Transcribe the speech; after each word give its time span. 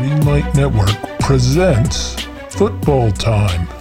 Greenlight 0.00 0.54
Network 0.54 0.88
presents 1.20 2.14
Football 2.48 3.10
Time. 3.12 3.73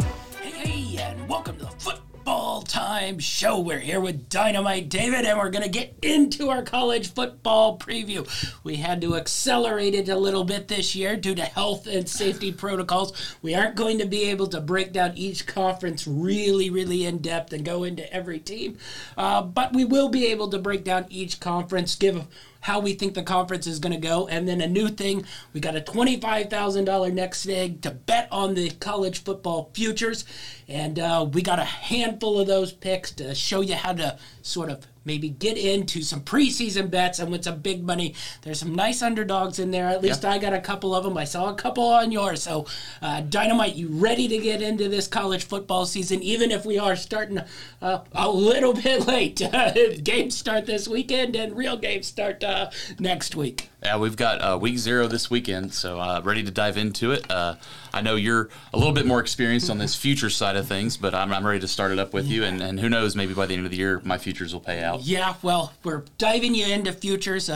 Show. 3.33 3.59
We're 3.59 3.79
here 3.79 3.99
with 3.99 4.29
Dynamite 4.29 4.89
David, 4.89 5.25
and 5.25 5.39
we're 5.39 5.49
going 5.49 5.63
to 5.63 5.69
get 5.69 5.95
into 6.03 6.49
our 6.49 6.61
college 6.61 7.11
football 7.15 7.79
preview. 7.79 8.29
We 8.63 8.75
had 8.75 9.01
to 9.01 9.15
accelerate 9.15 9.95
it 9.95 10.07
a 10.07 10.15
little 10.15 10.43
bit 10.43 10.67
this 10.67 10.95
year 10.95 11.17
due 11.17 11.33
to 11.33 11.41
health 11.41 11.87
and 11.87 12.07
safety 12.07 12.51
protocols. 12.51 13.35
We 13.41 13.55
aren't 13.55 13.75
going 13.75 13.97
to 13.97 14.05
be 14.05 14.29
able 14.29 14.45
to 14.49 14.61
break 14.61 14.93
down 14.93 15.13
each 15.17 15.47
conference 15.47 16.05
really, 16.05 16.69
really 16.69 17.05
in 17.07 17.17
depth 17.17 17.53
and 17.53 17.65
go 17.65 17.83
into 17.83 18.13
every 18.13 18.37
team, 18.37 18.77
uh, 19.17 19.41
but 19.41 19.73
we 19.73 19.83
will 19.83 20.09
be 20.09 20.27
able 20.27 20.49
to 20.49 20.59
break 20.59 20.83
down 20.83 21.07
each 21.09 21.39
conference, 21.39 21.95
give 21.95 22.27
how 22.63 22.79
we 22.79 22.93
think 22.93 23.13
the 23.13 23.21
conference 23.23 23.67
is 23.67 23.77
going 23.77 23.91
to 23.91 23.99
go. 23.99 24.25
And 24.29 24.47
then 24.47 24.61
a 24.61 24.67
new 24.67 24.87
thing, 24.87 25.25
we 25.51 25.59
got 25.59 25.75
a 25.75 25.81
$25,000 25.81 27.13
next 27.13 27.45
egg 27.47 27.81
to 27.81 27.91
bet 27.91 28.29
on 28.31 28.53
the 28.55 28.69
college 28.69 29.21
football 29.21 29.69
futures. 29.73 30.23
And 30.69 30.97
uh, 30.97 31.27
we 31.29 31.41
got 31.41 31.59
a 31.59 31.65
handful 31.65 32.39
of 32.39 32.47
those 32.47 32.71
picks 32.71 33.11
to 33.13 33.35
show 33.35 33.59
you 33.59 33.75
how 33.75 33.91
to 33.91 34.17
sort 34.43 34.69
of 34.69 34.85
maybe 35.05 35.29
get 35.29 35.57
into 35.57 36.01
some 36.01 36.21
preseason 36.21 36.89
bets 36.89 37.19
and 37.19 37.31
with 37.31 37.43
some 37.43 37.59
big 37.59 37.83
money. 37.83 38.13
There's 38.41 38.59
some 38.59 38.75
nice 38.75 39.01
underdogs 39.01 39.59
in 39.59 39.71
there. 39.71 39.87
At 39.87 40.01
least 40.01 40.23
I 40.23 40.37
got 40.37 40.53
a 40.53 40.61
couple 40.61 40.93
of 40.95 41.03
them. 41.03 41.17
I 41.17 41.23
saw 41.23 41.49
a 41.49 41.55
couple 41.55 41.85
on 41.85 42.11
yours. 42.11 42.43
So, 42.43 42.65
uh, 43.01 43.21
Dynamite, 43.21 43.75
you 43.75 43.87
ready 43.89 44.27
to 44.27 44.37
get 44.37 44.61
into 44.61 44.87
this 44.89 45.07
college 45.07 45.43
football 45.43 45.85
season, 45.85 46.21
even 46.21 46.51
if 46.51 46.65
we 46.65 46.77
are 46.77 46.95
starting 46.95 47.39
uh, 47.81 47.99
a 48.13 48.29
little 48.29 48.73
bit 48.73 49.07
late? 49.07 49.41
games 50.03 50.37
start 50.37 50.65
this 50.65 50.87
weekend 50.87 51.35
and 51.35 51.57
real 51.57 51.77
games 51.77 52.07
start 52.07 52.43
uh, 52.43 52.69
next 52.99 53.35
week. 53.35 53.69
Yeah, 53.83 53.97
we've 53.97 54.15
got 54.15 54.39
uh, 54.39 54.57
week 54.57 54.77
zero 54.77 55.07
this 55.07 55.29
weekend, 55.29 55.73
so 55.73 55.99
uh, 55.99 56.21
ready 56.23 56.41
to 56.43 56.51
dive 56.51 56.77
into 56.77 57.11
it. 57.11 57.29
Uh, 57.29 57.55
I 57.93 58.01
know 58.01 58.15
you're 58.15 58.49
a 58.73 58.77
little 58.77 58.93
bit 58.93 59.05
more 59.05 59.19
experienced 59.19 59.69
on 59.69 59.77
this 59.77 59.93
future 59.93 60.29
side 60.29 60.55
of 60.55 60.67
things, 60.67 60.95
but 60.95 61.13
I'm, 61.13 61.33
I'm 61.33 61.45
ready 61.45 61.59
to 61.59 61.67
start 61.67 61.91
it 61.91 61.99
up 61.99 62.13
with 62.13 62.25
you. 62.27 62.45
And, 62.45 62.61
and 62.61 62.79
who 62.79 62.87
knows, 62.87 63.13
maybe 63.13 63.33
by 63.33 63.45
the 63.45 63.55
end 63.55 63.65
of 63.65 63.71
the 63.71 63.77
year, 63.77 64.01
my 64.05 64.17
futures 64.17 64.53
will 64.53 64.61
pay 64.61 64.81
out. 64.81 65.01
Yeah, 65.01 65.33
well, 65.41 65.73
we're 65.83 66.03
diving 66.17 66.55
you 66.55 66.65
into 66.65 66.93
futures. 66.93 67.49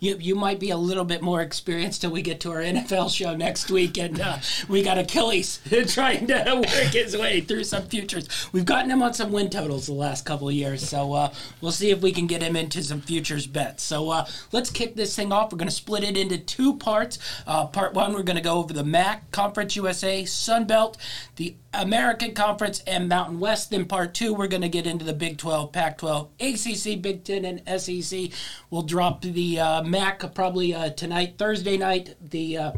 You, 0.00 0.16
you 0.18 0.34
might 0.34 0.60
be 0.60 0.70
a 0.70 0.76
little 0.76 1.04
bit 1.04 1.22
more 1.22 1.40
experienced 1.40 2.02
till 2.02 2.10
we 2.10 2.22
get 2.22 2.40
to 2.40 2.50
our 2.50 2.58
NFL 2.58 3.14
show 3.14 3.34
next 3.34 3.70
week, 3.70 3.98
and 3.98 4.20
uh, 4.20 4.38
we 4.68 4.82
got 4.82 4.98
Achilles 4.98 5.60
trying 5.88 6.26
to 6.28 6.54
work 6.54 6.92
his 6.92 7.16
way 7.16 7.40
through 7.40 7.64
some 7.64 7.82
futures. 7.84 8.28
We've 8.52 8.64
gotten 8.64 8.90
him 8.90 9.02
on 9.02 9.14
some 9.14 9.32
win 9.32 9.50
totals 9.50 9.86
the 9.86 9.94
last 9.94 10.24
couple 10.24 10.48
of 10.48 10.54
years, 10.54 10.88
so 10.88 11.12
uh, 11.14 11.32
we'll 11.60 11.72
see 11.72 11.90
if 11.90 12.00
we 12.00 12.12
can 12.12 12.26
get 12.26 12.42
him 12.42 12.54
into 12.54 12.82
some 12.82 13.00
futures 13.00 13.46
bets. 13.46 13.82
So 13.82 14.10
uh, 14.10 14.26
let's 14.52 14.70
kick 14.70 14.94
this 14.94 15.16
thing 15.16 15.32
off. 15.32 15.52
We're 15.52 15.58
going 15.58 15.68
to 15.68 15.74
split 15.74 16.04
it 16.04 16.16
into 16.16 16.38
two 16.38 16.76
parts. 16.76 17.18
Uh, 17.46 17.66
part 17.66 17.94
one, 17.94 18.12
we're 18.12 18.22
going 18.22 18.36
to 18.36 18.42
go 18.42 18.58
over 18.58 18.72
the 18.72 18.84
MAC, 18.84 19.30
Conference 19.32 19.74
USA, 19.76 20.24
Sun 20.24 20.66
Belt, 20.66 20.96
the 21.36 21.56
American 21.74 22.34
Conference, 22.34 22.82
and 22.86 23.08
Mountain 23.08 23.40
West. 23.40 23.70
Then 23.70 23.84
part 23.84 24.14
two, 24.14 24.32
we're 24.32 24.48
going 24.48 24.62
to 24.62 24.68
get 24.68 24.86
into 24.86 25.04
the 25.04 25.12
Big 25.12 25.38
12, 25.38 25.72
Pac 25.72 25.98
12, 25.98 26.28
ACC, 26.40 27.00
Big 27.00 27.24
10, 27.24 27.44
and 27.44 27.80
SEC. 27.80 28.30
We'll 28.70 28.82
drop 28.82 29.22
the 29.22 29.60
uh, 29.60 29.82
MAC 29.82 30.34
probably 30.34 30.74
uh, 30.74 30.90
tonight, 30.90 31.34
Thursday 31.36 31.76
night. 31.76 32.16
The 32.20 32.56
uh, 32.56 32.72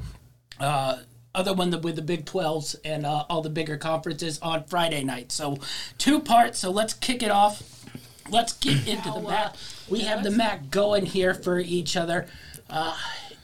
uh, 0.58 0.98
other 1.34 1.55
one 1.55 1.70
with 1.80 1.97
the 1.97 2.02
Big 2.02 2.24
12s 2.27 2.77
and 2.84 3.06
uh, 3.06 3.24
all 3.30 3.42
the 3.42 3.50
bigger 3.50 3.77
conferences 3.77 4.38
on 4.41 4.64
Friday 4.64 5.04
night. 5.04 5.32
So 5.32 5.58
two 5.98 6.20
parts. 6.20 6.58
So 6.58 6.70
let's 6.70 6.92
kick 6.92 7.22
it 7.22 7.30
off. 7.30 7.62
Let's 8.28 8.52
get 8.54 8.86
into 8.88 9.10
the 9.10 9.20
MAC. 9.20 9.54
We 9.88 10.00
have 10.00 10.25
the 10.25 10.30
MAC 10.30 10.70
going 10.70 11.06
here 11.06 11.34
for 11.34 11.58
each 11.58 11.97
other. 11.97 12.27
Uh, 12.69 12.97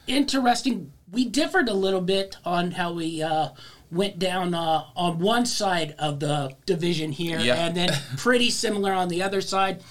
interesting. 0.06 0.92
We 1.10 1.25
differed 1.25 1.69
a 1.69 1.75
little 1.75 2.00
bit 2.00 2.37
on 2.44 2.72
how 2.72 2.92
we 2.92 3.22
uh, 3.22 3.50
went 3.91 4.19
down 4.19 4.54
uh, 4.54 4.84
on 4.97 5.19
one 5.19 5.47
side 5.47 5.94
of 5.98 6.20
the 6.20 6.54
division 6.66 7.12
here, 7.12 7.38
Yeah. 7.38 7.66
and 7.66 7.76
then 7.76 7.91
pretty 8.16 8.50
similar 8.50 8.92
on 8.92 9.08
the 9.08 9.22
other 9.22 9.41
side. 9.41 9.82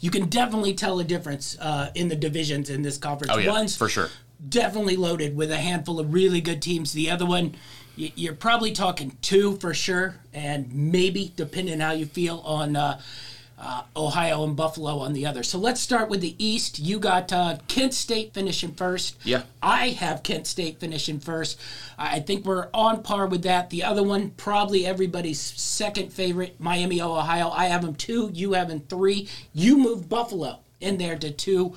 You 0.00 0.10
can 0.10 0.28
definitely 0.28 0.74
tell 0.74 0.98
a 1.00 1.04
difference 1.04 1.56
uh, 1.58 1.90
in 1.94 2.08
the 2.08 2.16
divisions 2.16 2.68
in 2.70 2.82
this 2.82 2.98
conference. 2.98 3.32
Oh, 3.34 3.38
yeah, 3.38 3.50
One's 3.50 3.76
for 3.76 3.88
sure. 3.88 4.08
definitely 4.48 4.96
loaded 4.96 5.34
with 5.36 5.50
a 5.50 5.56
handful 5.56 5.98
of 5.98 6.12
really 6.12 6.40
good 6.40 6.60
teams. 6.62 6.92
The 6.92 7.10
other 7.10 7.24
one, 7.26 7.54
y- 7.98 8.12
you're 8.14 8.34
probably 8.34 8.72
talking 8.72 9.16
two 9.22 9.56
for 9.56 9.72
sure, 9.74 10.16
and 10.34 10.72
maybe, 10.74 11.32
depending 11.34 11.80
how 11.80 11.92
you 11.92 12.04
feel, 12.06 12.38
on 12.44 12.76
uh, 12.76 13.00
uh, 13.60 13.82
Ohio 13.96 14.44
and 14.44 14.56
Buffalo 14.56 14.98
on 14.98 15.12
the 15.12 15.26
other. 15.26 15.42
So 15.42 15.58
let's 15.58 15.80
start 15.80 16.08
with 16.08 16.20
the 16.20 16.34
East. 16.44 16.78
You 16.78 16.98
got 16.98 17.32
uh, 17.32 17.58
Kent 17.68 17.94
State 17.94 18.32
finishing 18.32 18.72
first. 18.72 19.16
Yeah. 19.24 19.42
I 19.62 19.90
have 19.90 20.22
Kent 20.22 20.46
State 20.46 20.80
finishing 20.80 21.20
first. 21.20 21.60
I 21.98 22.20
I 22.20 22.22
think 22.22 22.44
we're 22.44 22.68
on 22.74 23.02
par 23.02 23.26
with 23.26 23.42
that. 23.44 23.70
The 23.70 23.82
other 23.82 24.02
one, 24.02 24.30
probably 24.30 24.84
everybody's 24.84 25.40
second 25.40 26.12
favorite, 26.12 26.56
Miami, 26.58 27.00
Ohio. 27.00 27.48
I 27.50 27.66
have 27.66 27.82
them 27.82 27.94
two. 27.94 28.30
You 28.34 28.52
have 28.52 28.68
them 28.68 28.80
three. 28.80 29.28
You 29.54 29.78
moved 29.78 30.08
Buffalo 30.08 30.60
in 30.80 30.98
there 30.98 31.16
to 31.18 31.30
two. 31.30 31.74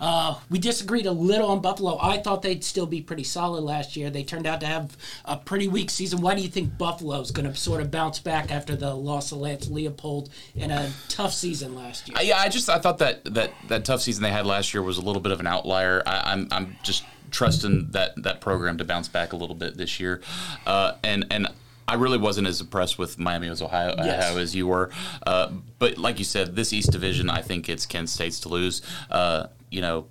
Uh, 0.00 0.38
we 0.50 0.58
disagreed 0.58 1.06
a 1.06 1.12
little 1.12 1.48
on 1.50 1.60
Buffalo. 1.60 1.98
I 2.00 2.18
thought 2.18 2.42
they'd 2.42 2.64
still 2.64 2.86
be 2.86 3.00
pretty 3.00 3.24
solid 3.24 3.62
last 3.62 3.96
year. 3.96 4.10
They 4.10 4.24
turned 4.24 4.46
out 4.46 4.60
to 4.60 4.66
have 4.66 4.96
a 5.24 5.36
pretty 5.36 5.68
weak 5.68 5.88
season. 5.90 6.20
Why 6.20 6.34
do 6.34 6.42
you 6.42 6.48
think 6.48 6.76
Buffalo's 6.76 7.30
going 7.30 7.50
to 7.50 7.56
sort 7.56 7.80
of 7.80 7.90
bounce 7.90 8.18
back 8.18 8.50
after 8.50 8.76
the 8.76 8.94
loss 8.94 9.32
of 9.32 9.38
Lance 9.38 9.66
Leipold 9.68 10.30
in 10.54 10.70
a 10.70 10.90
tough 11.08 11.32
season 11.32 11.74
last 11.74 12.08
year? 12.08 12.18
Yeah, 12.22 12.38
I 12.38 12.48
just 12.48 12.68
I 12.68 12.78
thought 12.78 12.98
that 12.98 13.24
that 13.34 13.52
that 13.68 13.84
tough 13.84 14.02
season 14.02 14.22
they 14.22 14.32
had 14.32 14.46
last 14.46 14.74
year 14.74 14.82
was 14.82 14.98
a 14.98 15.02
little 15.02 15.22
bit 15.22 15.32
of 15.32 15.40
an 15.40 15.46
outlier. 15.46 16.02
I, 16.06 16.32
I'm 16.32 16.48
I'm 16.50 16.76
just 16.82 17.04
trusting 17.30 17.90
that 17.92 18.20
that 18.22 18.40
program 18.40 18.78
to 18.78 18.84
bounce 18.84 19.08
back 19.08 19.32
a 19.32 19.36
little 19.36 19.56
bit 19.56 19.76
this 19.76 20.00
year, 20.00 20.20
uh, 20.66 20.94
and 21.02 21.26
and. 21.30 21.48
I 21.86 21.94
really 21.94 22.18
wasn't 22.18 22.46
as 22.46 22.60
impressed 22.60 22.98
with 22.98 23.18
Miami 23.18 23.48
as 23.48 23.60
Ohio, 23.60 23.94
Yes. 23.98 24.24
Ohio 24.24 24.38
as 24.40 24.54
you 24.54 24.66
were, 24.66 24.90
uh, 25.26 25.50
but 25.78 25.98
like 25.98 26.18
you 26.18 26.24
said, 26.24 26.56
this 26.56 26.72
East 26.72 26.90
Division, 26.92 27.28
I 27.28 27.42
think 27.42 27.68
it's 27.68 27.84
Kent 27.86 28.08
State's 28.08 28.40
to 28.40 28.48
lose. 28.48 28.80
Uh, 29.10 29.48
you 29.70 29.80
know, 29.82 30.06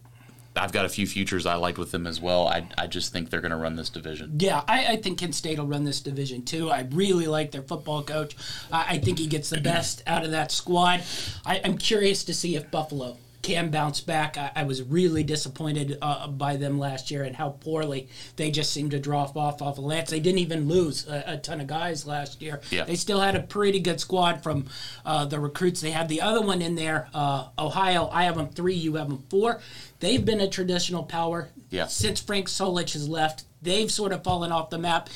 I've 0.56 0.72
got 0.72 0.86
a 0.86 0.90
few 0.90 1.08
futures 1.08 1.48
I 1.48 1.56
liked 1.56 1.80
with 1.80 1.90
them 1.92 2.06
as 2.06 2.22
well. 2.22 2.48
I, 2.48 2.68
I 2.78 2.86
just 2.86 3.12
think 3.12 3.32
they're 3.32 3.42
going 3.42 3.52
to 3.52 3.58
run 3.58 3.76
this 3.76 3.90
division. 3.90 4.36
Yeah, 4.38 4.64
I, 4.68 4.86
I 4.94 4.96
think 4.98 5.18
Kent 5.18 5.34
State 5.34 5.58
will 5.58 5.66
run 5.66 5.84
this 5.84 6.00
division 6.00 6.44
too. 6.44 6.70
I 6.70 6.88
really 6.92 7.26
like 7.26 7.50
their 7.52 7.64
football 7.64 8.04
coach. 8.04 8.36
I, 8.72 8.86
I 8.90 8.98
think 9.00 9.18
he 9.18 9.26
gets 9.26 9.50
the 9.50 9.62
best 9.74 10.04
out 10.06 10.24
of 10.24 10.30
that 10.32 10.52
squad. 10.52 11.02
I, 11.44 11.60
I'm 11.66 11.78
curious 11.78 12.24
to 12.26 12.36
see 12.36 12.56
if 12.56 12.70
Buffalo 12.70 13.18
can 13.44 13.70
bounce 13.70 14.02
back. 14.02 14.38
I, 14.38 14.52
I 14.56 14.64
was 14.64 14.82
really 14.82 15.22
disappointed 15.24 15.98
uh, 16.02 16.28
by 16.28 16.56
them 16.56 16.80
last 16.80 17.12
year 17.12 17.24
and 17.24 17.36
how 17.36 17.50
poorly 17.50 18.08
they 18.38 18.50
just 18.50 18.72
seemed 18.72 18.92
to 18.92 19.00
drop 19.00 19.36
off 19.38 19.62
off 19.62 19.78
of 19.78 19.84
Lance. 19.84 20.10
They 20.10 20.20
didn't 20.20 20.40
even 20.40 20.68
lose 20.68 21.08
a, 21.08 21.24
a 21.28 21.38
ton 21.38 21.62
of 21.62 21.68
guys 21.68 22.08
last 22.08 22.42
year. 22.42 22.62
Yeah. 22.72 22.86
They 22.86 22.96
still 22.96 23.20
had 23.20 23.36
a 23.36 23.42
pretty 23.42 23.80
good 23.82 24.00
squad 24.00 24.42
from 24.42 24.66
uh, 25.06 25.26
the 25.26 25.40
recruits. 25.40 25.82
They 25.82 25.92
had 25.92 26.08
the 26.10 26.22
other 26.22 26.42
one 26.42 26.62
in 26.62 26.74
there, 26.76 27.10
uh, 27.14 27.50
Ohio. 27.60 28.10
I 28.12 28.24
have 28.24 28.38
them 28.38 28.48
three. 28.50 28.74
You 28.76 28.96
have 28.96 29.10
them 29.10 29.24
four. 29.30 29.60
They've 30.00 30.24
been 30.26 30.40
a 30.42 30.48
traditional 30.50 31.04
power 31.04 31.50
Yeah. 31.70 31.88
since 31.88 32.20
Frank 32.22 32.48
Solich 32.48 32.94
has 32.94 33.08
left. 33.08 33.44
They've 33.62 33.92
sort 33.92 34.12
of 34.14 34.24
fallen 34.24 34.52
off 34.52 34.70
the 34.70 34.80
map. 34.80 35.10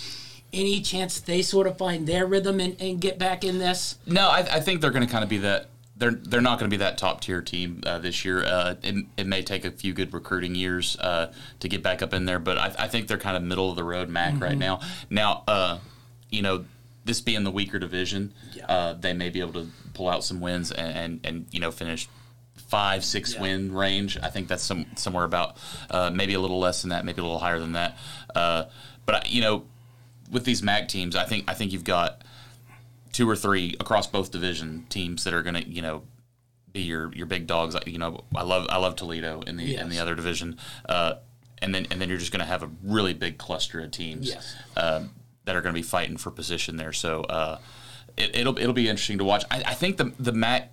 Any 0.53 0.81
chance 0.81 1.19
they 1.19 1.41
sort 1.41 1.67
of 1.67 1.77
find 1.77 2.07
their 2.07 2.25
rhythm 2.25 2.59
and, 2.59 2.75
and 2.81 2.99
get 3.01 3.17
back 3.19 3.43
in 3.43 3.57
this? 3.59 3.97
No, 4.05 4.29
I, 4.29 4.39
I 4.39 4.59
think 4.61 4.79
they're 4.81 4.91
going 4.91 5.05
to 5.05 5.11
kind 5.11 5.23
of 5.23 5.29
be 5.29 5.39
that. 5.39 5.67
They're 5.97 6.11
they're 6.11 6.41
not 6.41 6.59
going 6.59 6.69
to 6.69 6.73
be 6.73 6.79
that 6.83 6.97
top 6.97 7.21
tier 7.21 7.41
team 7.41 7.81
uh, 7.85 7.97
this 7.99 8.23
year. 8.23 8.43
Uh, 8.43 8.75
it, 8.83 9.05
it 9.17 9.25
may 9.27 9.41
take 9.41 9.65
a 9.65 9.71
few 9.71 9.93
good 9.93 10.13
recruiting 10.13 10.53
years 10.53 10.95
uh, 10.99 11.33
to 11.59 11.67
get 11.67 11.81
back 11.81 12.01
up 12.03 12.13
in 12.13 12.25
there, 12.25 12.37
but 12.39 12.57
I, 12.57 12.75
I 12.79 12.87
think 12.87 13.07
they're 13.07 13.17
kind 13.17 13.35
of 13.35 13.41
middle 13.43 13.69
of 13.69 13.75
the 13.75 13.83
road 13.83 14.07
MAC 14.09 14.39
right 14.39 14.57
now. 14.57 14.79
Now, 15.09 15.43
uh, 15.47 15.79
you 16.29 16.41
know, 16.43 16.65
this 17.03 17.19
being 17.21 17.43
the 17.43 17.51
weaker 17.51 17.79
division, 17.79 18.33
Yeah. 18.53 18.65
uh, 18.67 18.93
they 18.93 19.13
may 19.13 19.29
be 19.29 19.39
able 19.39 19.53
to 19.53 19.67
pull 19.93 20.07
out 20.09 20.23
some 20.23 20.39
wins 20.39 20.71
and 20.71 20.95
and, 20.97 21.19
and 21.23 21.45
you 21.51 21.59
know 21.59 21.71
finish 21.71 22.07
five 22.67 23.03
six 23.03 23.33
Yeah. 23.33 23.41
win 23.41 23.73
range. 23.73 24.17
I 24.21 24.29
think 24.29 24.49
that's 24.49 24.63
some 24.63 24.85
somewhere 24.95 25.23
about 25.25 25.57
uh, 25.89 26.11
maybe 26.13 26.35
a 26.35 26.39
little 26.39 26.59
less 26.59 26.81
than 26.83 26.89
that, 26.89 27.05
maybe 27.05 27.21
a 27.21 27.23
little 27.23 27.39
higher 27.39 27.59
than 27.59 27.71
that. 27.71 27.97
Uh, 28.35 28.65
but 29.07 29.15
I- 29.15 29.27
you 29.29 29.41
know, 29.41 29.63
with 30.29 30.43
these 30.43 30.61
MAC 30.61 30.89
teams, 30.89 31.15
I 31.15 31.23
think 31.23 31.45
I 31.49 31.55
think 31.55 31.71
you've 31.71 31.83
got 31.85 32.21
two 33.17 33.27
or 33.27 33.35
three 33.35 33.75
across 33.79 34.05
both 34.05 34.29
division 34.31 34.85
teams 34.89 35.23
that 35.23 35.33
are 35.33 35.41
going 35.41 35.55
to 35.55 35.67
you 35.67 35.81
know 35.81 36.03
be 36.71 36.81
your 36.81 37.11
your 37.15 37.25
big 37.25 37.47
dogs. 37.47 37.75
You 37.87 37.97
know, 37.97 38.23
I 38.35 38.43
love 38.43 38.67
I 38.69 38.77
love 38.77 38.95
Toledo 38.95 39.41
in 39.41 39.57
the 39.57 39.75
in 39.75 39.89
the 39.89 39.97
other 39.97 40.13
division, 40.13 40.57
uh, 40.87 41.15
and 41.57 41.73
then 41.73 41.87
and 41.89 41.99
then 41.99 42.09
you're 42.09 42.19
just 42.19 42.31
going 42.31 42.41
to 42.41 42.45
have 42.45 42.61
a 42.61 42.69
really 42.83 43.15
big 43.15 43.39
cluster 43.39 43.79
of 43.79 43.89
teams 43.89 44.29
Yes. 44.29 44.55
um, 44.75 45.09
that 45.45 45.55
are 45.55 45.61
going 45.61 45.73
to 45.73 45.79
be 45.79 45.83
fighting 45.83 46.17
for 46.17 46.29
position 46.29 46.77
there. 46.77 46.93
So 46.93 47.21
uh, 47.21 47.57
it, 48.15 48.35
it'll 48.35 48.55
it'll 48.59 48.73
be 48.73 48.87
interesting 48.87 49.17
to 49.17 49.23
watch. 49.23 49.43
I, 49.49 49.63
I 49.65 49.73
think 49.73 49.97
the 49.97 50.13
the 50.19 50.31
MAC. 50.31 50.71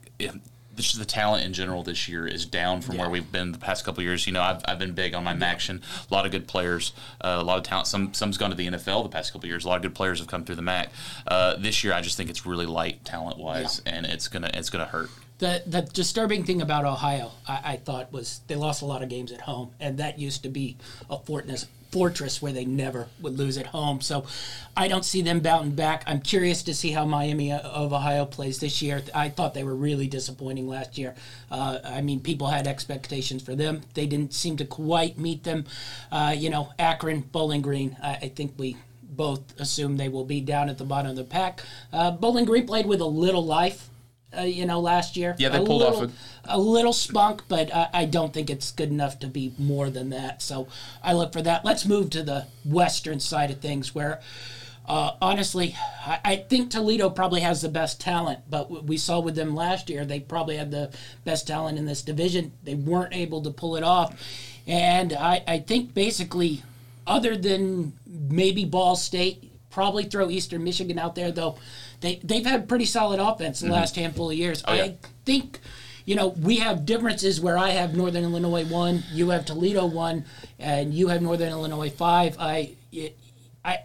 Just 0.77 0.99
the 0.99 1.05
talent 1.05 1.45
in 1.45 1.53
general 1.53 1.83
this 1.83 2.09
year 2.09 2.27
is 2.27 2.47
down 2.47 2.81
from 2.81 2.97
where 2.97 3.09
we've 3.09 3.31
been 3.31 3.53
the 3.53 3.59
past 3.59 3.85
couple 3.85 4.01
of 4.01 4.05
years. 4.07 4.27
You 4.27 4.33
know, 4.33 4.43
I've, 4.43 4.63
I've 4.67 4.79
been 4.79 4.93
big 4.93 5.15
on 5.15 5.25
my 5.25 5.35
Maction. 5.35 5.81
A 6.11 6.15
lot 6.15 6.27
of 6.27 6.33
good 6.33 6.47
players, 6.47 6.93
uh, 7.21 7.39
a 7.41 7.43
lot 7.43 7.59
of 7.59 7.65
talent. 7.65 7.87
Some 7.87 8.15
some's 8.15 8.39
gone 8.39 8.51
to 8.51 8.57
the 8.57 8.67
NFL 8.67 9.03
the 9.05 9.09
past 9.09 9.33
couple 9.33 9.47
of 9.47 9.51
years. 9.51 9.65
A 9.65 9.69
lot 9.69 9.77
of 9.77 9.83
good 9.83 9.95
players 9.95 10.19
have 10.19 10.29
come 10.29 10.45
through 10.45 10.57
the 10.57 10.63
MAC. 10.63 10.91
Uh, 11.27 11.57
this 11.57 11.85
year, 11.85 11.93
I 11.93 12.01
just 12.01 12.17
think 12.17 12.31
it's 12.31 12.47
really 12.47 12.67
light 12.67 13.05
talent 13.05 13.39
wise, 13.39 13.81
and 13.87 14.07
it's 14.07 14.29
gonna 14.29 14.51
it's 14.55 14.71
gonna 14.71 14.87
hurt. 14.87 15.11
The 15.45 15.63
the 15.67 15.83
disturbing 15.83 16.45
thing 16.45 16.63
about 16.63 16.87
Ohio, 16.87 17.33
I, 17.47 17.61
I 17.73 17.77
thought, 17.77 18.11
was 18.11 18.41
they 18.47 18.57
lost 18.57 18.81
a 18.81 18.87
lot 18.87 19.03
of 19.03 19.11
games 19.11 19.31
at 19.31 19.43
home, 19.43 19.73
and 19.79 19.99
that 19.99 20.19
used 20.19 20.43
to 20.45 20.49
be 20.49 20.79
a 21.11 21.19
fortress 21.19 21.67
fortress 21.91 22.41
where 22.41 22.55
they 22.55 22.65
never 22.65 23.09
would 23.21 23.37
lose 23.37 23.59
at 23.59 23.67
home. 23.67 24.01
So 24.01 24.25
I 24.75 24.89
don't 24.89 25.05
see 25.05 25.21
them 25.21 25.41
bouncing 25.41 25.75
back. 25.75 26.03
I'm 26.07 26.23
curious 26.23 26.63
to 26.63 26.75
see 26.75 26.93
how 26.93 27.05
Miami 27.05 27.53
of 27.53 27.93
Ohio 27.93 28.25
plays 28.25 28.59
this 28.59 28.81
year. 28.81 29.03
I 29.15 29.29
thought 29.29 29.53
they 29.53 29.65
were 29.65 29.75
really 29.75 30.07
disappointing 30.07 30.67
last 30.67 30.97
year. 30.97 31.15
Uh, 31.51 31.79
I 31.85 32.01
mean, 32.01 32.21
people 32.21 32.47
had 32.47 32.67
expectations 32.67 33.43
for 33.43 33.55
them. 33.55 33.83
They 33.93 34.07
didn't 34.07 34.33
seem 34.33 34.57
to 34.57 34.65
quite 34.65 35.19
meet 35.19 35.45
them. 35.45 35.67
Uh, 36.11 36.35
you 36.35 36.49
know, 36.49 36.73
Akron, 36.79 37.21
Bowling 37.21 37.61
Green. 37.61 37.99
I, 38.03 38.15
I 38.15 38.29
think 38.35 38.55
we 38.57 38.79
both 39.03 39.43
assume 39.61 39.99
they 39.99 40.09
will 40.09 40.25
be 40.25 40.41
down 40.41 40.71
at 40.71 40.79
the 40.79 40.85
bottom 40.85 41.11
of 41.11 41.17
the 41.17 41.25
pack. 41.25 41.61
Uh, 41.93 42.13
Bowling 42.13 42.47
Green 42.47 42.67
played 42.67 42.87
with 42.87 43.03
a 43.03 43.07
little 43.25 43.45
life. 43.45 43.91
Uh, 44.37 44.43
you 44.43 44.67
know, 44.67 44.81
last 44.81 45.17
year. 45.17 45.35
Yeah, 45.39 45.49
they 45.49 45.59
a 45.59 45.65
pulled 45.65 45.83
off 45.83 46.01
little, 46.01 46.15
a 46.45 46.59
little 46.59 46.93
spunk, 46.93 47.43
but 47.49 47.75
I, 47.75 47.89
I 47.93 48.05
don't 48.05 48.33
think 48.33 48.51
it's 48.51 48.71
good 48.73 48.91
enough 48.91 49.19
to 49.21 49.27
be 49.27 49.55
more 49.59 49.91
than 49.91 50.11
that. 50.11 50.43
So 50.43 50.69
I 51.03 51.13
look 51.13 51.33
for 51.33 51.43
that. 51.43 51.65
Let's 51.65 51.87
move 51.87 52.11
to 52.11 52.23
the 52.23 52.47
western 52.65 53.21
side 53.21 53.51
of 53.51 53.61
things, 53.61 53.95
where 53.95 54.21
uh, 54.87 55.13
honestly, 55.23 55.75
I, 56.07 56.21
I 56.25 56.37
think 56.37 56.71
Toledo 56.71 57.09
probably 57.11 57.41
has 57.41 57.63
the 57.63 57.69
best 57.69 58.01
talent. 58.01 58.41
But 58.49 58.85
we 58.85 58.97
saw 58.97 59.21
with 59.21 59.35
them 59.35 59.55
last 59.55 59.89
year, 59.89 60.05
they 60.05 60.21
probably 60.21 60.57
had 60.57 60.71
the 60.71 60.91
best 61.25 61.47
talent 61.47 61.79
in 61.79 61.87
this 61.87 62.03
division. 62.03 62.53
They 62.63 62.75
weren't 62.75 63.15
able 63.15 63.43
to 63.43 63.51
pull 63.51 63.77
it 63.77 63.83
off, 63.83 64.21
and 64.67 65.13
I, 65.13 65.43
I 65.47 65.59
think 65.59 65.95
basically, 65.95 66.63
other 67.07 67.37
than 67.37 67.95
maybe 68.07 68.65
Ball 68.65 68.97
State, 68.97 69.51
probably 69.71 70.05
throw 70.05 70.31
Eastern 70.31 70.63
Michigan 70.65 70.99
out 70.99 71.15
there 71.15 71.33
though. 71.33 71.59
They 72.05 72.21
they've 72.23 72.45
had 72.45 72.69
pretty 72.69 72.85
solid 72.85 73.19
offense 73.19 73.61
the 73.61 73.67
mm-hmm. 73.67 73.75
last 73.75 73.97
handful 73.97 74.31
of 74.31 74.37
years. 74.37 74.63
Oh, 74.67 74.75
yeah. 74.75 74.83
I 74.85 74.97
think 75.25 75.59
you 76.05 76.15
know, 76.15 76.29
we 76.29 76.57
have 76.57 76.85
differences 76.85 77.41
where 77.41 77.57
I 77.57 77.71
have 77.71 77.97
Northern 77.97 78.25
Illinois 78.25 78.67
one, 78.67 79.03
you 79.13 79.31
have 79.31 79.47
Toledo 79.47 79.87
one, 79.87 80.27
and 80.59 80.93
you 80.93 81.09
have 81.09 81.23
Northern 81.23 81.49
Illinois 81.49 81.89
five. 81.89 82.37
I, 82.39 82.75
I, 83.65 83.79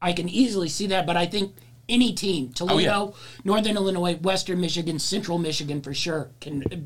I 0.00 0.12
can 0.12 0.28
easily 0.28 0.68
see 0.68 0.86
that, 0.88 1.06
but 1.06 1.16
I 1.16 1.26
think 1.26 1.56
any 1.88 2.12
team, 2.12 2.52
Toledo, 2.52 3.14
Northern 3.44 3.76
Illinois, 3.76 4.16
Western 4.16 4.60
Michigan, 4.60 4.98
Central 4.98 5.38
Michigan 5.38 5.80
for 5.80 5.94
sure, 5.94 6.30
can 6.40 6.64
uh, 6.72 6.76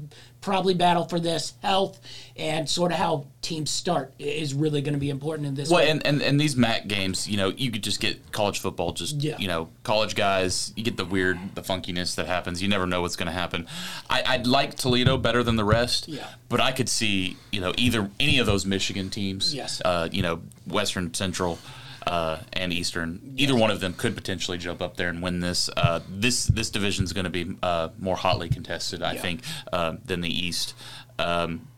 probably 0.43 0.75
battle 0.75 1.05
for 1.06 1.19
this. 1.19 1.55
Health 1.62 2.00
and 2.37 2.69
sort 2.69 2.93
of 2.93 2.99
how 2.99 3.26
teams 3.41 3.70
start 3.70 4.12
is 4.19 4.52
really 4.52 4.82
going 4.82 4.93
to 4.94 5.00
be 5.00 5.08
important 5.11 5.49
in 5.49 5.55
this. 5.55 5.70
Well, 5.70 5.87
and, 5.87 6.06
and, 6.06 6.20
and 6.23 6.38
these 6.38 6.55
MAC 6.56 6.87
games, 6.87 7.26
you 7.26 7.37
know, 7.38 7.49
you 7.49 7.70
could 7.70 7.82
just 7.82 8.00
get 8.00 8.31
college 8.32 8.58
football, 8.61 8.93
just, 8.93 9.17
Yeah. 9.17 9.37
you 9.38 9.49
know, 9.49 9.69
college 9.85 10.14
guys, 10.14 10.73
you 10.76 10.85
get 10.85 10.97
the 10.99 11.05
weird, 11.06 11.38
the 11.55 11.62
funkiness 11.62 12.14
that 12.17 12.26
happens. 12.26 12.61
You 12.61 12.69
never 12.69 12.87
know 12.87 13.00
what's 13.00 13.17
going 13.17 13.26
to 13.29 13.32
happen. 13.32 13.67
I, 14.11 14.23
I'd 14.26 14.47
like 14.47 14.75
Toledo 14.75 15.17
better 15.17 15.43
than 15.43 15.56
the 15.56 15.64
rest. 15.64 16.08
Yeah. 16.08 16.26
But 16.50 16.61
I 16.61 16.73
could 16.73 16.88
see, 16.91 17.37
you 17.52 17.61
know, 17.62 17.73
either 17.79 18.11
any 18.20 18.38
of 18.38 18.47
those 18.47 18.67
Michigan 18.67 19.08
teams, 19.08 19.55
Yes. 19.55 19.81
uh, 19.85 20.08
you 20.12 20.23
know, 20.23 20.41
Western, 20.67 21.14
Central, 21.14 21.58
uh, 22.06 22.38
and 22.52 22.73
Eastern, 22.73 23.35
either 23.37 23.55
one 23.55 23.70
of 23.70 23.81
them 23.81 23.93
could 23.94 24.14
potentially 24.17 24.58
jump 24.58 24.81
up 24.82 24.97
there 24.97 25.08
and 25.08 25.23
win 25.23 25.41
this. 25.41 25.69
Uh, 25.76 26.00
this 26.08 26.47
this 26.47 26.70
division 26.70 27.05
is 27.05 27.12
going 27.12 27.25
to 27.25 27.31
be 27.31 27.56
uh, 27.62 27.88
more 27.99 28.17
hotly 28.17 28.49
contested, 28.49 29.02
I 29.02 29.12
Yeah. 29.14 29.20
think, 29.20 29.41
uh, 29.73 29.97
than 30.05 30.20
the 30.20 30.31
East. 30.47 30.75
Um, 31.19 31.69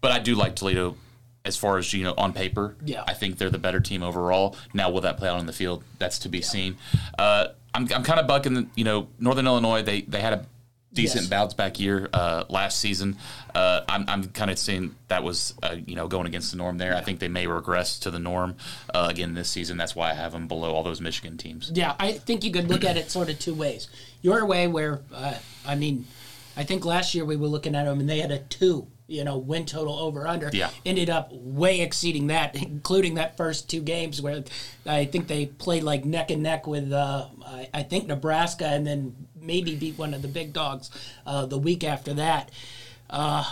but 0.00 0.12
I 0.12 0.18
do 0.18 0.34
like 0.34 0.56
Toledo 0.56 0.96
as 1.44 1.56
far 1.56 1.78
as 1.78 1.92
you 1.92 2.04
know 2.04 2.14
on 2.18 2.32
paper. 2.32 2.76
Yeah. 2.84 3.04
I 3.06 3.14
think 3.14 3.38
they're 3.38 3.50
the 3.50 3.58
better 3.58 3.80
team 3.80 4.02
overall. 4.02 4.56
Now, 4.74 4.90
will 4.90 5.00
that 5.02 5.16
play 5.16 5.28
out 5.28 5.38
on 5.38 5.46
the 5.46 5.52
field? 5.52 5.84
That's 5.98 6.18
to 6.20 6.28
be 6.28 6.40
seen. 6.42 6.76
Uh, 7.18 7.48
I'm, 7.74 7.88
I'm 7.94 8.02
kind 8.02 8.18
of 8.20 8.26
bucking. 8.26 8.54
The, 8.54 8.66
you 8.74 8.84
know, 8.84 9.08
Northern 9.18 9.46
Illinois. 9.46 9.82
They 9.82 10.02
they 10.02 10.20
had 10.20 10.32
a 10.34 10.46
decent 10.92 11.22
Yes. 11.22 11.30
bounce 11.30 11.54
back 11.54 11.78
year 11.78 12.08
uh, 12.12 12.44
last 12.48 12.78
season. 12.80 13.16
Uh, 13.54 13.82
I'm 13.88 14.04
I'm 14.08 14.24
kind 14.30 14.50
of 14.50 14.58
seeing 14.58 14.94
that 15.08 15.22
was 15.22 15.54
uh, 15.62 15.76
you 15.86 15.94
know 15.96 16.08
going 16.08 16.26
against 16.26 16.50
the 16.50 16.56
norm 16.56 16.78
there. 16.78 16.96
I 16.96 17.00
think 17.00 17.20
they 17.20 17.28
may 17.28 17.46
regress 17.46 17.98
to 18.00 18.10
the 18.10 18.18
norm 18.18 18.56
uh, 18.94 19.08
again 19.10 19.34
this 19.34 19.48
season. 19.50 19.76
That's 19.76 19.94
why 19.94 20.10
I 20.10 20.14
have 20.14 20.32
them 20.32 20.48
below 20.48 20.74
all 20.74 20.82
those 20.82 21.00
Michigan 21.00 21.36
teams. 21.36 21.70
Yeah, 21.74 21.94
I 21.98 22.12
think 22.12 22.44
you 22.44 22.50
could 22.50 22.68
look 22.68 22.84
at 22.84 22.96
it 22.96 23.10
sort 23.10 23.28
of 23.30 23.38
two 23.38 23.54
ways. 23.54 23.88
Your 24.22 24.44
way, 24.46 24.66
where 24.68 25.00
uh, 25.14 25.34
I 25.66 25.74
mean, 25.76 26.06
I 26.56 26.64
think 26.64 26.84
last 26.84 27.14
year 27.14 27.24
we 27.24 27.36
were 27.36 27.48
looking 27.48 27.74
at 27.74 27.84
them 27.84 28.00
and 28.00 28.08
they 28.08 28.18
had 28.20 28.30
a 28.30 28.38
two, 28.38 28.86
you 29.06 29.24
know, 29.24 29.38
win 29.38 29.66
total 29.66 29.98
over 29.98 30.26
under. 30.26 30.50
Yeah. 30.52 30.70
Ended 30.84 31.08
up 31.08 31.30
way 31.32 31.80
exceeding 31.80 32.26
that, 32.28 32.54
including 32.62 33.14
that 33.14 33.36
first 33.36 33.70
two 33.70 33.80
games 33.80 34.20
where 34.20 34.44
I 34.86 35.04
think 35.06 35.26
they 35.28 35.46
played 35.46 35.82
like 35.84 36.04
neck 36.04 36.30
and 36.30 36.42
neck 36.42 36.66
with 36.66 36.92
uh, 36.92 37.26
I, 37.44 37.68
I 37.72 37.82
think 37.84 38.06
Nebraska 38.08 38.66
and 38.66 38.86
then 38.86 39.26
maybe 39.40 39.74
beat 39.74 39.98
one 39.98 40.14
of 40.14 40.22
the 40.22 40.28
big 40.28 40.52
dogs 40.52 40.90
uh, 41.26 41.46
the 41.46 41.58
week 41.58 41.84
after 41.84 42.14
that. 42.14 42.50
Uh, 43.08 43.44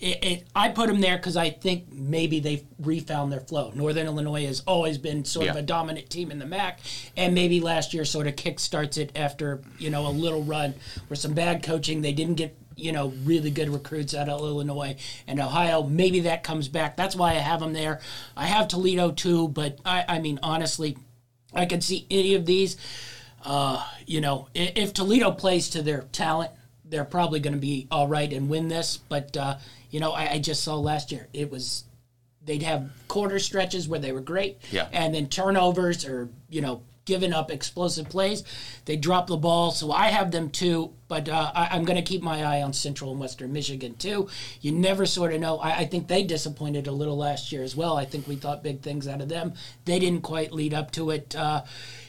it, 0.00 0.24
it, 0.24 0.46
I 0.54 0.68
put 0.68 0.88
them 0.88 1.00
there 1.00 1.16
because 1.16 1.36
I 1.36 1.50
think 1.50 1.90
maybe 1.92 2.40
they've 2.40 2.64
refound 2.78 3.32
their 3.32 3.40
flow. 3.40 3.72
Northern 3.74 4.06
Illinois 4.06 4.44
has 4.46 4.60
always 4.66 4.98
been 4.98 5.24
sort 5.24 5.48
of 5.48 5.56
a 5.56 5.62
dominant 5.62 6.10
team 6.10 6.30
in 6.30 6.38
the 6.38 6.46
MAC, 6.46 6.80
and 7.16 7.34
maybe 7.34 7.60
last 7.60 7.94
year 7.94 8.04
sort 8.04 8.26
of 8.26 8.36
kickstarts 8.36 8.98
it 8.98 9.12
after 9.16 9.62
you 9.78 9.90
know 9.90 10.06
a 10.06 10.10
little 10.10 10.42
run 10.42 10.74
where 11.08 11.16
some 11.16 11.32
bad 11.32 11.62
coaching. 11.62 12.02
They 12.02 12.12
didn't 12.12 12.34
get 12.34 12.56
you 12.76 12.92
know 12.92 13.14
really 13.24 13.50
good 13.50 13.68
recruits 13.68 14.14
out 14.14 14.28
of 14.28 14.40
Illinois 14.40 14.96
and 15.26 15.40
Ohio. 15.40 15.82
Maybe 15.84 16.20
that 16.20 16.42
comes 16.42 16.68
back. 16.68 16.96
That's 16.96 17.16
why 17.16 17.30
I 17.30 17.34
have 17.34 17.60
them 17.60 17.72
there. 17.72 18.00
I 18.36 18.46
have 18.46 18.68
Toledo 18.68 19.10
too, 19.10 19.48
but 19.48 19.78
I, 19.84 20.04
I 20.06 20.18
mean 20.18 20.38
honestly, 20.42 20.98
I 21.54 21.66
could 21.66 21.82
see 21.82 22.06
any 22.10 22.34
of 22.34 22.46
these. 22.46 22.76
Uh, 23.44 23.84
you 24.06 24.20
know, 24.20 24.48
if 24.54 24.92
Toledo 24.94 25.30
plays 25.32 25.68
to 25.70 25.82
their 25.82 26.02
talent, 26.12 26.50
they're 26.84 27.04
probably 27.04 27.40
going 27.40 27.54
to 27.54 27.60
be 27.60 27.86
all 27.90 28.08
right 28.08 28.32
and 28.32 28.48
win 28.48 28.68
this. 28.68 28.96
But 29.08 29.36
uh, 29.36 29.58
you 29.90 30.00
know, 30.00 30.12
I, 30.12 30.32
I 30.32 30.38
just 30.38 30.62
saw 30.64 30.76
last 30.76 31.12
year 31.12 31.28
it 31.32 31.50
was 31.50 31.84
they'd 32.44 32.62
have 32.62 32.90
quarter 33.08 33.38
stretches 33.38 33.88
where 33.88 34.00
they 34.00 34.12
were 34.12 34.20
great, 34.20 34.58
Yeah. 34.70 34.88
and 34.92 35.14
then 35.14 35.28
turnovers 35.28 36.04
or 36.04 36.28
you 36.50 36.60
know 36.60 36.82
giving 37.06 37.34
up 37.34 37.50
explosive 37.50 38.08
plays. 38.08 38.44
They 38.86 38.96
drop 38.96 39.26
the 39.26 39.36
ball, 39.36 39.70
so 39.72 39.92
I 39.92 40.06
have 40.08 40.30
them 40.30 40.48
too. 40.48 40.92
But 41.06 41.28
uh, 41.28 41.52
I, 41.54 41.68
I'm 41.72 41.84
going 41.84 41.96
to 41.96 42.02
keep 42.02 42.22
my 42.22 42.42
eye 42.44 42.62
on 42.62 42.72
Central 42.72 43.10
and 43.10 43.20
Western 43.20 43.52
Michigan 43.52 43.94
too. 43.96 44.28
You 44.62 44.72
never 44.72 45.04
sort 45.04 45.34
of 45.34 45.40
know. 45.40 45.58
I, 45.58 45.78
I 45.80 45.84
think 45.84 46.08
they 46.08 46.22
disappointed 46.22 46.86
a 46.86 46.92
little 46.92 47.16
last 47.18 47.52
year 47.52 47.62
as 47.62 47.76
well. 47.76 47.96
I 47.98 48.06
think 48.06 48.26
we 48.26 48.36
thought 48.36 48.62
big 48.62 48.80
things 48.80 49.06
out 49.06 49.20
of 49.20 49.28
them. 49.28 49.52
They 49.84 49.98
didn't 49.98 50.22
quite 50.22 50.50
lead 50.52 50.72
up 50.72 50.92
to 50.92 51.10
it. 51.10 51.36
Uh, 51.36 51.64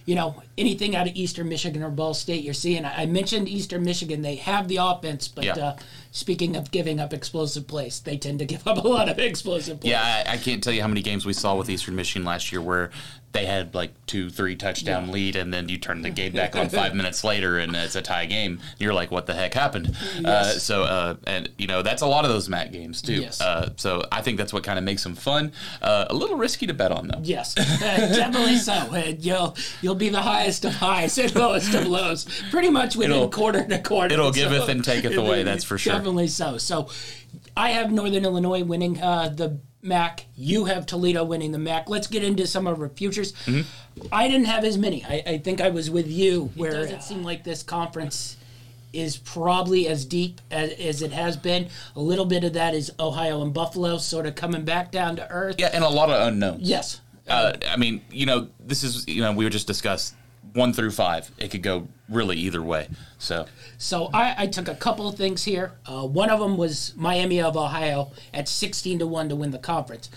you 0.06 0.16
know, 0.16 0.42
anything 0.58 0.96
out 0.96 1.08
of 1.08 1.16
Eastern 1.16 1.50
Michigan 1.50 1.82
or 1.84 1.90
Ball 1.90 2.14
State 2.14 2.44
you're 2.44 2.54
seeing. 2.54 2.86
I 2.86 3.04
I 3.04 3.06
mentioned 3.06 3.48
Eastern 3.50 3.84
Michigan. 3.84 4.22
They 4.22 4.36
have 4.36 4.68
the 4.68 4.78
offense, 4.78 5.28
but 5.28 5.44
Yeah. 5.46 5.54
uh, 5.56 5.76
speaking 6.12 6.56
of 6.56 6.72
giving 6.72 7.00
up 7.00 7.14
explosive 7.14 7.68
plays, 7.68 8.00
they 8.02 8.18
tend 8.18 8.40
to 8.40 8.46
give 8.54 8.68
up 8.68 8.78
a 8.84 8.88
lot 8.88 9.10
of 9.10 9.20
explosive 9.20 9.80
plays. 9.82 9.92
Yeah, 9.92 10.24
I, 10.28 10.34
I 10.34 10.38
can't 10.38 10.64
tell 10.64 10.74
you 10.74 10.82
how 10.82 10.88
many 10.88 11.02
games 11.02 11.26
we 11.26 11.34
saw 11.34 11.56
with 11.56 11.70
Eastern 11.70 11.96
Michigan 11.96 12.26
last 12.26 12.52
year 12.52 12.62
where 12.62 12.92
they 13.32 13.46
had 13.46 13.76
like 13.76 13.92
two, 14.06 14.30
three 14.30 14.56
touchdown 14.56 15.12
lead, 15.12 15.36
and 15.36 15.54
then 15.54 15.68
you 15.68 15.78
turn 15.78 16.02
the 16.02 16.10
game 16.10 16.32
back 16.32 16.56
on 16.56 16.70
five 16.70 16.96
minutes 17.00 17.22
later, 17.22 17.60
and 17.60 17.76
it's 17.76 17.96
a 17.96 18.02
tie 18.02 18.26
game. 18.26 18.62
You're 18.80 18.94
like, 18.94 19.12
what 19.12 19.26
the 19.26 19.34
heck 19.34 19.54
happened? 19.54 19.94
Uh, 20.24 20.52
so, 20.52 20.84
uh, 20.84 21.16
and 21.28 21.50
you 21.58 21.68
know, 21.68 21.82
that's 21.82 22.02
a 22.02 22.08
lot 22.08 22.24
of 22.24 22.32
those 22.32 22.48
MAC 22.48 22.72
games 22.72 23.02
too. 23.02 23.16
Yes. 23.24 23.42
Uh, 23.42 23.72
so 23.76 24.06
I 24.10 24.22
think 24.22 24.38
that's 24.38 24.54
what 24.54 24.64
kind 24.64 24.80
of 24.80 24.86
makes 24.86 25.04
them 25.04 25.16
fun. 25.16 25.52
Uh, 25.82 26.06
a 26.10 26.14
little 26.14 26.38
risky 26.38 26.66
to 26.68 26.74
bet 26.74 26.94
on 26.94 27.10
though. 27.10 27.20
Yes, 27.24 27.56
definitely 27.80 28.56
so. 28.56 28.72
And 28.94 29.22
you'll 29.26 29.58
you'll 29.96 30.00
be 30.00 30.10
the 30.10 30.22
highest 30.22 30.66
of 30.66 30.74
highs 30.76 31.18
and 31.18 31.34
lowest 31.36 31.74
of 31.74 31.88
lows, 31.88 32.26
pretty 32.52 32.70
much 32.70 32.96
within 32.96 33.12
It'll- 33.16 33.30
quarter 33.30 33.66
to 33.66 33.80
quarter. 33.80 34.14
it'll 34.14 34.32
giveth 34.32 34.68
and 34.70 34.84
taketh 34.84 35.16
away, 35.16 35.44
that's 35.44 35.64
for 35.64 35.78
sure. 35.78 35.94
Definitely 35.94 36.28
so. 36.28 36.58
So, 36.58 36.90
I 37.56 37.70
have 37.72 37.92
Northern 37.92 38.26
Illinois 38.26 38.64
winning 38.64 39.02
uh, 39.02 39.30
the 39.30 39.60
MAC. 39.82 40.26
You 40.36 40.66
have 40.66 40.86
Toledo 40.86 41.24
winning 41.24 41.52
the 41.54 41.60
MAC. 41.60 41.90
Let's 41.90 42.08
get 42.08 42.24
into 42.24 42.46
some 42.48 42.68
of 42.68 42.82
our 42.82 42.90
futures. 42.90 43.32
Mm-hmm. 43.46 44.08
I 44.12 44.28
didn't 44.28 44.48
have 44.48 44.66
as 44.66 44.78
many. 44.78 45.06
I, 45.06 45.24
I 45.26 45.38
think 45.38 45.62
I 45.62 45.70
was 45.70 45.90
with 45.90 46.08
you, 46.08 46.52
where 46.56 46.72
it 46.72 46.84
doesn't 46.84 47.04
seem 47.04 47.24
like 47.24 47.44
this 47.46 47.64
conference 47.64 48.36
is 48.92 49.18
probably 49.18 49.88
as 49.88 50.06
deep 50.06 50.40
as, 50.52 50.72
as 50.74 51.02
it 51.02 51.12
has 51.12 51.38
been. 51.38 51.68
A 51.96 52.02
little 52.02 52.26
bit 52.26 52.44
of 52.44 52.54
that 52.54 52.74
is 52.74 52.92
Ohio 53.00 53.42
and 53.42 53.54
Buffalo 53.54 53.98
sort 53.98 54.26
of 54.26 54.36
coming 54.36 54.64
back 54.66 54.92
down 54.92 55.16
to 55.18 55.30
earth. 55.30 55.56
Yeah, 55.60 55.70
and 55.74 55.84
a 55.84 55.90
lot 55.90 56.10
of 56.10 56.28
unknowns. 56.28 56.62
Yes. 56.68 57.02
Uh, 57.28 57.54
I 57.70 57.78
mean, 57.78 58.02
you 58.12 58.26
know, 58.26 58.50
this 58.60 58.84
is 58.84 59.08
you 59.08 59.22
know 59.22 59.32
we 59.32 59.44
were 59.44 59.50
just 59.50 59.68
discussed 59.68 60.16
one 60.54 60.74
through 60.74 60.92
five. 60.92 61.30
It 61.38 61.50
could 61.52 61.64
go 61.64 61.88
really 62.08 62.38
either 62.38 62.62
way. 62.62 62.88
So 63.18 63.46
So 63.78 64.10
I, 64.14 64.44
I 64.44 64.48
took 64.48 64.68
a 64.68 64.76
couple 64.76 65.08
of 65.08 65.16
things 65.16 65.44
here. 65.44 65.74
Uh, 65.86 66.06
one 66.06 66.30
of 66.30 66.40
them 66.40 66.56
was 66.58 66.94
Miami 66.96 67.42
of 67.42 67.58
Ohio 67.58 68.12
at 68.34 68.48
16 68.48 69.00
to 69.00 69.08
1 69.08 69.30
to 69.30 69.36
win 69.36 69.52
the 69.52 69.58
conference. 69.58 70.10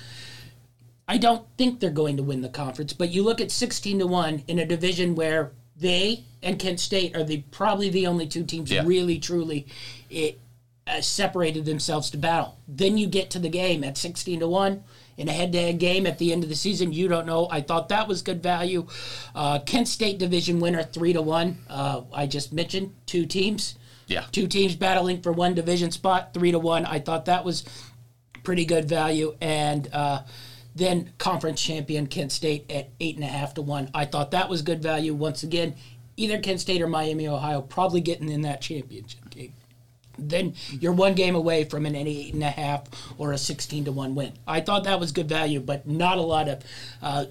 I 1.09 1.17
don't 1.17 1.47
think 1.57 1.81
they're 1.81 1.91
going 1.91 2.19
to 2.19 2.23
win 2.23 2.43
the 2.43 2.51
conference, 2.51 2.93
but 2.93 3.09
you 3.11 3.23
look 3.23 3.41
at 3.41 3.51
16 3.51 4.01
to 4.01 4.07
1 4.07 4.45
in 4.47 4.59
a 4.59 4.67
division 4.67 5.15
where 5.15 5.53
they 5.75 6.25
and 6.43 6.59
Kent 6.59 6.79
State 6.79 7.17
are 7.17 7.25
the 7.25 7.39
probably 7.51 7.89
the 7.89 8.07
only 8.07 8.27
two 8.27 8.45
teams 8.45 8.71
Yeah. 8.71 8.85
really 8.85 9.19
truly 9.19 9.67
it 10.11 10.39
uh, 10.87 11.01
separated 11.01 11.65
themselves 11.65 12.11
to 12.11 12.19
battle. 12.19 12.59
Then 12.69 12.99
you 12.99 13.07
get 13.07 13.31
to 13.31 13.39
the 13.39 13.49
game 13.49 13.83
at 13.83 13.97
16 13.97 14.41
to 14.41 14.49
1 14.49 14.85
in 15.19 15.29
a 15.29 15.33
head-to-head 15.33 15.79
game 15.79 16.07
at 16.07 16.17
the 16.19 16.33
end 16.33 16.45
of 16.45 16.49
the 16.49 16.55
season. 16.55 16.93
You 16.93 17.09
don't 17.09 17.27
know. 17.27 17.49
I 17.51 17.61
thought 17.61 17.91
that 17.91 18.09
was 18.09 18.23
good 18.23 18.43
value. 18.43 18.87
Uh, 19.35 19.59
Kent 19.59 19.89
State 19.89 20.19
division 20.19 20.61
winner 20.61 20.85
three 20.85 21.13
to 21.13 21.21
one. 21.21 21.59
Uh, 21.69 22.03
I 22.13 22.27
just 22.27 22.53
mentioned 22.53 22.95
two 23.05 23.27
teams. 23.27 23.77
Yeah. 24.07 24.25
Two 24.33 24.47
teams 24.47 24.75
battling 24.77 25.21
for 25.21 25.33
one 25.33 25.55
division 25.55 25.91
spot, 25.91 26.33
three 26.33 26.53
to 26.53 26.59
one. 26.59 26.87
I 26.87 27.01
thought 27.01 27.27
that 27.27 27.45
was 27.45 27.65
pretty 28.43 28.65
good 28.65 28.89
value. 28.89 29.37
And 29.41 29.93
uh, 29.93 30.23
then 30.75 31.13
conference 31.19 31.61
champion 31.61 32.07
Kent 32.07 32.33
State 32.33 32.71
at 32.71 32.89
eight 33.01 33.17
and 33.17 33.25
a 33.25 33.29
half 33.29 33.55
to 33.55 33.63
one. 33.63 33.91
I 33.93 34.07
thought 34.07 34.31
that 34.31 34.49
was 34.49 34.63
good 34.63 34.83
value. 34.83 35.13
Once 35.13 35.43
again, 35.43 35.75
either 36.17 36.39
Kent 36.39 36.61
State 36.61 36.81
or 36.81 36.87
Miami, 36.87 37.29
Ohio, 37.29 37.61
probably 37.61 38.01
getting 38.01 38.31
in 38.31 38.43
that 38.43 38.63
championship 38.63 39.28
then 40.19 40.55
you're 40.71 40.93
one 40.93 41.15
game 41.15 41.35
away 41.35 41.65
from 41.65 41.87
an 41.87 41.95
eight 41.95 42.35
and 42.35 42.43
a 42.43 42.51
half 42.51 42.85
or 43.19 43.33
a 43.33 43.39
16 43.39 43.87
to 43.87 43.93
1 43.93 44.15
win. 44.15 44.33
I 44.47 44.61
thought 44.61 44.85
that 44.85 45.01
was 45.01 45.13
good 45.13 45.29
value, 45.29 45.61
but 45.61 45.87
not 45.87 46.19
a 46.19 46.23
lot 46.23 46.49
of 46.49 46.63
uh, 47.03 47.27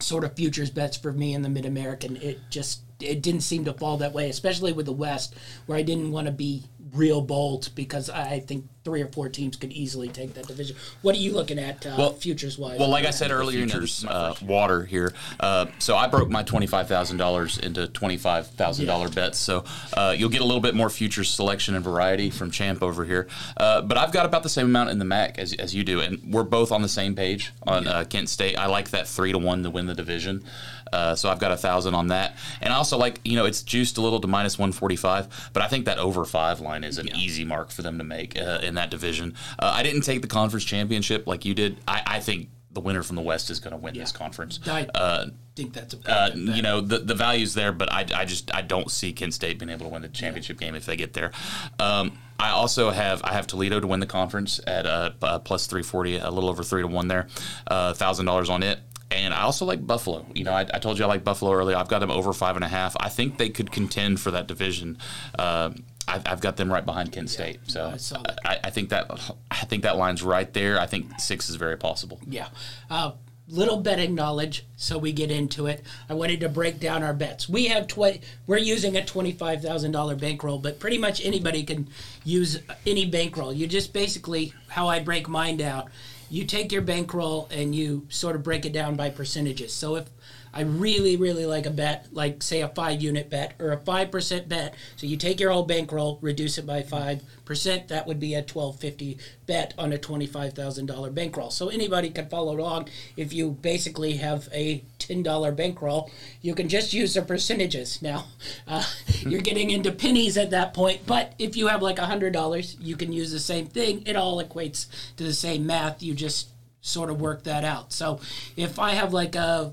sort 0.00 0.24
of 0.24 0.34
futures 0.34 0.70
bets 0.70 0.96
for 0.96 1.12
me 1.12 1.34
in 1.34 1.42
the 1.42 1.48
Mid 1.48 1.66
American. 1.66 2.16
It 2.16 2.40
just 2.50 2.82
it 3.00 3.22
didn't 3.22 3.40
seem 3.40 3.64
to 3.64 3.72
fall 3.72 3.96
that 3.98 4.12
way, 4.12 4.30
especially 4.30 4.72
with 4.72 4.86
the 4.86 4.92
West, 4.92 5.34
where 5.66 5.78
I 5.78 5.82
didn't 5.82 6.12
want 6.12 6.26
to 6.26 6.32
be 6.32 6.64
real 6.94 7.20
bold 7.22 7.70
because 7.74 8.10
I 8.10 8.40
think 8.40 8.66
three 8.84 9.00
or 9.00 9.06
four 9.06 9.28
teams 9.28 9.56
could 9.56 9.72
easily 9.72 10.08
take 10.08 10.34
that 10.34 10.46
division. 10.46 10.76
What 11.02 11.14
are 11.14 11.18
you 11.18 11.32
looking 11.32 11.58
at 11.58 11.86
uh, 11.86 11.94
Well- 11.96 12.12
futures 12.14 12.58
wise? 12.58 12.78
Well, 12.78 12.88
like 12.88 13.04
I 13.04 13.10
said 13.10 13.30
earlier, 13.30 13.60
you 13.60 13.66
know, 13.66 13.72
there's 13.74 14.04
uh, 14.04 14.34
water 14.42 14.84
here. 14.84 15.14
Uh, 15.38 15.66
so 15.78 15.96
I 15.96 16.08
broke 16.08 16.28
my 16.28 16.42
twenty-five 16.42 16.88
thousand 16.88 17.16
dollars 17.18 17.58
into 17.58 17.86
twenty-five 17.88 18.48
thousand 18.48 18.86
dollar 18.86 19.08
bets. 19.08 19.38
So 19.38 19.64
uh, 19.96 20.14
you'll 20.16 20.28
get 20.30 20.40
a 20.40 20.44
little 20.44 20.60
bit 20.60 20.74
more 20.74 20.90
futures 20.90 21.30
selection 21.30 21.74
and 21.74 21.84
variety 21.84 22.30
from 22.30 22.50
Champ 22.50 22.82
over 22.82 23.04
here. 23.04 23.28
Uh, 23.56 23.82
but 23.82 23.96
I've 23.96 24.12
got 24.12 24.26
about 24.26 24.42
the 24.42 24.48
same 24.48 24.66
amount 24.66 24.90
in 24.90 24.98
the 24.98 25.04
MAC 25.04 25.38
as, 25.38 25.52
as 25.54 25.74
you 25.74 25.84
do, 25.84 26.00
and 26.00 26.20
we're 26.32 26.42
both 26.42 26.72
on 26.72 26.82
the 26.82 26.88
same 26.88 27.14
page 27.14 27.52
on 27.66 27.86
uh, 27.86 28.04
Kent 28.08 28.28
State. 28.28 28.58
I 28.58 28.66
like 28.66 28.90
that 28.90 29.06
three 29.08 29.32
to 29.32 29.38
one 29.38 29.62
to 29.62 29.70
win 29.70 29.86
the 29.86 29.94
division. 29.94 30.44
Uh, 30.92 31.14
so 31.14 31.28
I've 31.30 31.38
got 31.38 31.52
a 31.52 31.56
thousand 31.56 31.94
on 31.94 32.08
that, 32.08 32.36
and 32.60 32.72
I 32.72 32.76
also 32.76 32.98
like 32.98 33.20
you 33.24 33.36
know 33.36 33.44
it's 33.46 33.62
juiced 33.62 33.96
a 33.98 34.00
little 34.00 34.20
to 34.20 34.28
minus 34.28 34.58
one 34.58 34.72
forty 34.72 34.96
five, 34.96 35.50
but 35.52 35.62
I 35.62 35.68
think 35.68 35.86
that 35.86 35.98
over 35.98 36.24
five 36.24 36.60
line 36.60 36.84
is 36.84 36.98
an 36.98 37.08
easy 37.16 37.44
mark 37.44 37.70
for 37.70 37.82
them 37.82 37.98
to 37.98 38.04
make 38.04 38.38
uh, 38.38 38.60
in 38.62 38.74
that 38.74 38.90
division. 38.90 39.34
Uh, 39.58 39.72
I 39.74 39.82
didn't 39.82 40.02
take 40.02 40.22
the 40.22 40.28
conference 40.28 40.64
championship 40.64 41.26
like 41.26 41.44
you 41.44 41.54
did. 41.54 41.78
I, 41.88 42.02
I 42.06 42.20
think 42.20 42.48
the 42.70 42.80
winner 42.80 43.02
from 43.02 43.16
the 43.16 43.22
West 43.22 43.50
is 43.50 43.60
going 43.60 43.72
to 43.72 43.76
win 43.76 43.94
this 43.94 44.12
conference. 44.12 44.58
I 44.66 44.86
Uh, 44.94 45.26
think 45.56 45.74
that's 45.74 45.92
a 45.92 45.98
uh, 46.10 46.28
pretty 46.30 46.38
good 46.40 46.46
bet. 46.46 46.56
you 46.56 46.62
know 46.62 46.80
the 46.80 46.98
the 46.98 47.14
value's 47.14 47.52
there, 47.54 47.72
but 47.72 47.92
I, 47.92 48.06
I 48.14 48.24
just 48.24 48.54
I 48.54 48.62
don't 48.62 48.90
see 48.90 49.12
Kent 49.12 49.34
State 49.34 49.58
being 49.58 49.70
able 49.70 49.86
to 49.86 49.92
win 49.92 50.02
the 50.02 50.08
championship 50.08 50.58
game 50.58 50.74
if 50.74 50.86
they 50.86 50.96
get 50.96 51.12
there. 51.12 51.32
Um, 51.78 52.18
I 52.38 52.50
also 52.50 52.90
have 52.90 53.22
I 53.24 53.34
have 53.34 53.46
Toledo 53.46 53.78
to 53.78 53.86
win 53.86 54.00
the 54.00 54.06
conference 54.06 54.58
at 54.66 54.84
uh, 54.86 55.10
uh, 55.22 55.38
plus 55.40 55.66
three 55.66 55.82
forty, 55.82 56.16
a 56.16 56.30
little 56.30 56.48
over 56.50 56.62
three 56.64 56.82
to 56.82 56.88
one 56.88 57.08
there, 57.08 57.28
thousand 57.70 58.26
dollars 58.26 58.48
on 58.50 58.62
it. 58.62 58.78
And 59.14 59.34
I 59.34 59.42
also 59.42 59.64
like 59.64 59.86
Buffalo. 59.86 60.26
You 60.34 60.44
know, 60.44 60.52
I, 60.52 60.66
I 60.72 60.78
told 60.78 60.98
you 60.98 61.04
I 61.04 61.08
like 61.08 61.24
Buffalo 61.24 61.52
earlier. 61.52 61.76
I've 61.76 61.88
got 61.88 62.00
them 62.00 62.10
over 62.10 62.32
five 62.32 62.56
and 62.56 62.64
a 62.64 62.68
half. 62.68 62.96
I 62.98 63.08
think 63.08 63.38
they 63.38 63.48
could 63.48 63.70
contend 63.70 64.20
for 64.20 64.30
that 64.32 64.46
division. 64.46 64.98
Uh, 65.38 65.70
I've, 66.08 66.22
I've 66.26 66.40
got 66.40 66.56
them 66.56 66.72
right 66.72 66.84
behind 66.84 67.12
Kent 67.12 67.30
State. 67.30 67.60
So 67.68 67.94
I. 67.94 68.34
I, 68.44 68.58
I 68.64 68.70
think 68.70 68.90
that 68.90 69.10
I 69.50 69.64
think 69.64 69.84
that 69.84 69.96
line's 69.96 70.22
right 70.22 70.52
there. 70.52 70.80
I 70.80 70.86
think 70.86 71.20
six 71.20 71.48
is 71.48 71.56
very 71.56 71.76
possible. 71.76 72.20
Yeah. 72.26 72.48
Uh, 72.90 73.12
little 73.48 73.76
betting 73.76 74.14
knowledge, 74.14 74.64
so 74.76 74.96
we 74.96 75.12
get 75.12 75.30
into 75.30 75.66
it. 75.66 75.84
I 76.08 76.14
wanted 76.14 76.40
to 76.40 76.48
break 76.48 76.80
down 76.80 77.02
our 77.02 77.12
bets. 77.12 77.48
We 77.48 77.66
have 77.66 77.86
twenty. 77.86 78.20
We're 78.46 78.58
using 78.58 78.96
a 78.96 79.04
twenty-five 79.04 79.62
thousand 79.62 79.92
dollar 79.92 80.16
bankroll, 80.16 80.58
but 80.58 80.80
pretty 80.80 80.98
much 80.98 81.24
anybody 81.24 81.62
can 81.62 81.88
use 82.24 82.58
any 82.86 83.06
bankroll. 83.06 83.52
You 83.52 83.66
just 83.66 83.92
basically 83.92 84.54
how 84.68 84.88
I 84.88 85.00
break 85.00 85.28
mine 85.28 85.56
down. 85.56 85.90
You 86.32 86.46
take 86.46 86.72
your 86.72 86.80
bankroll 86.80 87.46
and 87.50 87.74
you 87.74 88.06
sort 88.08 88.36
of 88.36 88.42
break 88.42 88.64
it 88.64 88.72
down 88.72 88.96
by 88.96 89.10
percentages. 89.10 89.70
So 89.74 89.96
if 89.96 90.06
I 90.54 90.62
really, 90.62 91.16
really 91.16 91.46
like 91.46 91.64
a 91.66 91.70
bet, 91.70 92.08
like 92.12 92.42
say 92.42 92.60
a 92.60 92.68
five 92.68 93.00
unit 93.00 93.30
bet 93.30 93.54
or 93.58 93.72
a 93.72 93.78
five 93.78 94.10
percent 94.10 94.48
bet. 94.48 94.74
So 94.96 95.06
you 95.06 95.16
take 95.16 95.40
your 95.40 95.50
whole 95.50 95.64
bankroll, 95.64 96.18
reduce 96.20 96.58
it 96.58 96.66
by 96.66 96.82
five 96.82 97.22
percent. 97.44 97.88
That 97.88 98.06
would 98.06 98.20
be 98.20 98.34
a 98.34 98.42
twelve 98.42 98.78
fifty 98.78 99.18
bet 99.46 99.72
on 99.78 99.92
a 99.92 99.98
twenty 99.98 100.26
five 100.26 100.52
thousand 100.52 100.86
dollar 100.86 101.10
bankroll. 101.10 101.50
So 101.50 101.68
anybody 101.68 102.10
can 102.10 102.28
follow 102.28 102.58
along. 102.58 102.88
If 103.16 103.32
you 103.32 103.52
basically 103.52 104.14
have 104.18 104.48
a 104.52 104.84
ten 104.98 105.22
dollar 105.22 105.52
bankroll, 105.52 106.10
you 106.42 106.54
can 106.54 106.68
just 106.68 106.92
use 106.92 107.14
the 107.14 107.22
percentages. 107.22 108.02
Now 108.02 108.26
uh, 108.68 108.84
you're 109.20 109.40
getting 109.40 109.70
into 109.70 109.90
pennies 109.90 110.36
at 110.36 110.50
that 110.50 110.74
point. 110.74 111.06
But 111.06 111.34
if 111.38 111.56
you 111.56 111.68
have 111.68 111.80
like 111.80 111.98
a 111.98 112.06
hundred 112.06 112.34
dollars, 112.34 112.76
you 112.78 112.96
can 112.96 113.12
use 113.12 113.32
the 113.32 113.40
same 113.40 113.66
thing. 113.66 114.02
It 114.06 114.16
all 114.16 114.42
equates 114.42 114.86
to 115.16 115.24
the 115.24 115.32
same 115.32 115.64
math. 115.66 116.02
You 116.02 116.14
just 116.14 116.48
sort 116.82 117.10
of 117.10 117.20
work 117.20 117.44
that 117.44 117.64
out. 117.64 117.92
So 117.92 118.20
if 118.56 118.78
I 118.78 118.90
have 118.90 119.14
like 119.14 119.34
a 119.36 119.72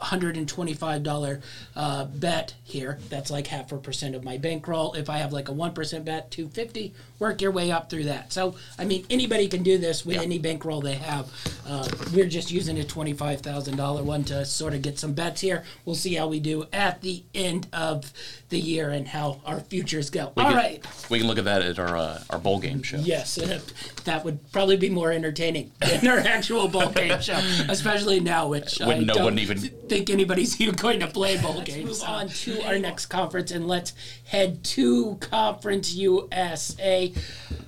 $125 0.00 1.42
uh, 1.74 2.04
bet 2.06 2.54
here. 2.64 2.98
That's 3.08 3.30
like 3.30 3.46
half 3.46 3.72
a 3.72 3.78
percent 3.78 4.14
of 4.14 4.24
my 4.24 4.38
bankroll. 4.38 4.94
If 4.94 5.08
I 5.10 5.18
have 5.18 5.32
like 5.32 5.48
a 5.48 5.52
1% 5.52 6.04
bet, 6.04 6.30
250, 6.30 6.94
work 7.18 7.40
your 7.40 7.50
way 7.50 7.70
up 7.70 7.88
through 7.90 8.04
that. 8.04 8.32
So, 8.32 8.54
I 8.78 8.84
mean, 8.84 9.06
anybody 9.10 9.48
can 9.48 9.62
do 9.62 9.78
this 9.78 10.04
with 10.04 10.18
any 10.18 10.38
bankroll 10.38 10.80
they 10.80 10.94
have. 10.94 11.30
Uh, 11.66 11.88
we're 12.14 12.26
just 12.28 12.50
using 12.50 12.78
a 12.80 12.84
$25,000 12.84 14.04
one 14.04 14.24
to 14.24 14.44
sort 14.44 14.74
of 14.74 14.82
get 14.82 14.98
some 14.98 15.12
bets 15.14 15.40
here. 15.40 15.64
We'll 15.84 15.94
see 15.96 16.14
how 16.14 16.28
we 16.28 16.40
do 16.40 16.66
at 16.72 17.00
the 17.02 17.22
end 17.34 17.68
of 17.72 18.12
the 18.48 18.58
year 18.58 18.90
and 18.90 19.08
how 19.08 19.40
our 19.44 19.60
futures 19.60 20.10
go. 20.10 20.32
All 20.36 20.44
can- 20.44 20.54
right. 20.54 20.86
We 21.10 21.18
can 21.18 21.26
look 21.26 21.38
at 21.38 21.44
that 21.44 21.62
at 21.62 21.78
our 21.78 21.96
uh, 21.96 22.22
our 22.30 22.38
bowl 22.38 22.58
game 22.60 22.82
show. 22.82 22.98
Yes, 22.98 23.34
that 24.04 24.24
would 24.24 24.52
probably 24.52 24.76
be 24.76 24.90
more 24.90 25.10
entertaining 25.12 25.72
than 25.80 26.06
our 26.06 26.18
actual 26.18 26.68
bowl 26.68 26.90
game 26.90 27.20
show, 27.20 27.34
especially 27.68 28.20
now, 28.20 28.48
which 28.48 28.78
When 28.78 28.98
I 28.98 29.00
no 29.00 29.14
don't 29.14 29.24
one 29.24 29.38
even- 29.38 29.70
think 29.88 30.10
anybody's 30.10 30.60
even 30.60 30.74
going 30.74 31.00
to 31.00 31.06
play 31.06 31.40
bowl 31.40 31.62
games. 31.62 32.00
Move 32.00 32.02
on 32.08 32.28
to 32.28 32.62
our 32.62 32.78
next 32.78 33.06
conference, 33.06 33.50
and 33.50 33.66
let's 33.66 33.92
head 34.24 34.64
to 34.64 35.16
Conference 35.16 35.94
USA. 35.94 37.12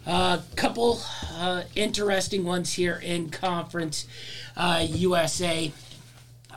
A 0.07 0.41
couple 0.57 1.01
uh, 1.33 1.63
interesting 1.75 2.45
ones 2.45 2.75
here 2.75 3.01
in 3.03 3.31
Conference 3.31 4.07
uh, 4.57 4.85
USA. 4.89 5.73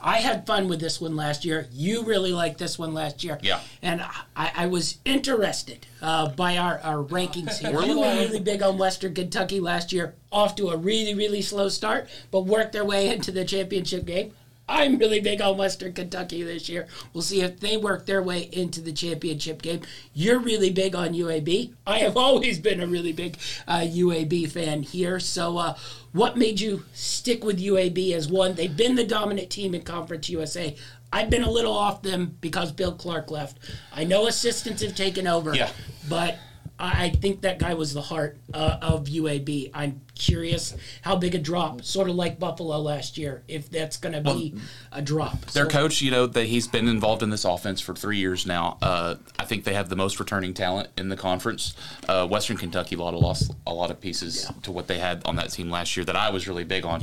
I 0.03 0.17
had 0.17 0.47
fun 0.47 0.67
with 0.67 0.79
this 0.79 0.99
one 0.99 1.15
last 1.15 1.45
year. 1.45 1.67
You 1.71 2.03
really 2.03 2.31
liked 2.31 2.57
this 2.57 2.79
one 2.79 2.93
last 2.93 3.23
year. 3.23 3.37
Yeah. 3.41 3.59
And 3.81 4.01
I, 4.35 4.51
I 4.55 4.67
was 4.67 4.97
interested 5.05 5.85
uh, 6.01 6.29
by 6.29 6.57
our, 6.57 6.79
our 6.79 7.03
rankings 7.03 7.59
here. 7.59 7.71
We're 7.75 7.85
you 7.85 7.99
were 7.99 8.05
really 8.05 8.39
big 8.39 8.63
on 8.63 8.77
Western 8.77 9.13
Kentucky 9.13 9.59
last 9.59 9.93
year, 9.93 10.15
off 10.31 10.55
to 10.55 10.69
a 10.69 10.77
really, 10.77 11.13
really 11.13 11.41
slow 11.41 11.69
start, 11.69 12.09
but 12.31 12.41
worked 12.41 12.73
their 12.73 12.85
way 12.85 13.09
into 13.09 13.31
the 13.31 13.45
championship 13.45 14.05
game. 14.05 14.33
I'm 14.71 14.97
really 14.97 15.19
big 15.19 15.41
on 15.41 15.57
Western 15.57 15.91
Kentucky 15.93 16.43
this 16.43 16.69
year. 16.69 16.87
We'll 17.13 17.21
see 17.21 17.41
if 17.41 17.59
they 17.59 17.75
work 17.77 18.05
their 18.05 18.23
way 18.23 18.49
into 18.51 18.79
the 18.81 18.93
championship 18.93 19.61
game. 19.61 19.81
You're 20.13 20.39
really 20.39 20.69
big 20.69 20.95
on 20.95 21.13
UAB. 21.13 21.73
I 21.85 21.99
have 21.99 22.15
always 22.15 22.57
been 22.57 22.79
a 22.79 22.87
really 22.87 23.11
big 23.11 23.37
uh, 23.67 23.79
UAB 23.81 24.49
fan 24.49 24.83
here. 24.83 25.19
So, 25.19 25.57
uh, 25.57 25.75
what 26.13 26.37
made 26.37 26.59
you 26.59 26.83
stick 26.93 27.43
with 27.43 27.59
UAB 27.59 28.13
as 28.13 28.27
one? 28.29 28.55
They've 28.55 28.75
been 28.75 28.95
the 28.95 29.05
dominant 29.05 29.49
team 29.49 29.75
in 29.75 29.81
Conference 29.81 30.29
USA. 30.29 30.75
I've 31.13 31.29
been 31.29 31.43
a 31.43 31.51
little 31.51 31.73
off 31.73 32.01
them 32.01 32.37
because 32.39 32.71
Bill 32.71 32.93
Clark 32.93 33.29
left. 33.29 33.57
I 33.93 34.05
know 34.05 34.27
assistants 34.27 34.81
have 34.81 34.95
taken 34.95 35.27
over, 35.27 35.53
Yeah. 35.53 35.69
but 36.07 36.37
I 36.79 37.05
I 37.05 37.09
think 37.09 37.41
that 37.41 37.59
guy 37.59 37.73
was 37.75 37.93
the 37.93 38.01
heart 38.01 38.37
uh, 38.53 38.77
of 38.81 39.05
UAB. 39.05 39.69
I'm 39.73 40.01
curious 40.25 40.75
how 41.01 41.15
big 41.15 41.33
a 41.35 41.39
drop, 41.39 41.83
sort 41.83 42.09
of 42.09 42.15
like 42.15 42.39
Buffalo 42.39 42.77
last 42.79 43.17
year, 43.17 43.43
if 43.47 43.69
that's 43.69 43.97
going 43.97 44.13
to 44.13 44.21
be 44.21 44.55
a 44.91 45.01
drop. 45.01 45.41
Their 45.47 45.65
So- 45.65 45.69
coach, 45.69 46.01
you 46.01 46.11
know, 46.11 46.27
that 46.27 46.45
he's 46.45 46.67
been 46.67 46.87
involved 46.87 47.23
in 47.23 47.29
this 47.31 47.43
offense 47.43 47.81
for 47.81 47.95
three 47.95 48.17
years 48.17 48.45
now. 48.45 48.77
Uh, 48.81 49.15
I 49.39 49.45
think 49.45 49.63
they 49.63 49.73
have 49.73 49.89
the 49.89 49.95
most 49.95 50.19
returning 50.19 50.53
talent 50.53 50.89
in 50.97 51.09
the 51.09 51.17
conference. 51.17 51.73
Uh, 52.07 52.27
Western 52.27 52.57
Kentucky 52.57 52.95
lot 52.95 53.13
of 53.13 53.19
lost 53.19 53.51
a 53.65 53.73
lot 53.73 53.89
of 53.91 53.99
pieces 53.99 54.49
to 54.63 54.71
what 54.71 54.87
they 54.87 54.99
had 54.99 55.21
on 55.25 55.35
that 55.37 55.49
team 55.51 55.69
last 55.71 55.97
year 55.97 56.05
that 56.05 56.15
I 56.15 56.29
was 56.29 56.47
really 56.47 56.63
big 56.63 56.85
on. 56.85 57.01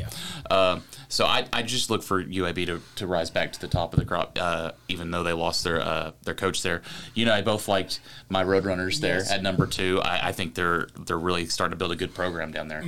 Uh, 0.51 0.79
so 1.09 1.25
I, 1.27 1.47
I 1.53 1.63
just 1.63 1.91
look 1.91 2.03
for 2.03 2.23
UAB 2.23 2.67
to, 2.67 2.81
to 2.97 3.07
rise 3.07 3.31
back 3.31 3.53
to 3.53 3.61
the 3.61 3.69
top 3.69 3.93
of 3.93 3.99
the 3.99 4.05
crop, 4.07 4.39
uh, 4.41 4.73
even 4.89 5.11
though 5.11 5.23
they 5.23 5.33
lost 5.33 5.65
their 5.65 5.81
uh, 5.81 6.13
their 6.23 6.35
coach 6.35 6.63
there. 6.63 6.83
You 7.15 7.25
know, 7.25 7.33
I 7.35 7.43
both 7.43 7.67
liked 7.69 8.01
my 8.29 8.45
Roadrunners 8.45 9.01
there 9.01 9.19
Yes. 9.19 9.31
at 9.33 9.43
number 9.43 9.67
two. 9.67 10.01
I, 10.03 10.29
I 10.29 10.33
think 10.33 10.55
they're 10.55 10.89
they're 11.07 11.19
really 11.19 11.47
starting 11.47 11.73
to 11.73 11.77
build 11.77 11.93
a 11.93 11.97
good 11.97 12.15
program 12.15 12.53
down 12.53 12.69
there. 12.69 12.83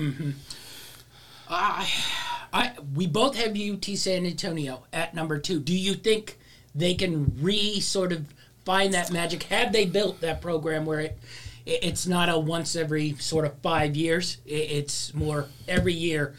I 1.48 2.72
we 2.94 3.06
both 3.06 3.36
have 3.36 3.56
UT 3.56 3.84
San 3.96 4.26
Antonio 4.26 4.84
at 4.92 5.14
number 5.14 5.38
two. 5.38 5.60
Do 5.60 5.76
you 5.76 5.94
think 5.94 6.38
they 6.74 6.94
can 6.94 7.32
re 7.40 7.80
sort 7.80 8.12
of 8.12 8.26
find 8.64 8.94
that 8.94 9.10
magic? 9.10 9.44
Have 9.44 9.72
they 9.72 9.86
built 9.86 10.20
that 10.20 10.40
program 10.40 10.84
where 10.86 11.00
it 11.00 11.18
it- 11.66 11.80
it's 11.84 12.06
not 12.06 12.28
a 12.28 12.38
once 12.38 12.74
every 12.76 13.14
sort 13.18 13.44
of 13.44 13.52
five 13.62 13.96
years? 13.96 14.38
I- 14.46 14.50
It's 14.52 15.12
more 15.14 15.48
every 15.68 15.92
year, 15.94 16.34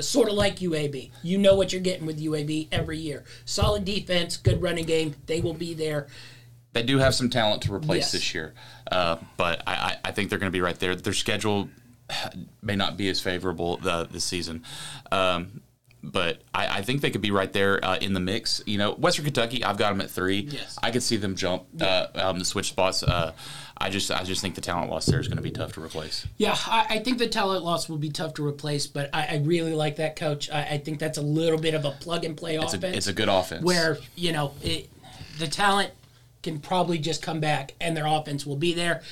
sort 0.00 0.28
of 0.28 0.34
like 0.34 0.60
UAB. 0.60 1.10
You 1.22 1.38
know 1.38 1.54
what 1.54 1.72
you're 1.72 1.82
getting 1.82 2.06
with 2.06 2.18
UAB 2.20 2.68
every 2.72 2.98
year. 2.98 3.24
Solid 3.44 3.84
defense, 3.84 4.36
good 4.36 4.62
running 4.62 4.86
game. 4.86 5.14
They 5.26 5.40
will 5.40 5.54
be 5.54 5.74
there. 5.74 6.06
they 6.74 6.82
do 6.82 6.96
have 6.96 7.14
some 7.14 7.28
talent 7.28 7.60
to 7.60 7.70
replace 7.74 8.04
Yes. 8.04 8.12
this 8.12 8.34
year, 8.34 8.54
uh, 8.90 9.16
but 9.36 9.62
I, 9.66 9.74
I, 9.74 9.96
I 10.06 10.12
think 10.12 10.30
they're 10.30 10.38
going 10.38 10.50
to 10.50 10.56
be 10.56 10.62
right 10.62 10.78
there. 10.80 10.96
Their 10.96 11.12
schedule 11.12 11.68
may 12.62 12.76
not 12.76 12.96
be 12.96 13.08
as 13.08 13.20
favorable 13.20 13.80
uh, 13.84 14.04
this 14.04 14.24
season. 14.24 14.62
Um, 15.10 15.62
but 16.04 16.42
I, 16.52 16.78
I 16.78 16.82
think 16.82 17.00
they 17.00 17.10
could 17.12 17.20
be 17.20 17.30
right 17.30 17.52
there 17.52 17.84
uh, 17.84 17.96
in 17.98 18.12
the 18.12 18.18
mix. 18.20 18.60
You 18.66 18.76
know, 18.78 18.92
Western 18.94 19.24
Kentucky, 19.24 19.62
I've 19.62 19.76
got 19.76 19.90
them 19.90 20.00
at 20.00 20.10
three. 20.10 20.48
Yes. 20.50 20.76
I 20.82 20.90
could 20.90 21.02
see 21.02 21.16
them 21.16 21.36
jump 21.36 21.64
uh, 21.80 22.08
um, 22.16 22.40
the 22.40 22.44
switch 22.44 22.68
spots. 22.70 23.04
Uh, 23.04 23.32
I 23.78 23.88
just, 23.88 24.10
I 24.10 24.24
just 24.24 24.40
think 24.40 24.56
the 24.56 24.60
talent 24.60 24.90
loss 24.90 25.06
there 25.06 25.20
is 25.20 25.28
going 25.28 25.36
to 25.36 25.42
be 25.42 25.50
tough 25.52 25.74
to 25.74 25.82
replace. 25.82 26.26
Yeah, 26.38 26.56
I, 26.66 26.86
I 26.90 26.98
think 26.98 27.18
the 27.18 27.28
talent 27.28 27.64
loss 27.64 27.88
will 27.88 27.98
be 27.98 28.10
tough 28.10 28.34
to 28.34 28.46
replace, 28.46 28.86
but 28.88 29.10
I, 29.12 29.26
I 29.26 29.42
really 29.44 29.74
like 29.74 29.96
that 29.96 30.16
coach. 30.16 30.50
I, 30.50 30.62
I 30.62 30.78
think 30.78 30.98
that's 30.98 31.18
a 31.18 31.22
little 31.22 31.58
bit 31.58 31.74
of 31.74 31.84
a 31.84 31.92
plug 31.92 32.24
and 32.24 32.36
play 32.36 32.56
It's 32.56 32.74
offense. 32.74 32.94
a, 32.94 32.96
it's 32.96 33.06
a 33.06 33.12
good 33.12 33.28
offense. 33.28 33.62
where 33.64 33.98
you 34.16 34.32
know 34.32 34.54
it, 34.62 34.90
the 35.38 35.46
talent 35.48 35.92
can 36.42 36.58
probably 36.58 36.98
just 36.98 37.22
come 37.22 37.38
back 37.38 37.74
and 37.80 37.96
their 37.96 38.06
offense 38.06 38.44
will 38.44 38.56
be 38.56 38.74
there. 38.74 39.02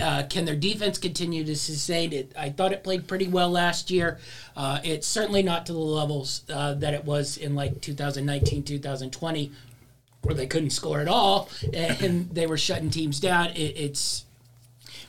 Uh, 0.00 0.22
can 0.28 0.44
their 0.44 0.56
defense 0.56 0.98
continue 0.98 1.44
to 1.44 1.54
sustain 1.54 2.12
it? 2.12 2.32
I 2.36 2.50
thought 2.50 2.72
it 2.72 2.82
played 2.82 3.06
pretty 3.06 3.28
well 3.28 3.50
last 3.50 3.90
year. 3.90 4.18
Uh, 4.56 4.80
it's 4.82 5.06
certainly 5.06 5.42
not 5.42 5.66
to 5.66 5.72
the 5.72 5.78
levels 5.78 6.42
uh, 6.52 6.74
that 6.74 6.94
it 6.94 7.04
was 7.04 7.36
in 7.36 7.54
like 7.54 7.80
2019, 7.80 8.62
2020, 8.62 9.52
where 10.22 10.34
they 10.34 10.46
couldn't 10.46 10.70
score 10.70 11.00
at 11.00 11.08
all 11.08 11.48
and 11.74 12.30
they 12.30 12.46
were 12.46 12.56
shutting 12.56 12.90
teams 12.90 13.20
down. 13.20 13.48
It, 13.50 13.76
it's 13.76 14.24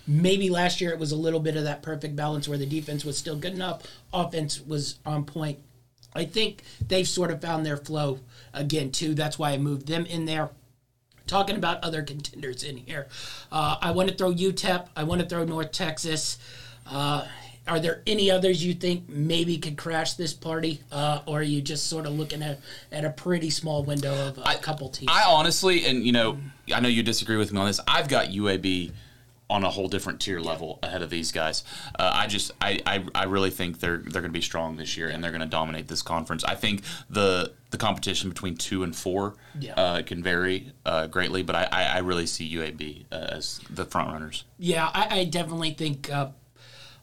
maybe 0.08 0.50
last 0.50 0.82
year 0.82 0.92
it 0.92 1.00
was 1.00 1.12
a 1.12 1.16
little 1.16 1.40
bit 1.40 1.56
of 1.56 1.64
that 1.64 1.82
perfect 1.82 2.16
balance 2.16 2.48
where 2.48 2.58
the 2.58 2.66
defense 2.66 3.06
was 3.06 3.18
still 3.18 3.38
good 3.38 3.54
enough, 3.54 3.84
offense 4.14 4.62
was 4.62 5.00
on 5.06 5.24
point. 5.24 5.60
I 6.16 6.26
think 6.26 6.64
they've 6.86 7.08
sort 7.08 7.32
of 7.32 7.42
found 7.42 7.66
their 7.66 7.78
flow 7.78 8.20
again 8.54 8.92
too. 8.92 9.14
That's 9.14 9.40
why 9.40 9.52
I 9.52 9.58
moved 9.58 9.88
them 9.88 10.06
in 10.06 10.26
there. 10.26 10.50
Talking 11.26 11.56
about 11.56 11.84
other 11.84 12.04
contenders 12.04 12.64
in 12.64 12.78
here, 12.78 13.08
uh, 13.52 13.78
I 13.82 13.92
want 13.92 14.10
to 14.10 14.16
throw 14.16 14.34
UTEP. 14.34 14.88
I 14.96 15.04
want 15.04 15.22
to 15.22 15.28
throw 15.28 15.46
North 15.46 15.72
Texas. 15.72 16.38
Uh, 16.86 17.26
are 17.68 17.80
there 17.80 18.02
any 18.06 18.30
others 18.30 18.64
you 18.64 18.74
think 18.74 19.08
maybe 19.08 19.58
could 19.58 19.78
crash 19.78 20.14
this 20.14 20.34
party, 20.34 20.82
uh, 20.92 21.22
or 21.26 21.40
are 21.40 21.44
you 21.44 21.62
just 21.62 21.88
sort 21.88 22.06
of 22.06 22.14
looking 22.14 22.44
at 22.44 22.60
at 22.92 23.06
a 23.06 23.10
pretty 23.10 23.50
small 23.50 23.84
window 23.84 24.28
of 24.28 24.38
a 24.38 24.56
couple 24.56 24.90
teams? 24.90 25.10
I 25.12 25.24
honestly, 25.26 25.86
and 25.86 26.06
you 26.06 26.12
know, 26.12 26.38
I 26.74 26.82
know 26.82 26.90
you 26.90 27.04
disagree 27.04 27.38
with 27.38 27.54
me 27.54 27.60
on 27.60 27.68
this. 27.68 27.80
I've 27.88 28.10
got 28.10 28.28
UAB 28.28 28.92
on 29.54 29.64
a 29.64 29.70
whole 29.70 29.88
different 29.88 30.20
tier 30.20 30.40
level 30.40 30.80
ahead 30.82 31.04
of 31.04 31.10
these 31.12 31.32
guys. 31.32 31.64
Uh, 32.00 32.12
I 32.14 32.26
just, 32.28 32.52
I, 32.60 32.80
I, 32.88 33.06
I 33.14 33.24
really 33.26 33.52
think 33.52 33.80
they're 33.80 33.98
they're 33.98 34.22
going 34.22 34.34
to 34.34 34.40
be 34.40 34.42
strong 34.42 34.78
this 34.78 34.98
year, 34.98 35.10
and 35.10 35.24
they're 35.24 35.32
going 35.32 35.42
to 35.42 35.48
dominate 35.48 35.88
this 35.88 36.02
conference. 36.02 36.44
I 36.44 36.56
think 36.56 36.82
the 37.10 37.54
the 37.70 37.78
competition 37.78 38.30
between 38.30 38.56
two 38.56 38.84
and 38.84 38.96
four 38.96 39.36
Yeah. 39.60 39.74
uh, 39.76 40.02
can 40.04 40.22
vary 40.24 40.72
uh, 40.86 41.08
greatly, 41.08 41.42
but 41.44 41.56
I, 41.56 41.68
I, 41.72 41.84
I 41.86 41.98
really 42.00 42.26
see 42.28 42.48
UAB 42.56 43.06
uh, 43.12 43.16
as 43.38 43.60
the 43.70 43.86
front 43.86 44.12
runners. 44.12 44.44
Yeah, 44.60 44.90
I, 44.94 45.20
I 45.20 45.24
definitely 45.26 45.72
think 45.72 46.12
uh, 46.12 46.30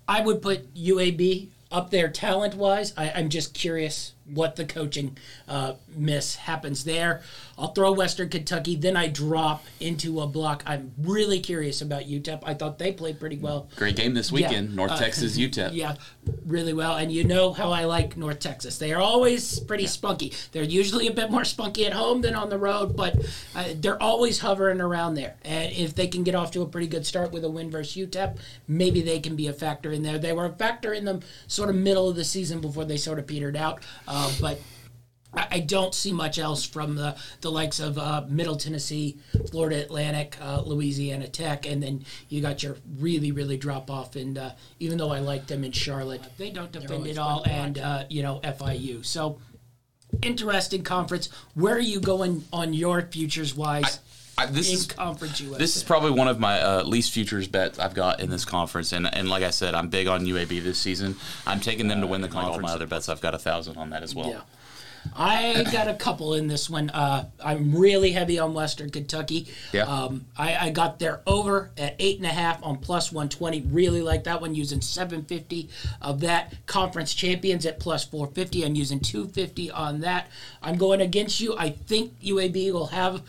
I 0.09 0.21
would 0.21 0.43
put 0.43 0.73
UAB 0.75 1.49
up 1.73 1.91
there 1.91 2.09
talent 2.09 2.55
wise. 2.57 2.93
I'm 2.97 3.29
just 3.29 3.55
curious 3.55 4.13
what 4.27 4.57
the 4.57 4.65
coaching 4.65 5.17
uh, 5.49 5.75
miss 5.97 6.35
happens 6.37 6.83
there. 6.85 7.23
I'll 7.61 7.73
throw 7.73 7.93
Western 7.93 8.31
Kentucky, 8.31 8.75
then 8.75 8.97
I 8.97 9.09
drop 9.09 9.65
into 9.81 10.21
a 10.21 10.27
block. 10.27 10.63
I'm 10.65 10.93
really 10.99 11.41
curious 11.41 11.83
about 11.83 12.05
UTEP. 12.05 12.41
I 12.43 12.55
thought 12.55 12.79
they 12.79 12.91
played 12.93 13.21
pretty 13.21 13.37
well. 13.37 13.69
Great 13.77 13.97
game 13.97 14.15
this 14.15 14.33
weekend, 14.33 14.75
North 14.75 14.93
Uh, 14.93 14.97
Texas, 14.97 15.37
UTEP. 15.39 15.75
Yeah, 15.75 15.97
really 16.47 16.73
well. 16.73 16.97
And 16.97 17.13
you 17.13 17.25
know 17.25 17.53
how 17.53 17.71
I 17.71 17.85
like 17.85 18.17
North 18.17 18.41
Texas. 18.41 18.79
They 18.79 18.95
are 18.95 19.03
always 19.03 19.61
pretty 19.61 19.87
spunky. 19.87 20.33
They're 20.53 20.63
usually 20.63 21.07
a 21.07 21.13
bit 21.13 21.31
more 21.31 21.45
spunky 21.45 21.85
at 21.87 21.93
home 21.93 22.23
than 22.23 22.35
on 22.35 22.49
the 22.49 22.59
road, 22.59 22.97
but 22.97 23.15
uh, 23.55 23.65
they're 23.77 24.03
always 24.03 24.39
hovering 24.39 24.81
around 24.81 25.15
there. 25.15 25.37
And 25.45 25.71
if 25.73 25.95
they 25.95 26.07
can 26.07 26.23
get 26.23 26.35
off 26.35 26.51
to 26.53 26.63
a 26.63 26.67
pretty 26.67 26.87
good 26.87 27.05
start 27.05 27.31
with 27.31 27.45
a 27.45 27.51
win 27.51 27.71
versus 27.71 27.95
UTEP, 27.95 28.39
maybe 28.69 29.03
they 29.03 29.21
can 29.21 29.37
be 29.37 29.49
a 29.49 29.53
factor 29.53 29.93
in 29.93 30.03
there. 30.03 30.19
They 30.19 30.33
were 30.33 30.47
a 30.47 30.53
factor 30.53 30.95
in 30.95 31.05
the 31.05 31.23
sort 31.47 31.69
of 31.69 31.77
middle 31.77 32.09
of 32.09 32.17
the 32.17 32.25
season 32.25 32.61
before 32.63 32.87
they 32.87 32.97
sort 32.97 33.19
of 33.19 33.27
petered 33.27 33.57
out. 33.57 33.83
Uh, 34.09 34.33
but 34.41 34.61
I 35.35 35.47
I 35.51 35.61
don't 35.61 35.95
see 35.95 36.13
much 36.13 36.39
else 36.39 36.65
from 36.65 36.95
the, 36.95 37.17
the 37.41 37.51
likes 37.51 37.81
of 37.81 37.99
uh, 37.99 38.25
Middle 38.29 38.57
Tennessee, 38.57 39.19
Florida 39.51 39.81
Atlantic, 39.83 40.37
uh, 40.41 40.63
Louisiana 40.63 41.29
Tech, 41.29 41.67
and 41.67 41.83
then 41.83 42.05
you 42.29 42.41
got 42.41 42.63
your 42.63 42.77
really, 42.99 43.31
really 43.33 43.57
drop 43.57 43.91
off. 43.91 44.17
And 44.17 44.39
uh, 44.39 44.53
even 44.79 44.99
though 44.99 45.11
I 45.11 45.19
like 45.19 45.47
them 45.47 45.65
in 45.65 45.73
Charlotte, 45.73 46.23
they 46.39 46.51
don't 46.51 46.73
defend 46.73 47.07
it 47.07 47.19
all, 47.19 47.45
and 47.47 47.79
uh, 47.79 48.05
you 48.09 48.23
know 48.23 48.41
FIU. 48.43 49.05
So 49.05 49.39
interesting 50.23 50.83
conference. 50.83 51.29
Where 51.55 51.75
are 51.75 51.79
you 51.79 52.01
going 52.01 52.45
on 52.53 52.73
your 52.75 53.03
futures 53.03 53.55
wise 53.55 54.01
I, 54.39 54.47
this 54.47 54.69
in 54.69 54.75
is 54.75 54.87
conference 54.87 55.41
USA? 55.41 55.59
This 55.59 55.77
is 55.77 55.83
probably 55.83 56.13
one 56.13 56.29
of 56.29 56.41
my 56.41 56.61
uh, 56.61 56.83
least 56.85 57.13
futures 57.13 57.49
bets 57.49 57.79
I've 57.79 57.95
got 57.95 58.21
in 58.21 58.31
this 58.31 58.45
conference, 58.45 58.93
and 58.93 59.13
and 59.13 59.29
like 59.29 59.43
I 59.43 59.51
said, 59.51 59.75
I'm 59.75 59.89
big 59.89 60.07
on 60.07 60.25
UAB 60.25 60.63
this 60.63 60.79
season. 60.79 61.17
I'm 61.47 61.61
taking 61.61 61.89
them 61.89 62.01
to 62.01 62.07
win 62.07 62.21
the 62.21 62.29
conference. 62.29 62.57
All 62.57 62.63
my 62.63 62.73
other 62.73 62.87
bets, 62.87 63.09
I've 63.09 63.21
got 63.21 63.35
a 63.35 63.39
thousand 63.39 63.77
on 63.77 63.91
that 63.91 64.03
as 64.03 64.15
well. 64.15 64.31
Yeah. 64.31 64.41
I 65.17 65.65
got 65.73 65.89
a 65.89 65.95
couple 65.95 66.35
in 66.35 66.47
this 66.47 66.71
one. 66.71 66.91
Uh, 66.91 67.29
I'm 67.43 67.75
really 67.75 68.13
heavy 68.13 68.39
on 68.39 68.55
Western 68.55 68.91
Kentucky. 68.91 69.49
Yeah. 69.73 69.83
Um, 69.83 70.27
I, 70.37 70.57
I 70.57 70.71
got 70.71 70.99
their 70.99 71.21
over 71.27 71.71
at 71.77 71.97
eight 71.99 72.19
and 72.19 72.27
a 72.27 72.31
half 72.31 72.63
on 72.63 72.79
plus 72.79 73.13
120. 73.13 73.63
Really 73.63 74.03
like 74.03 74.25
that 74.25 74.41
one 74.41 74.55
using 74.55 74.81
750 74.81 75.69
of 76.01 76.21
that. 76.21 76.55
Conference 76.67 77.15
champions 77.15 77.67
at 77.67 77.81
plus 77.81 78.05
450. 78.05 78.65
I'm 78.65 78.75
using 78.75 79.01
250 79.01 79.71
on 79.71 80.01
that. 80.01 80.29
I'm 80.63 80.77
going 80.77 81.01
against 81.01 81.41
you. 81.41 81.57
I 81.57 81.71
think 81.71 82.21
UAB 82.21 82.73
will 82.73 82.87
have 82.87 83.23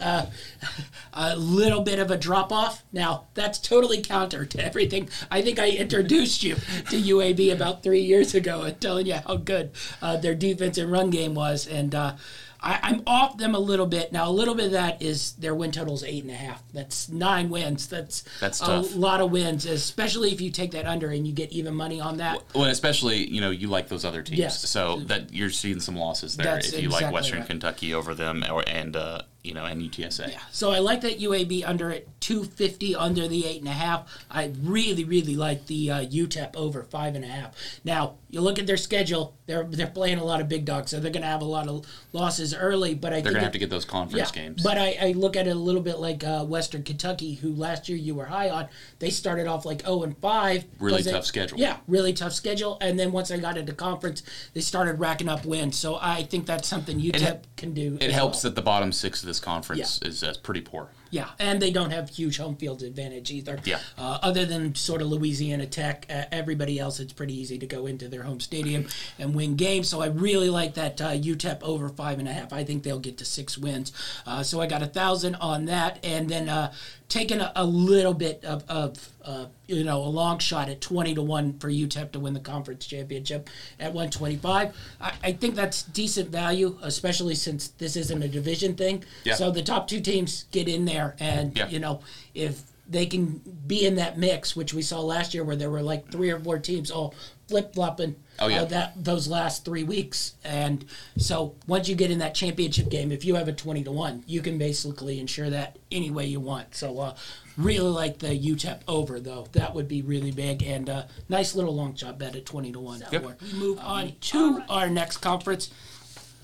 uh, 0.00 0.26
a 1.12 1.36
little 1.36 1.82
bit 1.82 1.98
of 1.98 2.10
a 2.10 2.16
drop 2.16 2.52
off. 2.52 2.84
Now, 2.92 3.26
that's 3.34 3.58
totally 3.58 4.02
counter 4.02 4.44
to 4.44 4.64
everything. 4.64 5.08
I 5.30 5.42
think 5.42 5.58
I 5.58 5.70
introduced 5.70 6.42
you 6.42 6.54
to 6.54 6.96
UAB 6.96 7.52
about 7.52 7.82
three 7.82 8.02
years 8.02 8.34
ago 8.34 8.62
and 8.62 8.80
telling 8.80 9.06
you 9.06 9.14
how 9.14 9.36
good 9.36 9.72
uh, 10.02 10.16
their 10.16 10.34
defense 10.34 10.78
and 10.78 10.90
run 10.90 11.10
game 11.10 11.34
was. 11.34 11.66
And 11.66 11.94
uh, 11.94 12.16
I, 12.62 12.78
I'm 12.82 13.02
off 13.06 13.38
them 13.38 13.54
a 13.54 13.58
little 13.58 13.86
bit. 13.86 14.12
Now, 14.12 14.28
a 14.28 14.30
little 14.32 14.54
bit 14.54 14.66
of 14.66 14.72
that 14.72 15.00
is 15.00 15.32
their 15.32 15.54
win 15.54 15.72
total's 15.72 16.04
eight 16.04 16.22
and 16.22 16.30
a 16.30 16.34
half. 16.36 16.62
That's 16.72 17.08
nine 17.08 17.48
wins. 17.48 17.86
That's, 17.86 18.22
That's 18.38 18.60
a 18.60 18.66
tough. 18.66 18.94
lot 18.94 19.20
of 19.20 19.30
wins, 19.30 19.64
especially 19.64 20.30
if 20.32 20.40
you 20.40 20.50
take 20.50 20.72
that 20.72 20.86
under 20.86 21.08
and 21.08 21.26
you 21.26 21.32
get 21.32 21.52
even 21.52 21.74
money 21.74 22.00
on 22.00 22.18
that. 22.18 22.42
Well, 22.54 22.64
especially 22.64 23.26
you 23.26 23.40
know 23.40 23.50
you 23.50 23.68
like 23.68 23.88
those 23.88 24.04
other 24.04 24.22
teams, 24.22 24.38
Yes. 24.38 24.68
so 24.68 25.00
that 25.06 25.32
you're 25.32 25.50
seeing 25.50 25.80
some 25.80 25.96
losses 25.96 26.36
there 26.36 26.46
That's 26.46 26.72
if 26.72 26.82
you 26.82 26.90
like 26.90 27.10
Western 27.12 27.38
right. 27.40 27.48
Kentucky 27.48 27.94
over 27.94 28.14
them, 28.14 28.44
or 28.50 28.62
and 28.66 28.94
uh, 28.94 29.22
you 29.42 29.54
know 29.54 29.64
and 29.64 29.80
UTSA. 29.80 30.32
Yeah. 30.32 30.40
So 30.50 30.70
I 30.70 30.78
like 30.78 31.00
that 31.02 31.18
UAB 31.18 31.64
under 31.66 31.90
at 31.90 32.20
250 32.20 32.94
under 32.94 33.26
the 33.28 33.46
eight 33.46 33.60
and 33.60 33.68
a 33.68 33.72
half. 33.72 34.06
I 34.30 34.52
really, 34.62 35.04
really 35.04 35.36
like 35.36 35.66
the 35.66 35.90
uh, 35.90 36.04
UTEP 36.04 36.54
over 36.56 36.82
five 36.84 37.14
and 37.14 37.24
a 37.24 37.28
half. 37.28 37.54
Now 37.84 38.16
you 38.30 38.40
look 38.40 38.58
at 38.58 38.66
their 38.66 38.76
schedule; 38.76 39.34
they're 39.46 39.64
they're 39.64 39.86
playing 39.86 40.18
a 40.18 40.24
lot 40.24 40.40
of 40.40 40.48
big 40.48 40.64
dogs, 40.64 40.90
so 40.90 41.00
they're 41.00 41.10
going 41.10 41.22
to 41.22 41.28
have 41.28 41.42
a 41.42 41.46
lot 41.46 41.68
of 41.68 41.86
losses 42.12 42.54
early. 42.54 42.94
But 42.94 43.12
I 43.12 43.20
They're 43.20 43.32
gonna 43.32 43.44
have 43.44 43.52
to 43.52 43.58
get 43.58 43.70
those 43.70 43.84
conference 43.84 44.30
yeah, 44.34 44.42
games. 44.42 44.62
But 44.62 44.78
I, 44.78 44.96
I 45.00 45.12
look 45.12 45.36
at 45.36 45.46
it 45.46 45.56
a 45.56 45.58
little 45.58 45.82
bit 45.82 45.98
like 45.98 46.22
uh, 46.22 46.44
Western 46.44 46.82
Kentucky, 46.82 47.34
who 47.34 47.54
last 47.54 47.88
year 47.88 47.98
you 47.98 48.14
were 48.14 48.26
high 48.26 48.50
on. 48.50 48.68
They 48.98 49.10
started 49.10 49.46
off 49.46 49.64
like 49.64 49.82
0 49.82 50.02
and 50.02 50.18
5. 50.18 50.64
Really 50.78 50.96
'cause 50.98 51.04
they- 51.06 51.12
tough 51.12 51.26
schedule. 51.26 51.58
Yeah, 51.58 51.78
really 51.88 52.12
tough 52.12 52.32
schedule. 52.32 52.78
And 52.80 52.98
then 52.98 53.12
once 53.12 53.28
they 53.28 53.38
got 53.38 53.56
into 53.56 53.72
conference, 53.72 54.22
they 54.54 54.60
started 54.60 55.00
racking 55.00 55.28
up 55.28 55.44
wins. 55.44 55.76
So 55.76 55.98
I 56.00 56.22
think 56.22 56.46
that's 56.46 56.68
something 56.68 57.00
UTEP 57.00 57.42
can 57.56 57.72
do. 57.74 57.96
it 58.00 58.10
helps 58.10 58.44
well. 58.44 58.50
that 58.50 58.54
the 58.56 58.62
bottom 58.62 58.92
six 58.92 59.22
of 59.22 59.29
this 59.30 59.38
conference 59.38 60.02
is 60.02 60.24
uh, 60.24 60.34
pretty 60.42 60.60
poor. 60.60 60.88
Yeah, 61.10 61.28
and 61.38 61.62
they 61.62 61.70
don't 61.70 61.90
have 61.90 62.08
huge 62.08 62.38
home 62.38 62.56
field 62.56 62.82
advantage 62.82 63.30
either. 63.30 63.60
Yeah. 63.64 63.78
Uh, 63.96 64.18
other 64.22 64.44
than 64.44 64.74
sort 64.74 65.02
of 65.02 65.08
Louisiana 65.08 65.66
Tech, 65.66 66.06
uh, 66.10 66.24
everybody 66.32 66.78
else, 66.80 66.98
it's 66.98 67.12
pretty 67.12 67.34
easy 67.34 67.58
to 67.58 67.66
go 67.66 67.86
into 67.86 68.08
their 68.08 68.24
home 68.24 68.40
stadium 68.40 68.86
and 69.18 69.34
win 69.34 69.54
games. 69.54 69.88
So 69.88 70.00
I 70.00 70.06
really 70.06 70.50
like 70.50 70.74
that 70.74 71.00
uh, 71.00 71.10
UTEP 71.10 71.62
over 71.62 71.88
five 71.88 72.18
and 72.18 72.28
a 72.28 72.32
half. 72.32 72.52
I 72.52 72.64
think 72.64 72.82
they'll 72.82 72.98
get 72.98 73.18
to 73.18 73.24
six 73.24 73.56
wins. 73.56 73.92
Uh, 74.26 74.42
so 74.42 74.60
I 74.60 74.66
got 74.66 74.82
a 74.82 74.86
thousand 74.86 75.36
on 75.36 75.66
that, 75.66 75.98
and 76.04 76.28
then 76.28 76.48
uh, 76.48 76.72
taking 77.10 77.40
a, 77.40 77.52
a 77.56 77.64
little 77.66 78.14
bit 78.14 78.42
of, 78.46 78.64
of 78.68 79.08
uh, 79.22 79.44
you 79.66 79.84
know, 79.84 79.98
a 79.98 80.08
long 80.08 80.38
shot 80.38 80.70
at 80.70 80.80
twenty 80.80 81.14
to 81.14 81.20
one 81.22 81.58
for 81.58 81.68
UTEP 81.68 82.12
to 82.12 82.18
win 82.20 82.32
the 82.32 82.40
conference 82.40 82.86
championship 82.86 83.50
at 83.78 83.92
one 83.92 84.08
twenty 84.08 84.36
five. 84.36 84.74
I, 84.98 85.12
I 85.22 85.32
think 85.32 85.54
that's 85.56 85.82
decent 85.82 86.30
value, 86.30 86.78
especially 86.82 87.34
since 87.34 87.68
this 87.68 87.96
isn't 87.96 88.22
a 88.22 88.28
division 88.28 88.74
thing. 88.74 89.04
Yeah. 89.24 89.34
So 89.34 89.50
the 89.50 89.62
top 89.62 89.86
two 89.88 90.00
teams 90.00 90.44
get 90.52 90.68
in 90.68 90.86
there, 90.86 91.16
and 91.20 91.54
Yeah. 91.54 91.68
you 91.68 91.80
know 91.80 92.00
if 92.32 92.62
they 92.90 93.06
can 93.06 93.40
be 93.66 93.86
in 93.86 93.94
that 93.94 94.18
mix, 94.18 94.54
which 94.54 94.74
we 94.74 94.82
saw 94.82 95.00
last 95.00 95.32
year, 95.32 95.44
where 95.44 95.56
there 95.56 95.70
were 95.70 95.82
like 95.82 96.10
three 96.10 96.30
or 96.30 96.38
four 96.38 96.58
teams 96.58 96.90
all 96.90 97.14
flip 97.48 97.72
flopping. 97.72 98.16
Oh, 98.38 98.48
yeah. 98.48 98.62
uh, 98.62 98.64
that 98.66 99.04
those 99.04 99.28
last 99.28 99.64
three 99.64 99.84
weeks, 99.84 100.34
and 100.44 100.84
so 101.16 101.54
once 101.66 101.88
you 101.88 101.94
get 101.94 102.10
in 102.10 102.18
that 102.18 102.34
championship 102.34 102.90
game, 102.90 103.12
if 103.12 103.24
you 103.24 103.36
have 103.36 103.48
a 103.48 103.52
twenty 103.52 103.84
to 103.84 103.92
one, 103.92 104.24
you 104.26 104.40
can 104.42 104.58
basically 104.58 105.20
ensure 105.20 105.50
that 105.50 105.78
any 105.92 106.10
way 106.10 106.26
you 106.26 106.40
want. 106.40 106.74
So, 106.74 106.98
uh, 106.98 107.14
really 107.56 107.90
like 107.90 108.18
the 108.18 108.28
UTEP 108.28 108.80
over 108.88 109.20
though. 109.20 109.46
That 109.52 109.74
would 109.74 109.88
be 109.88 110.02
really 110.02 110.32
big 110.32 110.62
and 110.62 110.88
uh, 110.88 111.04
nice 111.28 111.54
little 111.54 111.74
long 111.74 111.94
shot 111.94 112.18
bet 112.18 112.34
at 112.34 112.46
twenty 112.46 112.72
to 112.72 112.80
one. 112.80 113.04
Yep. 113.12 113.40
We 113.42 113.52
move 113.52 113.78
on 113.78 114.12
to 114.20 114.62
our 114.68 114.88
next 114.90 115.18
conference. 115.18 115.70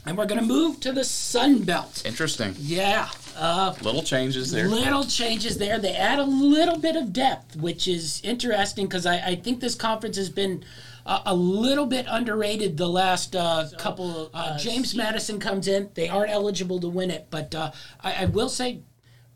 And 0.09 0.17
we're 0.17 0.27
going 0.27 0.41
to 0.41 0.47
move 0.47 0.79
to 0.81 0.93
the 0.93 1.03
Sun 1.03 1.65
Belt. 1.65 2.07
Interesting. 2.07 2.55
Yeah. 2.61 3.09
Uh, 3.37 3.75
Little 3.83 4.03
changes 4.03 4.51
there. 4.51 4.69
Little 4.69 5.05
changes 5.05 5.59
there. 5.59 5.79
They 5.79 5.95
add 5.95 6.19
a 6.19 6.25
little 6.25 6.79
bit 6.79 6.97
of 6.97 7.13
depth, 7.13 7.57
which 7.57 7.87
is 7.87 8.21
interesting 8.25 8.87
because 8.87 9.07
I, 9.07 9.17
I 9.19 9.35
think 9.37 9.61
this 9.61 9.75
conference 9.75 10.17
has 10.17 10.31
been 10.31 10.65
uh, 11.05 11.21
a 11.27 11.35
little 11.35 11.87
bit 11.87 12.07
underrated 12.09 12.77
the 12.77 12.89
last 12.89 13.37
uh, 13.37 13.67
couple. 13.79 14.31
Uh, 14.33 14.57
James 14.59 14.95
Madison 14.95 15.39
comes 15.39 15.69
in. 15.69 15.91
They 15.95 16.09
aren't 16.09 16.31
eligible 16.31 16.81
to 16.81 16.89
win 16.89 17.11
it, 17.11 17.27
but 17.31 17.55
uh, 17.55 17.73
I, 18.03 18.23
I 18.23 18.25
will 18.25 18.49
say 18.49 18.81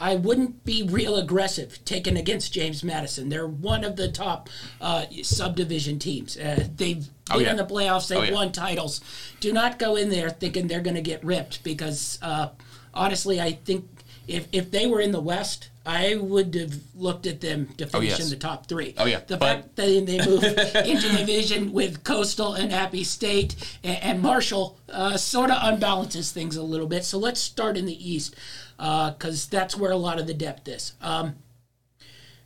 I 0.00 0.16
wouldn't 0.16 0.64
be 0.64 0.82
real 0.82 1.16
aggressive 1.16 1.78
taking 1.84 2.16
against 2.16 2.54
James 2.54 2.82
Madison. 2.82 3.28
They're 3.28 3.46
one 3.46 3.84
of 3.84 3.96
the 3.96 4.10
top 4.10 4.48
uh, 4.80 5.04
subdivision 5.22 5.98
teams. 5.98 6.36
Uh, 6.38 6.66
they've 6.76 7.04
been 7.04 7.06
Oh, 7.32 7.38
yeah. 7.38 7.50
in 7.50 7.56
the 7.58 7.64
playoffs. 7.66 8.08
They've 8.08 8.18
Oh, 8.18 8.22
yeah. 8.22 8.32
won 8.32 8.50
titles. 8.50 9.00
Do 9.40 9.52
not 9.52 9.78
go 9.78 9.94
in 9.96 10.08
there 10.08 10.30
thinking 10.30 10.66
they're 10.66 10.80
going 10.80 10.96
to 10.96 11.02
get 11.02 11.22
ripped 11.22 11.62
because 11.62 12.18
uh, 12.22 12.48
honestly, 12.94 13.40
I 13.40 13.52
think 13.52 13.88
if 14.28 14.46
if 14.52 14.70
they 14.70 14.86
were 14.86 15.00
in 15.00 15.12
the 15.12 15.20
West. 15.20 15.68
I 15.86 16.14
would 16.14 16.54
have 16.56 16.74
looked 16.94 17.26
at 17.26 17.40
them 17.40 17.68
to 17.78 17.86
finish 17.86 17.94
Oh, 17.94 18.00
yes. 18.00 18.20
in 18.20 18.28
the 18.28 18.36
top 18.36 18.66
three. 18.66 18.94
Oh, 18.98 19.06
yeah. 19.06 19.20
The 19.26 19.38
But- 19.38 19.46
fact 19.62 19.76
that 19.76 19.86
they 20.06 20.18
moved 20.26 20.44
into 20.44 21.16
division 21.16 21.72
with 21.72 22.04
Coastal 22.04 22.52
and 22.52 22.70
Appy 22.70 23.02
State 23.02 23.56
and, 23.82 23.96
and 24.02 24.20
Marshall 24.20 24.78
uh, 24.90 25.16
sort 25.16 25.50
of 25.50 25.56
unbalances 25.56 26.32
things 26.32 26.54
a 26.56 26.62
little 26.62 26.86
bit. 26.86 27.06
So 27.06 27.16
let's 27.18 27.40
start 27.40 27.78
in 27.78 27.86
the 27.86 28.10
East 28.10 28.36
because 28.76 29.46
that's 29.46 29.74
where 29.74 29.90
a 29.90 29.96
lot 29.96 30.20
of 30.20 30.26
the 30.26 30.34
depth 30.34 30.68
is. 30.68 30.92
Um, 31.00 31.36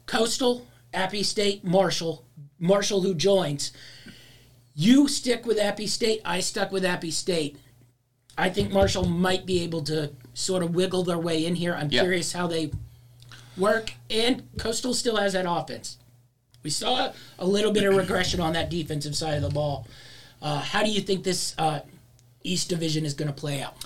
Coastal, 0.06 0.66
Appy 0.94 1.24
State, 1.24 1.64
Marshall, 1.64 2.24
Marshall 2.60 3.00
who 3.00 3.14
joins. 3.14 3.72
You 4.76 5.08
stick 5.08 5.44
with 5.44 5.58
Appy 5.58 5.88
State. 5.88 6.20
I 6.24 6.38
stuck 6.38 6.70
with 6.70 6.84
Appy 6.84 7.10
State. 7.10 7.56
I 8.38 8.48
think 8.48 8.72
Marshall 8.72 9.06
might 9.06 9.44
be 9.44 9.60
able 9.64 9.82
to 9.82 10.12
sort 10.34 10.62
of 10.62 10.74
wiggle 10.74 11.04
their 11.04 11.18
way 11.18 11.46
in 11.46 11.54
here. 11.54 11.74
I'm 11.74 11.88
Yeah. 11.90 12.02
curious 12.02 12.32
how 12.32 12.46
they 12.46 12.70
work. 13.56 13.92
And 14.10 14.42
Coastal 14.58 14.92
still 14.94 15.16
has 15.16 15.32
that 15.32 15.46
offense. 15.48 15.96
We 16.62 16.70
saw 16.70 17.12
a 17.38 17.46
little 17.46 17.72
bit 17.72 17.84
of 17.84 17.94
regression 17.94 18.40
on 18.40 18.52
that 18.54 18.70
defensive 18.70 19.14
side 19.16 19.34
of 19.34 19.42
the 19.42 19.50
ball. 19.50 19.86
Uh, 20.42 20.60
how 20.60 20.82
do 20.82 20.90
you 20.90 21.00
think 21.00 21.22
this 21.24 21.54
uh, 21.58 21.80
East 22.42 22.68
Division 22.68 23.04
is 23.04 23.14
going 23.14 23.28
to 23.28 23.34
play 23.34 23.62
out? 23.62 23.76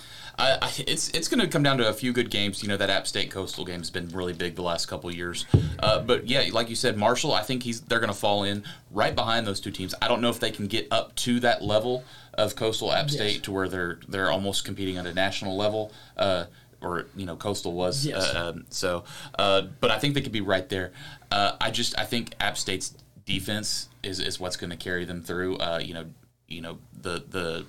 I, 0.40 0.56
I, 0.62 0.70
it's 0.86 1.08
it's 1.08 1.26
going 1.26 1.40
to 1.40 1.48
come 1.48 1.64
down 1.64 1.78
to 1.78 1.88
a 1.88 1.92
few 1.92 2.12
good 2.12 2.30
games. 2.30 2.62
You 2.62 2.68
know 2.68 2.76
that 2.76 2.88
App 2.90 3.08
State 3.08 3.28
Coastal 3.32 3.64
game 3.64 3.80
has 3.80 3.90
been 3.90 4.08
really 4.10 4.32
big 4.32 4.54
the 4.54 4.62
last 4.62 4.86
couple 4.86 5.10
of 5.10 5.16
years. 5.16 5.44
Uh, 5.80 6.00
but 6.00 6.28
yeah, 6.28 6.44
like 6.52 6.70
you 6.70 6.76
said, 6.76 6.96
Marshall, 6.96 7.32
I 7.32 7.42
think 7.42 7.64
he's 7.64 7.80
they're 7.80 7.98
going 7.98 8.12
to 8.12 8.18
fall 8.18 8.44
in 8.44 8.62
right 8.92 9.16
behind 9.16 9.48
those 9.48 9.58
two 9.58 9.72
teams. 9.72 9.96
I 10.00 10.06
don't 10.06 10.20
know 10.20 10.30
if 10.30 10.38
they 10.38 10.52
can 10.52 10.68
get 10.68 10.86
up 10.92 11.16
to 11.16 11.40
that 11.40 11.62
level 11.62 12.04
of 12.38 12.56
Coastal 12.56 12.92
App 12.92 13.10
State 13.10 13.42
to 13.42 13.52
where 13.52 13.68
they're 13.68 13.98
they're 14.08 14.30
almost 14.30 14.64
competing 14.64 14.96
at 14.96 15.06
a 15.06 15.12
national 15.12 15.56
level. 15.56 15.92
Uh, 16.16 16.44
or 16.80 17.06
you 17.16 17.26
know, 17.26 17.34
Coastal 17.34 17.72
was 17.72 18.06
Yes. 18.06 18.34
uh, 18.34 18.52
um, 18.54 18.64
so, 18.70 19.02
uh, 19.38 19.62
but 19.80 19.90
I 19.90 19.98
think 19.98 20.14
they 20.14 20.20
could 20.20 20.32
be 20.32 20.40
right 20.40 20.68
there. 20.68 20.92
Uh, 21.32 21.56
I 21.60 21.72
just 21.72 21.98
I 21.98 22.04
think 22.04 22.34
App 22.40 22.56
State's 22.56 22.94
defense 23.26 23.88
is, 24.04 24.20
is 24.20 24.38
what's 24.38 24.56
going 24.56 24.70
to 24.70 24.76
carry 24.76 25.04
them 25.04 25.20
through. 25.20 25.56
Uh, 25.56 25.80
you 25.82 25.92
know, 25.92 26.06
you 26.46 26.60
know 26.60 26.78
the 27.02 27.24
the 27.28 27.66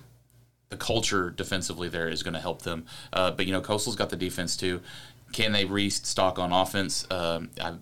the 0.70 0.78
culture 0.78 1.32
defensively 1.32 1.90
there 1.90 2.08
is 2.08 2.22
going 2.22 2.36
to 2.36 2.40
help 2.40 2.62
them. 2.62 2.86
Uh, 3.12 3.32
but 3.32 3.48
you 3.48 3.52
know, 3.52 3.62
Coastal's 3.62 3.96
got 3.96 4.12
the 4.12 4.16
defense 4.16 4.56
too. 4.56 4.80
Can 5.34 5.52
they 5.52 5.66
restock 5.66 6.38
on 6.38 6.54
offense? 6.54 7.08
Um, 7.10 7.50
I, 7.60 7.74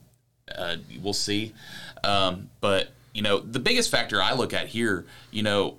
uh, 0.56 0.78
we'll 1.02 1.14
see. 1.14 1.54
Um, 2.06 2.50
but 2.62 2.92
you 3.14 3.22
know, 3.22 3.40
the 3.40 3.60
biggest 3.60 3.92
factor 3.92 4.22
I 4.22 4.34
look 4.34 4.54
at 4.54 4.68
here, 4.68 5.06
you 5.32 5.44
know, 5.44 5.76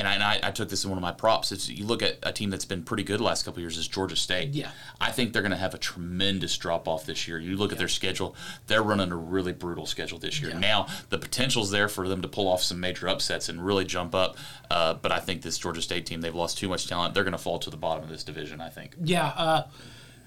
and 0.00 0.08
I, 0.08 0.14
and 0.14 0.22
I, 0.22 0.40
I 0.42 0.50
took 0.50 0.68
this 0.70 0.82
in 0.82 0.90
one 0.90 0.98
of 0.98 1.02
my 1.02 1.12
props. 1.12 1.52
Is 1.52 1.70
you 1.70 1.84
look 1.84 2.02
at 2.02 2.18
a 2.22 2.32
team 2.32 2.50
that's 2.50 2.64
been 2.64 2.82
pretty 2.82 3.02
good 3.02 3.20
the 3.20 3.24
last 3.24 3.44
couple 3.44 3.58
of 3.58 3.62
years 3.62 3.76
is 3.76 3.86
Georgia 3.86 4.16
State. 4.16 4.50
Yeah. 4.50 4.70
I 5.00 5.12
think 5.12 5.32
they're 5.32 5.42
going 5.42 5.52
to 5.52 5.58
have 5.58 5.74
a 5.74 5.78
tremendous 5.78 6.56
drop 6.56 6.88
off 6.88 7.06
this 7.06 7.28
year. 7.28 7.38
You 7.38 7.56
look 7.56 7.70
at 7.70 7.78
their 7.78 7.88
schedule; 7.88 8.34
they're 8.66 8.82
running 8.82 9.12
a 9.12 9.16
really 9.16 9.52
brutal 9.52 9.86
schedule 9.86 10.18
this 10.18 10.40
year. 10.40 10.50
Yeah. 10.50 10.58
Now 10.58 10.86
the 11.10 11.18
potential's 11.18 11.70
there 11.70 11.88
for 11.88 12.08
them 12.08 12.22
to 12.22 12.28
pull 12.28 12.48
off 12.48 12.62
some 12.62 12.80
major 12.80 13.08
upsets 13.08 13.48
and 13.48 13.64
really 13.64 13.84
jump 13.84 14.14
up. 14.14 14.36
Uh, 14.70 14.94
but 14.94 15.12
I 15.12 15.20
think 15.20 15.42
this 15.42 15.58
Georgia 15.58 15.82
State 15.82 16.06
team 16.06 16.22
they've 16.22 16.34
lost 16.34 16.58
too 16.58 16.68
much 16.68 16.88
talent. 16.88 17.14
They're 17.14 17.24
going 17.24 17.32
to 17.32 17.38
fall 17.38 17.58
to 17.58 17.70
the 17.70 17.76
bottom 17.76 18.02
of 18.02 18.10
this 18.10 18.24
division. 18.24 18.60
I 18.60 18.70
think. 18.70 18.94
Yeah, 19.02 19.26
uh, 19.26 19.62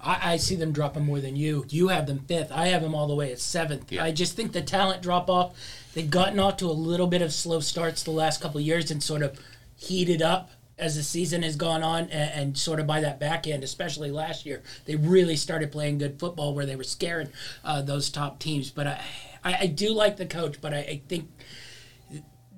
I, 0.04 0.34
I 0.34 0.38
see 0.38 0.56
them 0.56 0.72
dropping 0.72 1.06
more 1.06 1.20
than 1.20 1.36
you. 1.36 1.66
You 1.70 1.88
have 1.88 2.06
them 2.06 2.20
fifth. 2.20 2.52
I 2.52 2.68
have 2.68 2.82
them 2.82 2.94
all 2.94 3.08
the 3.08 3.16
way 3.16 3.32
at 3.32 3.40
seventh. 3.40 3.92
Yeah. 3.92 4.04
I 4.04 4.12
just 4.12 4.36
think 4.36 4.52
the 4.52 4.62
talent 4.62 5.02
drop 5.02 5.30
off. 5.30 5.56
They've 5.94 6.10
gotten 6.10 6.40
off 6.40 6.58
to 6.58 6.66
a 6.66 6.74
little 6.74 7.08
bit 7.08 7.22
of 7.22 7.32
slow 7.32 7.60
starts 7.60 8.04
the 8.04 8.12
last 8.12 8.42
couple 8.42 8.60
of 8.60 8.66
years 8.66 8.92
and 8.92 9.02
sort 9.02 9.22
of 9.22 9.40
heated 9.84 10.22
up 10.22 10.50
as 10.78 10.96
the 10.96 11.04
season 11.04 11.44
has 11.44 11.56
gone 11.56 11.84
on, 11.84 12.04
and, 12.06 12.32
and 12.32 12.58
sort 12.58 12.80
of 12.80 12.88
by 12.88 13.00
that 13.02 13.20
back 13.20 13.48
end, 13.48 13.64
especially 13.64 14.10
last 14.12 14.46
year, 14.46 14.64
they 14.86 14.96
really 14.96 15.36
started 15.36 15.72
playing 15.72 16.00
good 16.00 16.20
football 16.20 16.56
where 16.56 16.66
they 16.66 16.76
were 16.76 16.84
scaring 16.84 17.30
uh, 17.64 17.82
those 17.82 18.10
top 18.10 18.40
teams. 18.40 18.72
But 18.72 18.88
I, 18.88 19.02
I, 19.44 19.58
I 19.62 19.68
do 19.68 19.94
like 19.94 20.18
the 20.18 20.26
coach, 20.26 20.60
but 20.62 20.74
I, 20.74 20.78
I 20.80 21.02
think 21.08 21.30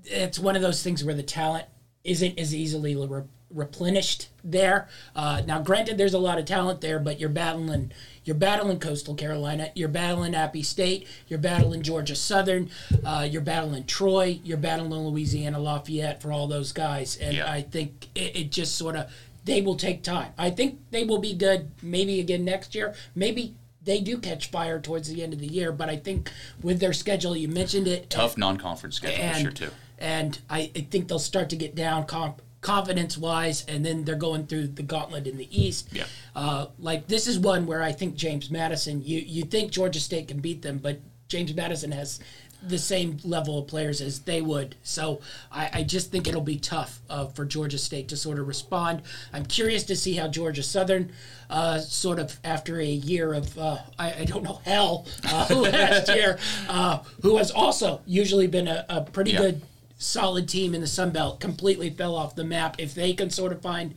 it's 0.06 0.40
one 0.40 0.56
of 0.56 0.62
those 0.62 0.82
things 0.82 1.04
where 1.04 1.16
the 1.16 1.24
talent 1.24 1.66
isn't 2.04 2.40
as 2.40 2.54
easily 2.54 2.96
re- 2.96 3.24
replenished 3.50 4.30
there. 4.44 4.88
Uh, 5.16 5.42
now, 5.46 5.62
granted, 5.62 5.98
there's 5.98 6.14
a 6.14 6.20
lot 6.20 6.38
of 6.38 6.46
talent 6.46 6.82
there, 6.82 7.00
but 7.00 7.20
you're 7.20 7.30
battling 7.30 7.92
you're 8.24 8.36
battling 8.36 8.80
Coastal 8.80 9.14
Carolina, 9.14 9.70
you're 9.76 9.88
battling 9.88 10.34
Appy 10.34 10.64
State, 10.64 11.08
you're 11.28 11.38
battling 11.38 11.84
Georgia 11.84 12.16
Southern, 12.16 12.72
uh, 13.06 13.28
you're 13.30 13.42
battling 13.42 13.84
Troy, 13.86 14.40
you're 14.44 14.58
battling 14.58 14.92
Louisiana 15.08 15.60
Lafayette 15.60 16.24
for 16.24 16.32
all 16.32 16.48
those 16.48 16.72
guys, 16.72 17.18
and 17.18 17.36
Yeah. 17.38 17.52
I 17.52 17.62
think 17.62 18.08
it, 18.16 18.36
it 18.36 18.52
just 18.52 18.76
sort 18.76 18.96
of 18.96 19.12
they 19.46 19.62
will 19.62 19.76
take 19.76 20.02
time. 20.02 20.32
I 20.40 20.50
think 20.50 20.80
they 20.90 21.04
will 21.04 21.20
be 21.20 21.36
good 21.36 21.70
maybe 21.84 22.20
again 22.20 22.44
next 22.46 22.74
year, 22.76 22.96
maybe. 23.14 23.54
They 23.84 24.02
do 24.02 24.18
catch 24.18 24.50
fire 24.50 24.80
towards 24.80 25.10
the 25.10 25.22
end 25.22 25.32
of 25.32 25.38
the 25.38 25.46
year, 25.46 25.72
but 25.72 25.90
I 25.90 25.98
think 25.98 26.32
with 26.64 26.80
their 26.80 26.92
schedule, 26.92 27.36
you 27.38 27.48
mentioned 27.48 27.88
it, 27.88 28.10
Tough 28.10 28.36
non-conference 28.36 28.96
schedule 28.96 29.24
this 29.24 29.42
year 29.44 29.52
too. 29.52 29.70
and 30.00 30.40
I, 30.50 30.72
I 30.76 30.82
think 30.90 31.08
they'll 31.08 31.20
start 31.20 31.52
to 31.52 31.56
get 31.56 31.76
down 31.76 32.08
comp, 32.08 32.42
confidence 32.66 33.18
wise, 33.18 33.64
and 33.68 33.86
then 33.86 34.04
they're 34.04 34.16
going 34.30 34.48
through 34.48 34.68
the 34.68 34.84
gauntlet 34.84 35.28
in 35.28 35.38
the 35.38 35.48
East. 35.52 35.90
Yeah. 35.92 36.06
Uh, 36.36 36.66
like 36.80 37.08
this 37.08 37.28
is 37.28 37.38
one 37.38 37.66
where 37.68 37.84
I 37.84 37.92
think 37.92 38.16
James 38.16 38.50
Madison. 38.50 39.02
You 39.06 39.20
you 39.20 39.44
think 39.44 39.72
Georgia 39.72 40.00
State 40.00 40.28
can 40.28 40.40
beat 40.40 40.62
them, 40.64 40.80
but 40.80 41.00
James 41.28 41.54
Madison 41.54 41.92
has 41.92 42.20
the 42.68 42.78
same 42.80 43.18
level 43.24 43.60
of 43.60 43.68
players 43.68 44.02
as 44.02 44.22
they 44.22 44.42
would. 44.42 44.76
So 44.82 45.22
I, 45.52 45.70
I 45.80 45.84
just 45.84 46.12
think 46.12 46.28
it'll 46.28 46.42
be 46.42 46.58
tough 46.58 47.00
uh, 47.12 47.28
for 47.28 47.46
Georgia 47.46 47.78
State 47.78 48.08
to 48.08 48.18
sort 48.18 48.40
of 48.40 48.48
respond. 48.48 49.04
I'm 49.34 49.46
curious 49.46 49.84
to 49.84 49.96
see 49.96 50.14
how 50.16 50.28
Georgia 50.30 50.64
Southern, 50.64 51.12
uh, 51.50 51.78
sort 51.80 52.18
of 52.18 52.40
after 52.44 52.80
a 52.80 52.86
year 53.12 53.34
of 53.36 53.56
uh, 53.60 53.78
I, 54.00 54.22
I 54.22 54.26
don't 54.26 54.42
know 54.44 54.62
hell 54.66 55.06
uh, 55.32 55.46
last 55.72 56.08
year, 56.16 56.40
uh, 56.68 57.00
who 57.22 57.38
has 57.38 57.52
also 57.52 58.02
usually 58.08 58.48
been 58.48 58.68
a, 58.68 58.84
a 58.90 59.02
pretty 59.02 59.32
Yeah. 59.32 59.42
good 59.42 59.62
solid 59.98 60.48
team 60.48 60.76
in 60.76 60.82
the 60.82 60.88
Sun 60.88 61.12
Belt 61.12 61.40
completely 61.40 61.90
fell 61.90 62.16
off 62.16 62.36
the 62.36 62.44
map. 62.44 62.76
If 62.80 62.94
they 62.94 63.14
can 63.14 63.30
sort 63.30 63.52
of 63.52 63.62
find 63.62 63.96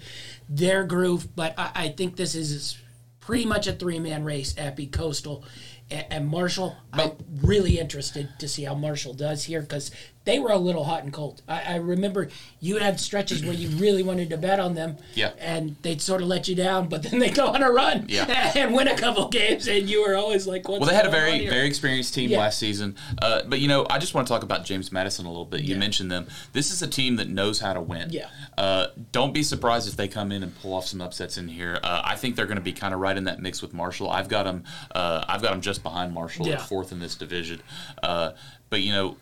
their 0.48 0.84
groove, 0.84 1.34
but 1.34 1.54
I, 1.58 1.70
I 1.74 1.88
think 1.88 2.16
this 2.16 2.34
is 2.34 2.78
pretty 3.20 3.44
much 3.44 3.66
a 3.66 3.72
three 3.72 3.98
man 3.98 4.24
race 4.24 4.54
at 4.56 4.76
B 4.76 4.86
Coastal 4.86 5.44
and, 5.90 6.06
and 6.10 6.28
Marshall. 6.28 6.76
I'm 6.92 7.12
really 7.42 7.78
interested 7.78 8.28
to 8.38 8.48
see 8.48 8.64
how 8.64 8.74
Marshall 8.74 9.14
does 9.14 9.44
here 9.44 9.60
because 9.60 9.90
they 10.28 10.38
were 10.38 10.50
a 10.50 10.58
little 10.58 10.84
hot 10.84 11.04
and 11.04 11.12
cold. 11.12 11.40
I, 11.48 11.62
I 11.62 11.76
remember 11.76 12.28
you 12.60 12.76
had 12.76 13.00
stretches 13.00 13.42
where 13.42 13.54
you 13.54 13.68
really 13.78 14.02
wanted 14.02 14.28
to 14.28 14.36
bet 14.36 14.60
on 14.60 14.74
them, 14.74 14.98
Yeah. 15.14 15.30
and 15.38 15.74
they'd 15.80 16.02
sort 16.02 16.20
of 16.20 16.28
let 16.28 16.46
you 16.48 16.54
down, 16.54 16.88
but 16.90 17.02
then 17.02 17.18
they 17.18 17.30
go 17.30 17.46
on 17.46 17.62
a 17.62 17.70
run 17.70 18.04
Yeah. 18.08 18.26
and 18.54 18.74
win 18.74 18.88
a 18.88 18.96
couple 18.96 19.26
games, 19.28 19.66
and 19.68 19.88
you 19.88 20.06
were 20.06 20.16
always 20.16 20.46
like, 20.46 20.68
"What's 20.68 20.80
Well, 20.80 20.88
they 20.90 20.94
had 20.94 21.06
a 21.06 21.10
very 21.10 21.48
very 21.48 21.66
experienced 21.66 22.12
team 22.12 22.28
Yeah. 22.30 22.40
last 22.40 22.58
season, 22.58 22.94
uh, 23.22 23.40
but 23.46 23.58
you 23.60 23.68
know, 23.68 23.86
I 23.88 23.98
just 23.98 24.12
want 24.12 24.26
to 24.26 24.32
talk 24.34 24.42
about 24.42 24.66
James 24.66 24.92
Madison 24.92 25.24
a 25.24 25.28
little 25.30 25.46
bit. 25.46 25.62
You 25.62 25.74
Yeah. 25.74 25.80
mentioned 25.80 26.10
them. 26.10 26.26
This 26.52 26.70
is 26.70 26.82
a 26.82 26.86
team 26.88 27.16
that 27.16 27.28
knows 27.30 27.58
how 27.60 27.72
to 27.72 27.80
win. 27.80 28.10
Yeah. 28.10 28.26
Uh, 28.58 28.88
don't 29.12 29.32
be 29.32 29.42
surprised 29.42 29.88
if 29.88 29.96
they 29.96 30.08
come 30.08 30.30
in 30.30 30.42
and 30.42 30.54
pull 30.60 30.74
off 30.74 30.86
some 30.86 31.00
upsets 31.00 31.38
in 31.38 31.48
here. 31.48 31.78
Uh, 31.82 32.02
I 32.04 32.16
think 32.16 32.36
they're 32.36 32.46
going 32.46 32.56
to 32.58 32.62
be 32.62 32.72
kind 32.72 32.92
of 32.92 33.00
right 33.00 33.16
in 33.16 33.24
that 33.24 33.40
mix 33.40 33.62
with 33.62 33.72
Marshall. 33.72 34.10
I've 34.10 34.28
got 34.28 34.42
them. 34.44 34.64
Uh, 34.94 35.24
I've 35.26 35.40
got 35.40 35.52
them 35.52 35.62
just 35.62 35.82
behind 35.82 36.12
Marshall 36.12 36.46
Yeah. 36.46 36.58
fourth 36.58 36.92
in 36.92 36.98
this 37.00 37.14
division. 37.14 37.62
Uh, 38.02 38.32
but 38.68 38.82
you 38.82 38.92
know, 38.92 39.16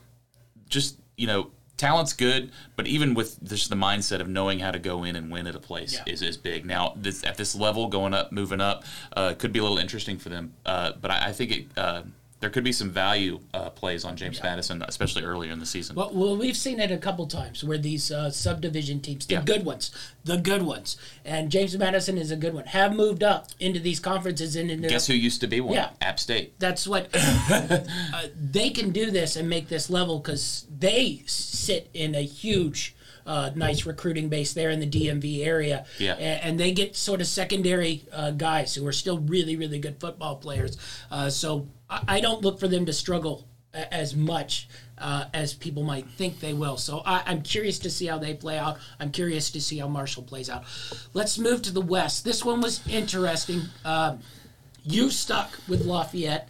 just 0.69 0.99
you 1.17 1.27
know. 1.27 1.51
Talent's 1.79 2.15
good, 2.15 2.53
but 2.75 2.87
even 2.87 3.13
with 3.13 3.39
just 3.47 3.69
the 3.69 3.77
mindset 3.77 4.21
of 4.21 4.29
knowing 4.31 4.61
how 4.61 4.71
to 4.71 4.79
go 4.79 5.05
in 5.05 5.15
and 5.15 5.31
win 5.31 5.47
at 5.47 5.55
a 5.55 5.61
place 5.61 5.93
Yeah. 5.93 6.11
is, 6.11 6.23
is 6.23 6.39
big. 6.39 6.65
Now, 6.65 6.95
this, 6.97 7.23
at 7.23 7.37
this 7.37 7.55
level, 7.55 7.89
going 7.89 8.15
up, 8.15 8.33
moving 8.33 8.63
up, 8.63 8.83
uh, 9.15 9.35
could 9.35 9.53
be 9.53 9.59
a 9.59 9.63
little 9.63 9.77
interesting 9.77 10.17
for 10.17 10.31
them. 10.31 10.55
Uh, 10.65 10.93
but 10.99 11.11
I, 11.11 11.27
I 11.27 11.33
think 11.33 11.51
it, 11.53 11.67
uh, 11.77 12.05
there 12.41 12.51
could 12.51 12.65
be 12.65 12.73
some 12.73 12.91
value 12.91 13.41
uh, 13.55 13.71
plays 13.71 14.05
on 14.05 14.15
James 14.17 14.43
Madison, 14.43 14.83
especially 14.87 15.23
earlier 15.25 15.51
in 15.53 15.59
the 15.59 15.65
season. 15.67 15.97
Well, 15.97 16.11
well, 16.13 16.37
we've 16.37 16.57
seen 16.57 16.81
it 16.81 16.91
a 16.91 16.99
couple 16.99 17.27
times 17.27 17.65
where 17.65 17.79
these 17.79 18.11
uh, 18.13 18.31
subdivision 18.31 19.01
teams, 19.01 19.27
the 19.27 19.35
Yeah. 19.35 19.43
good 19.43 19.65
ones, 19.65 19.91
the 20.25 20.37
good 20.37 20.63
ones, 20.63 20.99
and 21.25 21.51
James 21.51 21.77
Madison 21.79 22.19
is 22.19 22.31
a 22.31 22.37
good 22.37 22.53
one, 22.53 22.65
have 22.67 22.95
moved 22.95 23.23
up 23.23 23.49
into 23.59 23.81
these 23.81 24.01
conferences 24.01 24.55
and 24.57 24.71
into 24.71 24.89
Guess 24.89 25.07
who 25.07 25.15
used 25.15 25.41
to 25.41 25.47
be 25.47 25.61
one? 25.63 25.75
Yeah. 25.75 25.91
App 26.03 26.19
State. 26.21 26.59
that's 26.59 26.87
what 26.87 27.09
uh, 27.15 27.79
they 28.39 28.69
can 28.71 28.91
do 28.91 29.11
this 29.11 29.37
and 29.37 29.49
make 29.49 29.69
this 29.69 29.89
level 29.89 30.19
because 30.19 30.67
they 30.79 31.23
sit 31.27 31.89
in 31.95 32.15
a 32.15 32.23
huge 32.23 32.95
uh, 33.27 33.51
nice 33.55 33.85
recruiting 33.85 34.29
base 34.29 34.53
there 34.53 34.71
in 34.71 34.81
the 34.81 34.87
DMV 34.89 35.45
area. 35.45 35.85
Yeah. 35.99 36.15
And, 36.15 36.43
and 36.43 36.61
they 36.61 36.73
get 36.73 36.97
sort 36.97 37.21
of 37.21 37.27
secondary 37.27 38.05
uh, 38.13 38.31
guys 38.31 38.75
who 38.75 38.87
are 38.87 38.93
still 38.93 39.19
really, 39.19 39.57
really 39.57 39.79
good 39.79 40.01
football 40.01 40.37
players. 40.37 40.79
Uh, 41.11 41.29
so 41.29 41.67
I, 41.91 42.03
I 42.09 42.21
don't 42.21 42.43
look 42.43 42.61
for 42.61 42.69
them 42.69 42.87
to 42.87 42.93
struggle 42.93 43.47
a- 43.75 43.93
as 43.93 44.15
much 44.15 44.69
uh, 44.99 45.25
as 45.35 45.53
people 45.53 45.83
might 45.83 46.09
think 46.11 46.41
they 46.41 46.55
will. 46.55 46.77
So 46.77 47.03
I, 47.05 47.23
I'm 47.27 47.43
curious 47.43 47.79
to 47.81 47.91
see 47.91 48.07
how 48.07 48.19
they 48.19 48.33
play 48.35 48.59
out. 48.59 48.79
I'm 48.99 49.11
curious 49.11 49.51
to 49.51 49.61
see 49.61 49.79
how 49.79 49.89
Marshall 49.89 50.23
plays 50.23 50.49
out. 50.49 50.65
Let's 51.13 51.39
move 51.39 51.63
to 51.63 51.73
the 51.73 51.83
West. 51.83 52.25
This 52.25 52.45
one 52.45 52.61
was 52.61 52.81
interesting. 52.89 53.63
Um, 53.85 54.21
you 54.85 55.11
stuck 55.11 55.59
with 55.69 55.85
Lafayette. 55.85 56.49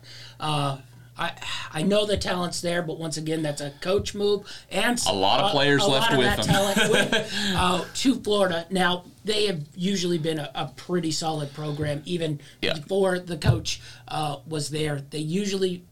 I 1.19 1.33
I 1.73 1.83
know 1.83 2.05
the 2.07 2.17
talent's 2.17 2.61
there, 2.61 2.83
but 2.83 2.99
once 2.99 3.17
again, 3.17 3.43
that's 3.43 3.61
a 3.61 3.71
coach 3.81 4.15
move 4.15 4.47
and 4.71 5.01
A 5.07 5.13
lot 5.13 5.41
of 5.41 5.51
players 5.51 5.83
a 5.83 5.87
left 5.89 6.11
lot 6.11 6.13
of 6.13 6.19
with 6.19 6.27
that 6.27 6.37
them. 6.43 6.47
talent 6.47 6.91
went, 7.13 7.33
uh, 7.57 7.85
to 7.95 8.15
Florida. 8.17 8.67
Now 8.71 9.05
they 9.25 9.47
have 9.47 9.63
usually 9.75 10.19
been 10.19 10.39
a, 10.39 10.51
a 10.55 10.73
pretty 10.77 11.11
solid 11.11 11.53
program, 11.55 12.03
even 12.05 12.41
Yeah. 12.63 12.75
before 12.75 13.19
the 13.19 13.37
coach 13.39 13.81
uh, 14.09 14.37
was 14.47 14.71
there. 14.71 15.03
They 15.11 15.19
usually 15.21 15.85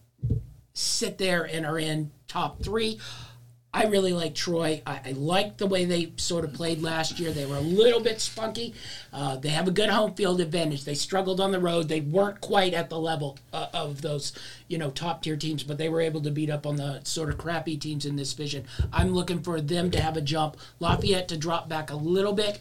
sit 0.75 1.19
there 1.19 1.45
and 1.45 1.65
are 1.65 1.79
in 1.79 2.11
top 2.29 2.63
three. 2.63 3.01
I 3.75 3.87
really 3.87 4.13
like 4.13 4.37
Troy. 4.37 4.81
I, 4.87 5.01
I 5.07 5.11
like 5.17 5.57
the 5.57 5.67
way 5.67 5.85
they 5.85 6.13
sort 6.17 6.45
of 6.45 6.53
played 6.55 6.81
last 6.81 7.19
year. 7.19 7.33
They 7.33 7.45
were 7.45 7.57
a 7.57 7.61
little 7.61 7.99
bit 7.99 8.21
spunky. 8.21 8.73
Uh, 9.13 9.35
they 9.35 9.49
have 9.49 9.67
a 9.67 9.73
good 9.73 9.91
home 9.91 10.15
field 10.15 10.41
advantage. 10.41 10.85
They 10.85 10.95
struggled 10.95 11.41
on 11.41 11.51
the 11.51 11.59
road. 11.59 11.89
They 11.89 12.01
weren't 12.01 12.41
quite 12.41 12.73
at 12.73 12.89
the 12.89 13.01
level 13.01 13.37
uh, 13.53 13.67
of 13.75 14.01
those, 14.01 14.33
you 14.69 14.79
know, 14.79 14.91
top 14.91 15.25
tier 15.25 15.37
teams, 15.37 15.65
but 15.65 15.77
they 15.77 15.89
were 15.89 16.01
able 16.01 16.21
to 16.23 16.31
beat 16.31 16.51
up 16.51 16.67
on 16.67 16.77
the 16.77 17.01
sort 17.03 17.31
of 17.31 17.37
crappy 17.37 17.77
teams 17.77 18.07
in 18.07 18.15
this 18.15 18.33
division. 18.33 18.65
I'm 18.93 19.13
looking 19.13 19.43
for 19.43 19.61
them 19.61 19.91
to 19.91 20.01
have 20.01 20.17
a 20.17 20.21
jump. 20.21 20.57
Lafayette 20.79 21.27
to 21.29 21.37
drop 21.37 21.69
back 21.69 21.91
a 21.91 21.97
little 21.97 22.33
bit. 22.33 22.61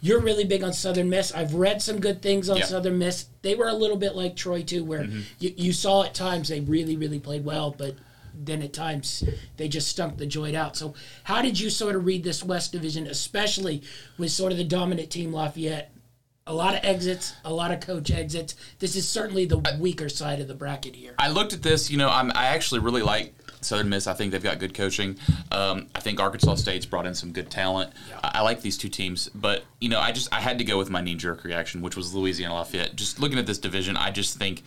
You're 0.00 0.20
really 0.20 0.44
big 0.44 0.62
on 0.64 0.72
Southern 0.72 1.10
Miss. 1.10 1.30
I've 1.32 1.52
read 1.54 1.82
some 1.82 2.00
good 2.00 2.22
things 2.22 2.48
on 2.48 2.56
Yeah. 2.56 2.64
Southern 2.64 2.98
Miss. 2.98 3.26
They 3.42 3.54
were 3.54 3.68
a 3.68 3.74
little 3.74 3.96
bit 3.98 4.16
like 4.16 4.34
Troy 4.34 4.62
too, 4.62 4.82
where 4.82 5.04
you, 5.38 5.52
you 5.58 5.72
saw 5.74 6.04
at 6.04 6.14
times 6.14 6.48
they 6.48 6.60
really, 6.60 6.96
really 6.96 7.20
played 7.20 7.44
well, 7.44 7.70
but 7.76 7.96
then 8.36 8.62
at 8.62 8.72
times 8.72 9.24
they 9.56 9.68
just 9.68 9.88
stunk 9.88 10.18
the 10.18 10.26
joint 10.26 10.56
out. 10.56 10.76
So, 10.76 10.94
how 11.24 11.42
did 11.42 11.58
you 11.58 11.70
sort 11.70 11.96
of 11.96 12.04
read 12.04 12.24
this 12.24 12.42
West 12.42 12.72
Division, 12.72 13.06
especially 13.06 13.82
with 14.18 14.30
sort 14.30 14.52
of 14.52 14.58
the 14.58 14.64
dominant 14.64 15.10
team 15.10 15.32
Lafayette? 15.32 15.90
A 16.46 16.52
lot 16.52 16.74
of 16.74 16.84
exits, 16.84 17.32
a 17.42 17.52
lot 17.52 17.70
of 17.70 17.80
coach 17.80 18.10
exits. 18.10 18.54
This 18.78 18.96
is 18.96 19.08
certainly 19.08 19.46
the 19.46 19.62
weaker 19.80 20.10
side 20.10 20.40
of 20.40 20.48
the 20.48 20.54
bracket 20.54 20.94
here. 20.94 21.14
I 21.18 21.30
looked 21.30 21.54
at 21.54 21.62
this. 21.62 21.90
You 21.90 21.96
know, 21.96 22.10
I'm, 22.10 22.30
I 22.34 22.48
actually 22.48 22.80
really 22.80 23.00
like 23.00 23.32
Southern 23.64 23.88
Miss. 23.88 24.06
I 24.06 24.14
think 24.14 24.32
they've 24.32 24.42
got 24.42 24.58
good 24.58 24.74
coaching. 24.74 25.18
Um, 25.50 25.86
I 25.94 26.00
think 26.00 26.20
Arkansas 26.20 26.56
State's 26.56 26.86
brought 26.86 27.06
in 27.06 27.14
some 27.14 27.32
good 27.32 27.50
talent. 27.50 27.92
I, 28.22 28.32
I 28.34 28.40
like 28.42 28.60
these 28.60 28.76
two 28.76 28.88
teams, 28.88 29.28
but 29.34 29.64
you 29.80 29.88
know, 29.88 29.98
I 29.98 30.12
just 30.12 30.32
I 30.34 30.40
had 30.40 30.58
to 30.58 30.64
go 30.64 30.78
with 30.78 30.90
my 30.90 31.00
knee 31.00 31.14
jerk 31.14 31.44
reaction, 31.44 31.80
which 31.80 31.96
was 31.96 32.14
Louisiana 32.14 32.54
Lafayette. 32.54 32.94
Just 32.94 33.18
looking 33.20 33.38
at 33.38 33.46
this 33.46 33.58
division, 33.58 33.96
I 33.96 34.10
just 34.10 34.38
think 34.38 34.62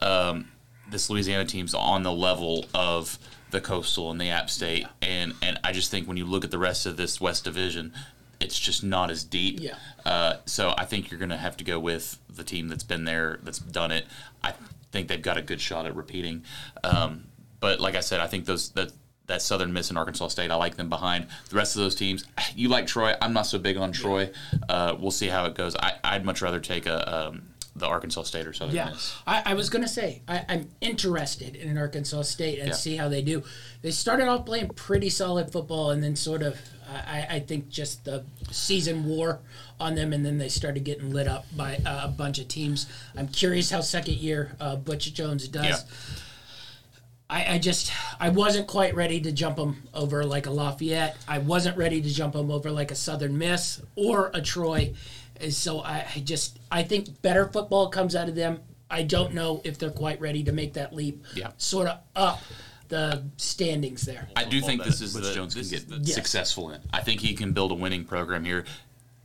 um, 0.00 0.48
this 0.90 1.10
Louisiana 1.10 1.44
team's 1.44 1.74
on 1.74 2.02
the 2.02 2.12
level 2.12 2.66
of 2.74 3.18
the 3.50 3.60
Coastal 3.60 4.10
and 4.10 4.20
the 4.20 4.30
App 4.30 4.50
State, 4.50 4.86
and 5.02 5.34
and 5.42 5.58
I 5.64 5.72
just 5.72 5.90
think 5.90 6.06
when 6.08 6.16
you 6.16 6.24
look 6.24 6.44
at 6.44 6.50
the 6.50 6.58
rest 6.58 6.86
of 6.86 6.96
this 6.96 7.20
West 7.20 7.44
Division. 7.44 7.92
It's 8.38 8.58
just 8.58 8.84
not 8.84 9.10
as 9.10 9.24
deep. 9.24 9.60
Yeah. 9.60 9.76
Uh, 10.04 10.36
so 10.44 10.74
I 10.76 10.84
think 10.84 11.10
you're 11.10 11.18
going 11.18 11.30
to 11.30 11.38
have 11.38 11.56
to 11.56 11.64
go 11.64 11.80
with 11.80 12.18
the 12.28 12.44
team 12.44 12.68
that's 12.68 12.84
been 12.84 13.04
there, 13.04 13.40
that's 13.42 13.58
done 13.58 13.90
it. 13.90 14.04
I 14.44 14.52
think 14.92 15.08
they've 15.08 15.22
got 15.22 15.38
a 15.38 15.42
good 15.42 15.58
shot 15.58 15.86
at 15.86 15.96
repeating. 15.96 16.44
Um, 16.84 17.28
but 17.60 17.80
like 17.80 17.94
I 17.94 18.00
said, 18.00 18.20
I 18.20 18.26
think 18.26 18.44
those 18.44 18.70
that 18.72 18.92
that 19.26 19.42
Southern 19.42 19.72
Miss 19.72 19.88
and 19.88 19.98
Arkansas 19.98 20.28
State, 20.28 20.50
I 20.50 20.54
like 20.54 20.76
them 20.76 20.88
behind 20.88 21.26
the 21.48 21.56
rest 21.56 21.76
of 21.76 21.82
those 21.82 21.94
teams. 21.94 22.24
You 22.54 22.68
like 22.68 22.86
Troy? 22.86 23.14
I'm 23.20 23.32
not 23.32 23.46
so 23.46 23.58
big 23.58 23.76
on 23.76 23.90
Troy. 23.90 24.30
Uh, 24.68 24.96
we'll 24.98 25.10
see 25.10 25.28
how 25.28 25.46
it 25.46 25.54
goes. 25.54 25.74
I, 25.76 25.94
I'd 26.04 26.24
much 26.24 26.42
rather 26.42 26.60
take 26.60 26.86
a 26.86 27.28
um, 27.28 27.48
the 27.78 27.86
Arkansas 27.86 28.22
State 28.24 28.46
or 28.46 28.52
Southern 28.52 28.74
Yeah, 28.74 28.90
Miss. 28.90 29.14
I, 29.26 29.42
I 29.46 29.54
was 29.54 29.68
gonna 29.70 29.88
say 29.88 30.22
I, 30.26 30.44
I'm 30.48 30.68
interested 30.80 31.54
in 31.56 31.68
an 31.68 31.78
Arkansas 31.78 32.22
State 32.22 32.58
and 32.58 32.68
Yeah. 32.68 32.74
see 32.74 32.96
how 32.96 33.08
they 33.08 33.22
do. 33.22 33.42
They 33.82 33.90
started 33.90 34.28
off 34.28 34.46
playing 34.46 34.68
pretty 34.70 35.10
solid 35.10 35.52
football, 35.52 35.90
and 35.90 36.02
then 36.02 36.16
sort 36.16 36.42
of 36.42 36.58
I, 36.88 37.26
I 37.30 37.40
think 37.40 37.68
just 37.68 38.04
the 38.04 38.24
season 38.50 39.04
wore 39.06 39.40
on 39.80 39.94
them, 39.96 40.12
and 40.12 40.24
then 40.24 40.38
they 40.38 40.48
started 40.48 40.84
getting 40.84 41.10
lit 41.12 41.26
up 41.26 41.44
by 41.56 41.76
uh, 41.84 42.02
a 42.04 42.08
bunch 42.08 42.38
of 42.38 42.46
teams. 42.48 42.86
I'm 43.16 43.26
curious 43.28 43.70
how 43.70 43.80
second 43.80 44.14
year 44.14 44.52
uh, 44.60 44.76
Butch 44.76 45.12
Jones 45.12 45.48
does. 45.48 45.64
Yeah. 45.64 45.76
I, 47.28 47.54
I 47.54 47.58
just 47.58 47.92
I 48.20 48.28
wasn't 48.28 48.68
quite 48.68 48.94
ready 48.94 49.20
to 49.22 49.32
jump 49.32 49.56
them 49.56 49.82
over 49.92 50.24
like 50.24 50.46
a 50.46 50.50
Lafayette. 50.50 51.16
I 51.26 51.38
wasn't 51.38 51.76
ready 51.76 52.00
to 52.00 52.08
jump 52.08 52.34
them 52.34 52.52
over 52.52 52.70
like 52.70 52.92
a 52.92 52.94
Southern 52.94 53.36
Miss 53.36 53.82
or 53.96 54.30
a 54.32 54.40
Troy. 54.40 54.94
And 55.40 55.52
so 55.52 55.80
I, 55.80 56.06
I 56.14 56.20
just 56.20 56.58
I 56.70 56.82
think 56.82 57.22
better 57.22 57.46
football 57.48 57.88
comes 57.88 58.14
out 58.16 58.28
of 58.28 58.34
them. 58.34 58.60
I 58.90 59.02
don't 59.02 59.34
know 59.34 59.60
if 59.64 59.78
they're 59.78 59.90
quite 59.90 60.20
ready 60.20 60.44
to 60.44 60.52
make 60.52 60.74
that 60.74 60.94
leap. 60.94 61.24
Yeah. 61.34 61.50
Sort 61.56 61.88
of 61.88 61.98
up 62.14 62.40
the 62.88 63.24
standings 63.36 64.02
there. 64.02 64.28
I 64.36 64.44
do 64.44 64.60
think 64.60 64.84
this 64.84 65.00
is 65.00 65.12
Butch 65.12 65.24
the, 65.24 65.34
Jones 65.34 65.54
this 65.54 65.70
can 65.70 65.78
get 65.80 65.88
the 65.88 65.98
Yes. 65.98 66.14
successful 66.14 66.70
in. 66.70 66.80
I 66.92 67.00
think 67.00 67.20
he 67.20 67.34
can 67.34 67.52
build 67.52 67.72
a 67.72 67.74
winning 67.74 68.04
program 68.04 68.44
here. 68.44 68.64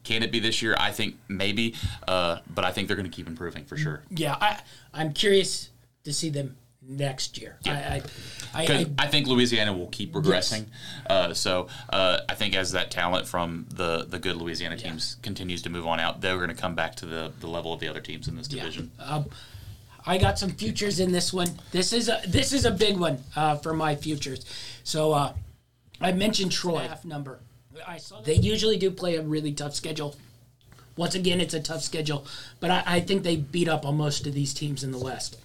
Can 0.04 0.24
it 0.24 0.32
be 0.32 0.40
this 0.40 0.64
year? 0.64 0.76
I 0.80 0.92
think 0.92 1.18
maybe, 1.28 1.76
uh, 2.08 2.40
but 2.54 2.66
I 2.66 2.72
think 2.72 2.88
they're 2.88 2.98
going 2.98 3.10
to 3.10 3.16
keep 3.16 3.28
improving 3.28 3.66
for 3.66 3.78
sure. 3.78 4.02
Yeah, 4.10 4.36
I 4.42 4.62
I'm 4.94 5.14
curious 5.14 5.70
to 6.06 6.12
see 6.12 6.30
them 6.30 6.58
next 6.88 7.38
year. 7.40 7.58
I 7.66 7.70
I, 7.72 8.02
I, 8.54 8.66
'Cause 8.66 8.86
I 8.98 9.06
I 9.06 9.08
think 9.08 9.28
Louisiana 9.28 9.74
will 9.74 9.88
keep 9.88 10.14
regressing. 10.14 10.66
Uh, 11.10 11.34
so 11.34 11.68
uh, 11.90 12.20
I 12.28 12.36
think 12.36 12.56
as 12.56 12.72
that 12.72 12.92
talent 12.92 13.28
from 13.28 13.66
the, 13.70 14.06
the 14.08 14.20
good 14.20 14.36
Louisiana 14.36 14.78
teams 14.78 15.18
continues 15.22 15.62
to 15.64 15.70
move 15.70 15.86
on 15.88 16.00
out, 16.00 16.22
they're 16.22 16.38
going 16.38 16.50
to 16.50 16.56
come 16.56 16.76
back 16.76 16.96
to 16.96 17.06
the, 17.06 17.32
the 17.40 17.48
level 17.48 17.74
of 17.74 17.80
the 17.80 17.88
other 17.88 18.02
teams 18.02 18.28
in 18.28 18.36
this 18.36 18.48
division. 18.48 18.92
Um, 19.00 19.26
I 20.06 20.18
got 20.18 20.40
some 20.40 20.50
futures 20.52 21.00
in 21.00 21.12
this 21.12 21.32
one. 21.32 21.60
This 21.72 21.94
is 21.94 22.10
a 22.10 22.22
this 22.28 22.54
is 22.54 22.66
a 22.66 22.72
big 22.72 22.98
one 22.98 23.24
uh, 23.36 23.58
for 23.58 23.74
my 23.74 23.96
futures. 23.96 24.46
So 24.84 25.14
uh, 25.14 25.34
I 26.00 26.12
mentioned 26.12 26.52
Troy 26.52 26.80
half 26.88 27.06
number. 27.06 27.40
I 27.88 27.98
saw 27.98 28.22
they 28.22 28.34
usually 28.36 28.78
do 28.78 28.90
play 28.92 29.16
a 29.16 29.22
really 29.22 29.54
tough 29.54 29.76
schedule. 29.76 30.16
Once 30.98 31.16
again, 31.16 31.40
it's 31.40 31.54
a 31.54 31.60
tough 31.60 31.82
schedule, 31.82 32.26
but 32.60 32.70
I, 32.70 32.84
I 32.86 33.00
think 33.00 33.24
they 33.24 33.38
beat 33.38 33.70
up 33.70 33.86
on 33.86 33.96
most 33.98 34.28
of 34.28 34.34
these 34.34 34.54
teams 34.54 34.84
in 34.84 34.92
the 34.92 34.98
West. 35.00 35.38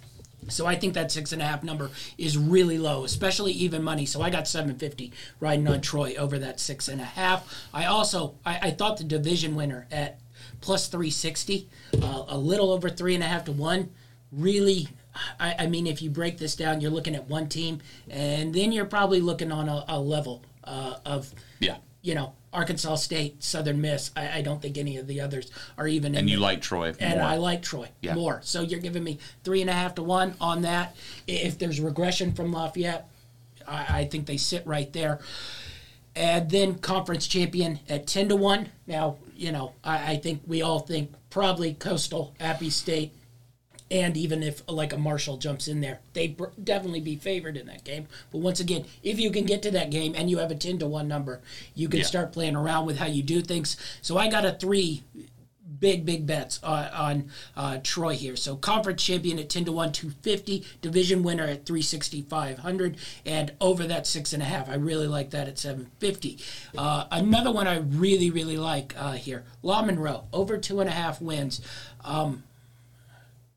So 0.48 0.66
I 0.66 0.76
think 0.76 0.94
that 0.94 1.10
six 1.10 1.32
and 1.32 1.42
a 1.42 1.44
half 1.44 1.64
number 1.64 1.90
is 2.18 2.38
really 2.38 2.78
low, 2.78 3.04
especially 3.04 3.52
even 3.52 3.82
money. 3.82 4.06
So 4.06 4.22
I 4.22 4.30
got 4.30 4.46
750 4.46 5.12
riding 5.40 5.66
on 5.66 5.80
Troy 5.80 6.14
over 6.16 6.38
that 6.38 6.60
six 6.60 6.88
and 6.88 7.00
a 7.00 7.04
half. 7.04 7.52
I 7.74 7.86
also 7.86 8.34
I, 8.44 8.58
I 8.62 8.70
thought 8.70 8.98
the 8.98 9.04
division 9.04 9.56
winner 9.56 9.86
at 9.90 10.20
plus 10.60 10.88
360, 10.88 11.68
uh, 12.02 12.24
a 12.28 12.38
little 12.38 12.70
over 12.70 12.88
three 12.88 13.14
and 13.14 13.22
a 13.22 13.26
half 13.26 13.44
to 13.46 13.52
one, 13.52 13.90
really. 14.32 14.88
I, 15.40 15.54
I 15.60 15.66
mean, 15.66 15.86
if 15.86 16.02
you 16.02 16.10
break 16.10 16.38
this 16.38 16.54
down, 16.56 16.80
you're 16.80 16.90
looking 16.90 17.14
at 17.14 17.28
one 17.28 17.48
team, 17.48 17.80
and 18.10 18.54
then 18.54 18.70
you're 18.72 18.84
probably 18.84 19.20
looking 19.20 19.50
on 19.50 19.68
a, 19.68 19.84
a 19.88 19.98
level 19.98 20.42
uh, 20.64 20.96
of 21.06 21.32
Yeah. 21.60 21.76
You 22.06 22.14
know 22.14 22.32
Arkansas 22.52 22.94
State, 22.94 23.42
Southern 23.42 23.80
Miss. 23.80 24.12
I, 24.16 24.38
I 24.38 24.42
don't 24.42 24.62
think 24.62 24.78
any 24.78 24.96
of 24.96 25.08
the 25.08 25.20
others 25.20 25.50
are 25.76 25.88
even. 25.88 26.14
in 26.14 26.20
And 26.20 26.30
you 26.30 26.38
like 26.38 26.62
Troy 26.62 26.94
and 27.00 27.18
more. 27.18 27.28
I 27.28 27.36
like 27.36 27.62
Troy 27.62 27.88
Yeah. 28.00 28.14
more. 28.14 28.40
So 28.44 28.62
you're 28.62 28.80
giving 28.80 29.02
me 29.02 29.18
three 29.42 29.60
and 29.60 29.68
a 29.68 29.72
half 29.72 29.96
to 29.96 30.02
one 30.04 30.34
on 30.40 30.62
that. 30.62 30.96
If 31.26 31.58
there's 31.58 31.80
regression 31.80 32.32
from 32.32 32.52
Lafayette, 32.52 33.08
I, 33.66 33.86
I 34.00 34.04
think 34.04 34.26
they 34.26 34.36
sit 34.36 34.64
right 34.66 34.90
there. 34.92 35.18
And 36.14 36.48
then 36.48 36.76
conference 36.76 37.26
champion 37.26 37.80
at 37.88 38.06
ten 38.06 38.28
to 38.28 38.36
one. 38.36 38.70
Now 38.86 39.16
you 39.34 39.50
know 39.50 39.72
I, 39.82 40.12
I 40.12 40.16
think 40.16 40.42
we 40.46 40.62
all 40.62 40.78
think 40.78 41.10
probably 41.28 41.74
Coastal, 41.74 42.34
Appy 42.38 42.70
State, 42.70 43.12
and 43.90 44.16
even 44.16 44.42
if 44.42 44.62
like 44.68 44.92
a 44.92 44.98
Marshall 44.98 45.36
jumps 45.36 45.68
in 45.68 45.80
there, 45.80 46.00
they'd 46.12 46.36
pr- 46.36 46.46
definitely 46.62 47.00
be 47.00 47.16
favored 47.16 47.56
in 47.56 47.66
that 47.66 47.84
game. 47.84 48.06
But 48.32 48.38
once 48.38 48.60
again, 48.60 48.84
if 49.02 49.20
you 49.20 49.30
can 49.30 49.44
get 49.44 49.62
to 49.62 49.70
that 49.72 49.90
game 49.90 50.14
and 50.16 50.28
you 50.28 50.38
have 50.38 50.50
a 50.50 50.56
ten 50.56 50.78
to 50.78 50.86
one 50.86 51.08
number, 51.08 51.40
you 51.74 51.88
can 51.88 52.00
Yeah. 52.00 52.06
start 52.06 52.32
playing 52.32 52.56
around 52.56 52.86
with 52.86 52.98
how 52.98 53.06
you 53.06 53.22
do 53.22 53.40
things. 53.42 53.76
So 54.02 54.18
I 54.18 54.28
got 54.28 54.44
a 54.44 54.52
three 54.52 55.04
big 55.78 56.06
big 56.06 56.26
bets 56.26 56.58
on, 56.62 56.84
on 56.86 57.30
uh, 57.56 57.78
Troy 57.82 58.14
here. 58.14 58.34
So 58.34 58.56
conference 58.56 59.02
champion 59.02 59.38
at 59.38 59.50
ten 59.50 59.64
to 59.66 59.72
one, 59.72 59.92
two 59.92 60.10
fifty. 60.22 60.64
Division 60.80 61.22
winner 61.22 61.44
at 61.44 61.66
three 61.66 61.82
sixty 61.82 62.22
five 62.22 62.58
hundred, 62.58 62.96
and 63.26 63.52
over 63.60 63.86
that 63.86 64.06
six 64.06 64.32
and 64.32 64.42
a 64.42 64.46
half. 64.46 64.68
I 64.68 64.74
really 64.74 65.06
like 65.06 65.30
that 65.30 65.48
at 65.48 65.58
seven 65.58 65.90
fifty. 65.98 66.38
Uh, 66.76 67.04
another 67.10 67.52
one 67.52 67.66
I 67.66 67.78
really 67.78 68.30
really 68.30 68.56
like 68.56 68.94
uh, 68.96 69.12
here, 69.12 69.44
Law 69.62 69.82
Monroe 69.82 70.24
over 70.32 70.56
two 70.56 70.80
and 70.80 70.88
a 70.88 70.92
half 70.92 71.20
wins. 71.20 71.60
Um, 72.04 72.44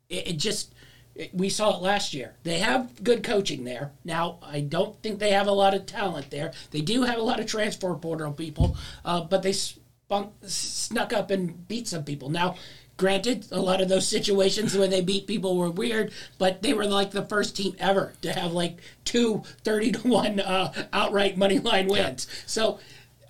it, 0.09 0.27
it 0.29 0.37
just 0.37 0.73
it- 1.15 1.33
we 1.33 1.49
saw 1.49 1.75
it 1.77 1.81
last 1.81 2.13
year. 2.13 2.35
They 2.43 2.59
have 2.59 3.03
good 3.03 3.23
coaching 3.23 3.63
there. 3.63 3.91
Now, 4.03 4.39
I 4.41 4.61
don't 4.61 5.01
think 5.01 5.19
they 5.19 5.31
have 5.31 5.47
a 5.47 5.51
lot 5.51 5.73
of 5.73 5.85
talent 5.85 6.29
there. 6.29 6.51
They 6.71 6.81
do 6.81 7.03
have 7.03 7.17
a 7.17 7.21
lot 7.23 7.39
of 7.39 7.45
transfer 7.45 7.93
portal 7.95 8.31
people, 8.31 8.75
uh, 9.05 9.21
but 9.21 9.43
they 9.43 9.51
spunk, 9.53 10.31
snuck 10.43 11.13
up 11.13 11.31
and 11.31 11.67
beat 11.67 11.87
some 11.87 12.03
people. 12.03 12.29
Now, 12.29 12.55
granted, 12.97 13.47
a 13.51 13.59
lot 13.59 13.81
of 13.81 13.89
those 13.89 14.07
situations 14.07 14.77
where 14.77 14.87
they 14.87 15.01
beat 15.01 15.25
people 15.27 15.57
were 15.57 15.69
weird, 15.71 16.11
but 16.37 16.61
they 16.61 16.73
were 16.73 16.85
like 16.85 17.11
the 17.11 17.25
first 17.25 17.55
team 17.55 17.75
ever 17.79 18.13
to 18.21 18.31
have 18.33 18.51
like 18.53 18.77
two 19.05 19.43
30 19.63 19.91
to 19.93 20.07
1 20.07 20.39
uh, 20.39 20.73
outright 20.93 21.37
money 21.37 21.59
line 21.59 21.87
wins. 21.87 22.27
So, 22.45 22.79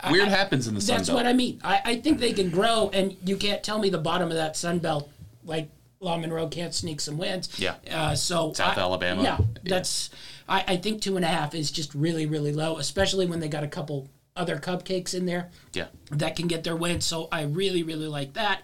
Weird 0.09 0.29
happens 0.29 0.65
in 0.67 0.75
the 0.75 0.81
Sun 0.81 0.95
That's 0.97 1.09
Belt. 1.09 1.17
what 1.17 1.25
I 1.27 1.33
mean. 1.33 1.59
I, 1.61 1.81
I 1.83 1.95
think 1.97 2.19
they 2.19 2.31
can 2.31 2.49
grow, 2.49 2.89
and 2.93 3.17
you 3.25 3.35
can't 3.35 3.61
tell 3.61 3.79
me 3.79 3.89
the 3.89 3.97
bottom 3.97 4.29
of 4.29 4.35
that 4.35 4.55
Sun 4.55 4.79
Belt, 4.79 5.09
like 5.43 5.69
Law 6.01 6.17
Monroe, 6.17 6.47
can't 6.47 6.73
sneak 6.73 7.01
some 7.01 7.17
wins. 7.17 7.49
Yeah. 7.59 7.75
Uh, 7.91 8.15
so 8.15 8.53
South 8.53 8.77
I- 8.77 8.81
Alabama. 8.81 9.21
Yeah, 9.21 9.37
Yeah. 9.39 9.45
that's. 9.63 10.09
I, 10.47 10.63
I 10.67 10.77
think 10.77 11.01
two 11.01 11.15
and 11.15 11.25
a 11.25 11.27
half 11.27 11.53
is 11.53 11.69
just 11.69 11.93
really, 11.93 12.25
really 12.25 12.53
low, 12.53 12.77
especially 12.77 13.25
when 13.25 13.39
they 13.39 13.47
got 13.49 13.63
a 13.63 13.67
couple 13.67 14.09
other 14.35 14.57
cupcakes 14.57 15.13
in 15.13 15.25
there 15.25 15.49
yeah. 15.73 15.87
that 16.11 16.35
can 16.35 16.47
get 16.47 16.63
their 16.63 16.75
win. 16.75 17.01
So 17.01 17.27
I 17.31 17.43
really, 17.43 17.83
really 17.83 18.07
like 18.07 18.33
that. 18.33 18.61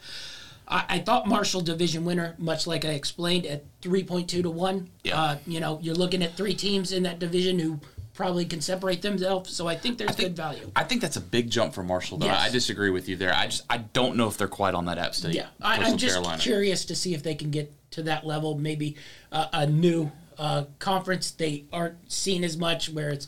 I, 0.68 0.86
I 0.90 1.00
thought 1.00 1.28
Marshall 1.28 1.62
division 1.62 2.06
winner, 2.06 2.34
much 2.38 2.66
like 2.66 2.86
I 2.86 2.92
explained, 2.92 3.46
at 3.46 3.66
three 3.82 4.04
point 4.04 4.30
two 4.30 4.42
to 4.42 4.50
one. 4.50 4.90
Yeah. 5.04 5.22
Uh, 5.22 5.38
you 5.46 5.60
know, 5.60 5.78
you're 5.82 5.94
looking 5.96 6.24
at 6.24 6.36
three 6.36 6.54
teams 6.56 6.92
in 6.94 7.04
that 7.04 7.20
division 7.20 7.60
who 7.60 7.80
probably 8.16 8.46
can 8.46 8.62
separate 8.62 9.02
themselves. 9.02 9.54
So 9.56 9.68
I 9.68 9.76
think 9.76 9.98
there's 9.98 10.16
good 10.16 10.36
value. 10.36 10.72
I 10.76 10.84
think 10.84 11.02
that's 11.02 11.18
a 11.18 11.22
big 11.22 11.50
jump 11.50 11.74
for 11.74 11.84
Marshall. 11.84 12.18
Though 12.18 12.28
Yes. 12.28 12.42
I 12.42 12.50
disagree 12.50 12.90
with 12.90 13.08
you 13.08 13.16
there. 13.16 13.34
I 13.34 13.46
just 13.48 13.64
I 13.70 13.78
don't 13.78 14.16
know 14.16 14.28
if 14.28 14.38
they're 14.38 14.48
quite 14.48 14.74
on 14.74 14.86
that 14.86 14.98
App 14.98 15.14
State. 15.14 15.36
Yeah, 15.36 15.48
I, 15.62 15.78
I'm 15.84 15.98
just 15.98 16.16
Carolina. 16.16 16.42
curious 16.42 16.86
to 16.86 16.96
see 16.96 17.14
if 17.14 17.22
they 17.22 17.36
can 17.36 17.52
get 17.52 17.72
to 17.92 18.04
that 18.04 18.26
level. 18.26 18.58
Maybe 18.58 18.96
uh, 19.32 19.48
a 19.54 19.68
new 19.68 20.12
uh, 20.40 20.64
conference 20.80 21.32
they 21.32 21.66
aren't 21.72 22.12
seen 22.12 22.44
as 22.44 22.58
much, 22.58 22.90
where 22.90 23.10
it's 23.10 23.28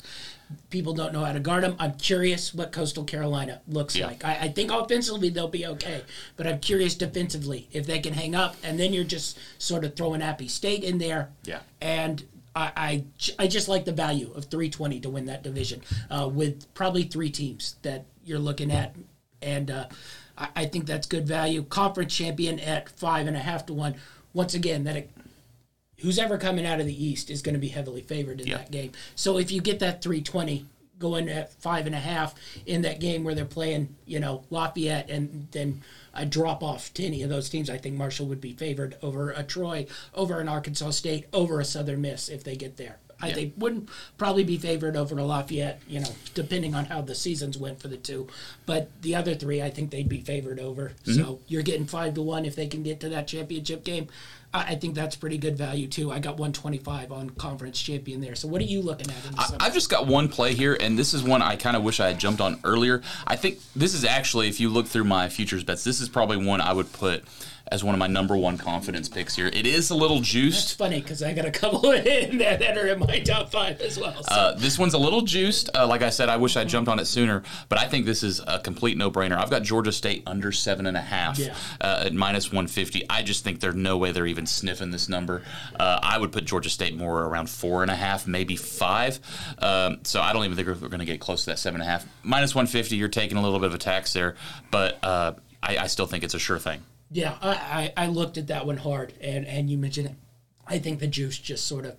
people 0.69 0.93
don't 0.93 1.11
know 1.11 1.25
how 1.25 1.33
to 1.33 1.39
guard 1.41 1.61
them. 1.63 1.75
I'm 1.77 1.95
curious 1.95 2.53
what 2.53 2.71
Coastal 2.71 3.03
Carolina 3.03 3.61
looks 3.67 3.97
Yeah. 3.97 4.07
like. 4.07 4.23
I, 4.23 4.37
I 4.43 4.47
think 4.47 4.71
offensively 4.71 5.29
they'll 5.29 5.49
be 5.49 5.65
okay, 5.65 6.01
but 6.37 6.47
I'm 6.47 6.59
curious 6.59 6.95
defensively 6.95 7.67
if 7.73 7.85
they 7.85 7.99
can 7.99 8.13
hang 8.13 8.33
up. 8.33 8.55
And 8.63 8.79
then 8.79 8.93
you're 8.93 9.03
just 9.03 9.37
sort 9.57 9.83
of 9.83 9.95
throwing 9.97 10.21
Appy 10.21 10.47
State 10.47 10.85
in 10.85 10.97
there. 10.99 11.29
Yeah. 11.43 11.59
And 11.81 12.23
I, 12.57 12.71
I, 12.75 13.03
I 13.37 13.47
just 13.47 13.67
like 13.67 13.85
the 13.85 13.91
value 13.91 14.31
of 14.33 14.45
320 14.45 14.99
to 15.01 15.09
win 15.09 15.25
that 15.25 15.43
division 15.43 15.81
uh, 16.09 16.27
with 16.31 16.73
probably 16.73 17.03
three 17.03 17.29
teams 17.29 17.75
that 17.83 18.05
you're 18.25 18.39
looking 18.39 18.71
at. 18.71 18.95
And 19.43 19.69
uh, 19.69 19.85
I, 20.37 20.47
I 20.55 20.65
think 20.65 20.87
that's 20.87 21.05
good 21.05 21.27
value. 21.27 21.61
Conference 21.63 22.15
champion 22.15 22.59
at 22.59 22.89
five 22.89 23.27
and 23.27 23.37
a 23.37 23.39
half 23.39 23.67
to 23.67 23.73
one. 23.73 23.95
Once 24.33 24.55
again, 24.55 24.85
that 24.85 24.95
it, 24.97 25.11
who's 25.99 26.17
ever 26.17 26.37
coming 26.39 26.65
out 26.65 26.79
of 26.79 26.87
the 26.87 27.05
East 27.05 27.29
is 27.29 27.43
going 27.43 27.53
to 27.53 27.59
be 27.61 27.67
heavily 27.67 28.01
favored 28.01 28.41
in 28.41 28.47
Yeah. 28.47 28.57
that 28.57 28.71
game. 28.71 28.91
So 29.15 29.37
if 29.37 29.51
you 29.51 29.61
get 29.61 29.77
that 29.79 30.01
320 30.01 30.65
going 30.99 31.29
at 31.29 31.53
five 31.53 31.85
and 31.85 31.95
a 31.95 31.99
half 31.99 32.35
in 32.65 32.81
that 32.81 32.99
game 32.99 33.23
where 33.23 33.35
they're 33.35 33.45
playing, 33.45 33.95
you 34.05 34.19
know, 34.19 34.43
Lafayette 34.49 35.09
and 35.09 35.47
then 35.51 35.83
a 36.13 36.25
drop 36.25 36.63
off 36.63 36.93
to 36.95 37.05
any 37.05 37.21
of 37.23 37.29
those 37.29 37.49
teams, 37.49 37.69
I 37.69 37.77
think 37.77 37.95
Marshall 37.95 38.27
would 38.27 38.41
be 38.41 38.53
favored 38.53 38.97
over 39.01 39.31
a 39.31 39.43
Troy, 39.43 39.87
over 40.13 40.39
an 40.39 40.49
Arkansas 40.49 40.91
State, 40.91 41.27
over 41.31 41.59
a 41.59 41.65
Southern 41.65 42.01
Miss 42.01 42.29
if 42.29 42.43
they 42.43 42.55
get 42.55 42.77
there. 42.77 42.97
I 43.21 43.31
think 43.31 43.53
wouldn't 43.57 43.89
probably 44.17 44.43
be 44.43 44.57
favored 44.57 44.95
over 44.95 45.15
Lafayette, 45.21 45.81
you 45.87 45.99
know, 45.99 46.09
depending 46.33 46.75
on 46.75 46.85
how 46.85 47.01
the 47.01 47.15
seasons 47.15 47.57
went 47.57 47.79
for 47.81 47.87
the 47.87 47.97
two. 47.97 48.27
But 48.65 48.89
the 49.01 49.15
other 49.15 49.33
three, 49.33 49.61
I 49.61 49.69
think 49.69 49.89
they'd 49.89 50.07
be 50.07 50.21
favored 50.21 50.59
over. 50.59 50.93
Mm-hmm. 51.03 51.13
So 51.13 51.39
you're 51.47 51.63
getting 51.63 51.87
five 51.87 52.13
to 52.15 52.21
one 52.21 52.45
if 52.45 52.55
they 52.55 52.67
can 52.67 52.83
get 52.83 52.99
to 53.01 53.09
that 53.09 53.27
championship 53.27 53.83
game. 53.83 54.07
I, 54.53 54.73
I 54.73 54.75
think 54.75 54.95
that's 54.95 55.15
pretty 55.15 55.37
good 55.37 55.57
value 55.57 55.87
too. 55.87 56.11
I 56.11 56.19
got 56.19 56.37
125 56.37 57.11
on 57.11 57.29
conference 57.31 57.81
champion 57.81 58.21
there. 58.21 58.35
So 58.35 58.47
what 58.47 58.61
are 58.61 58.65
you 58.65 58.81
looking 58.81 59.09
at 59.09 59.25
in 59.25 59.35
the 59.35 59.43
summer? 59.43 59.57
I've 59.61 59.73
just 59.73 59.89
got 59.89 60.07
one 60.07 60.29
play 60.29 60.53
here, 60.53 60.77
and 60.79 60.97
this 60.97 61.13
is 61.13 61.23
one 61.23 61.41
I 61.41 61.55
kind 61.55 61.75
of 61.75 61.83
wish 61.83 61.99
I 61.99 62.07
had 62.07 62.19
jumped 62.19 62.41
on 62.41 62.59
earlier. 62.63 63.01
I 63.25 63.35
think 63.35 63.59
this 63.75 63.93
is 63.93 64.05
actually, 64.05 64.47
if 64.47 64.59
you 64.59 64.69
look 64.69 64.87
through 64.87 65.05
my 65.05 65.29
futures 65.29 65.63
bets, 65.63 65.83
this 65.83 66.01
is 66.01 66.09
probably 66.09 66.37
one 66.37 66.61
I 66.61 66.73
would 66.73 66.91
put 66.93 67.23
as 67.71 67.83
one 67.83 67.93
of 67.95 67.99
my 67.99 68.07
number 68.07 68.35
one 68.37 68.57
confidence 68.57 69.09
picks 69.09 69.35
here. 69.35 69.47
It 69.47 69.65
is 69.67 69.89
a 69.89 69.95
little 69.95 70.19
It's 70.19 70.27
juiced. 70.27 70.77
funny 70.77 71.01
because 71.01 71.21
I 71.21 71.33
got 71.33 71.45
a 71.45 71.51
couple 71.51 71.91
in 71.91 72.37
there 72.37 72.57
that 72.57 72.77
are 72.77 72.87
in 72.87 72.99
my 72.99 73.19
top 73.19 73.51
five 73.51 73.79
as 73.81 73.99
well. 73.99 74.23
So. 74.23 74.33
Uh, 74.33 74.55
this 74.57 74.79
one's 74.79 74.93
a 74.93 74.97
little 74.97 75.21
juiced. 75.21 75.69
Uh, 75.75 75.85
like 75.87 76.01
I 76.01 76.09
said, 76.09 76.29
I 76.29 76.37
wish 76.37 76.55
I 76.57 76.63
jumped 76.63 76.89
on 76.89 76.99
it 76.99 77.05
sooner, 77.05 77.43
but 77.69 77.79
I 77.79 77.87
think 77.87 78.05
this 78.05 78.23
is 78.23 78.41
a 78.47 78.59
complete 78.59 78.97
no-brainer. 78.97 79.37
I've 79.37 79.49
got 79.49 79.63
Georgia 79.63 79.91
State 79.91 80.23
under 80.25 80.51
seven 80.51 80.85
and 80.85 80.97
a 80.97 81.01
half 81.01 81.37
Yeah. 81.39 81.55
uh, 81.81 82.03
at 82.05 82.13
minus 82.13 82.51
one 82.51 82.67
fifty. 82.67 83.03
I 83.09 83.23
just 83.23 83.43
think 83.43 83.59
there's 83.59 83.75
no 83.75 83.97
way 83.97 84.11
they're 84.11 84.27
even 84.27 84.45
sniffing 84.45 84.91
this 84.91 85.09
number. 85.09 85.43
Uh, 85.79 85.99
I 86.01 86.17
would 86.17 86.31
put 86.31 86.45
Georgia 86.45 86.69
State 86.69 86.95
more 86.95 87.23
around 87.23 87.49
four 87.49 87.81
and 87.81 87.91
a 87.91 87.95
half, 87.95 88.27
maybe 88.27 88.55
five. 88.55 89.19
Um, 89.59 89.99
so 90.03 90.21
I 90.21 90.33
don't 90.33 90.45
even 90.45 90.55
think 90.55 90.67
we're, 90.67 90.87
going 90.87 90.99
to 90.99 91.05
get 91.05 91.19
close 91.19 91.43
to 91.45 91.51
that 91.51 91.59
seven 91.59 91.81
and 91.81 91.87
a 91.89 91.91
half. 91.91 92.05
Minus 92.23 92.55
one 92.55 92.67
fifty, 92.67 92.95
you're 92.95 93.07
taking 93.09 93.37
a 93.37 93.41
little 93.41 93.59
bit 93.59 93.67
of 93.67 93.75
a 93.75 93.77
tax 93.77 94.13
there, 94.13 94.35
but 94.71 95.03
uh, 95.03 95.33
I, 95.61 95.77
I 95.77 95.87
still 95.87 96.05
think 96.07 96.23
it's 96.23 96.33
a 96.33 96.39
sure 96.39 96.59
thing. 96.59 96.81
Yeah, 97.11 97.35
I, 97.41 97.93
I, 97.97 98.05
I 98.05 98.07
looked 98.07 98.37
at 98.37 98.47
that 98.47 98.65
one 98.65 98.77
hard, 98.77 99.13
and, 99.21 99.45
and 99.47 99.69
you 99.69 99.77
mentioned 99.77 100.07
it. 100.07 100.15
I 100.67 100.79
think 100.79 100.99
the 100.99 101.07
juice 101.07 101.37
just 101.37 101.65
sort 101.65 101.85
of, 101.85 101.95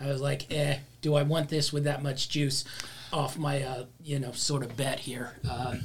I 0.00 0.06
was 0.06 0.20
like, 0.20 0.52
eh, 0.52 0.78
do 1.00 1.14
I 1.14 1.22
want 1.22 1.48
this 1.48 1.72
with 1.72 1.84
that 1.84 2.02
much 2.02 2.28
juice 2.28 2.64
off 3.12 3.36
my, 3.36 3.62
uh, 3.62 3.84
you 4.02 4.18
know, 4.20 4.32
sort 4.32 4.62
of 4.62 4.76
bet 4.76 5.00
here? 5.00 5.32
Uh, 5.48 5.76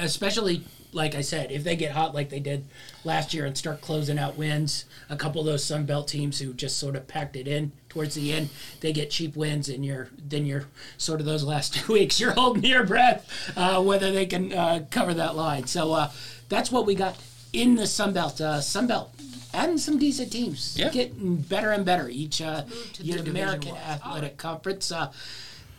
especially, 0.00 0.64
like 0.92 1.14
I 1.14 1.20
said, 1.20 1.52
if 1.52 1.62
they 1.62 1.76
get 1.76 1.92
hot 1.92 2.14
like 2.14 2.30
they 2.30 2.40
did 2.40 2.64
last 3.04 3.34
year 3.34 3.46
and 3.46 3.56
start 3.56 3.80
closing 3.80 4.18
out 4.18 4.36
wins, 4.36 4.84
a 5.08 5.16
couple 5.16 5.40
of 5.40 5.46
those 5.46 5.64
Sun 5.64 5.86
Belt 5.86 6.08
teams 6.08 6.40
who 6.40 6.52
just 6.52 6.76
sort 6.78 6.96
of 6.96 7.06
packed 7.06 7.36
it 7.36 7.46
in 7.46 7.72
towards 7.88 8.14
the 8.14 8.32
end, 8.32 8.48
they 8.80 8.92
get 8.92 9.10
cheap 9.10 9.36
wins, 9.36 9.68
and 9.68 9.84
you're 9.84 10.08
then 10.18 10.46
you're 10.46 10.64
sort 10.98 11.20
of 11.20 11.26
those 11.26 11.44
last 11.44 11.74
two 11.86 11.92
weeks, 11.92 12.18
you're 12.18 12.32
holding 12.32 12.64
your 12.64 12.84
breath 12.84 13.28
uh, 13.56 13.80
whether 13.82 14.10
they 14.10 14.26
can 14.26 14.52
uh, 14.52 14.84
cover 14.90 15.14
that 15.14 15.36
line. 15.36 15.66
So 15.66 15.92
uh, 15.92 16.10
that's 16.48 16.72
what 16.72 16.86
we 16.86 16.94
got 16.94 17.16
in 17.54 17.76
the 17.76 17.86
Sun 17.86 18.12
Belt. 18.12 18.40
Uh, 18.40 18.60
Sun 18.60 18.86
Belt 18.88 19.10
adding 19.54 19.78
some 19.78 19.98
decent 19.98 20.32
teams, 20.32 20.76
Yeah. 20.76 20.90
getting 20.90 21.36
better 21.36 21.70
and 21.70 21.84
better 21.84 22.08
each 22.08 22.42
uh, 22.42 22.64
year. 22.98 23.20
American 23.20 23.70
One. 23.72 23.80
Athletic 23.80 24.36
Conference. 24.36 24.90
Uh, 24.90 25.12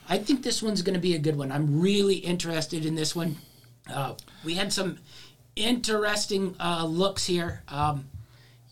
I 0.07 0.17
think 0.17 0.43
this 0.43 0.63
one's 0.63 0.81
going 0.81 0.93
to 0.93 0.99
be 0.99 1.13
a 1.15 1.19
good 1.19 1.35
one. 1.35 1.51
I'm 1.51 1.81
really 1.81 2.15
interested 2.15 2.85
in 2.85 2.95
this 2.95 3.15
one. 3.15 3.37
Uh, 3.91 4.13
we 4.43 4.53
had 4.53 4.71
some 4.71 4.99
interesting 5.55 6.55
uh, 6.59 6.85
looks 6.85 7.25
here. 7.25 7.63
Um, 7.67 8.05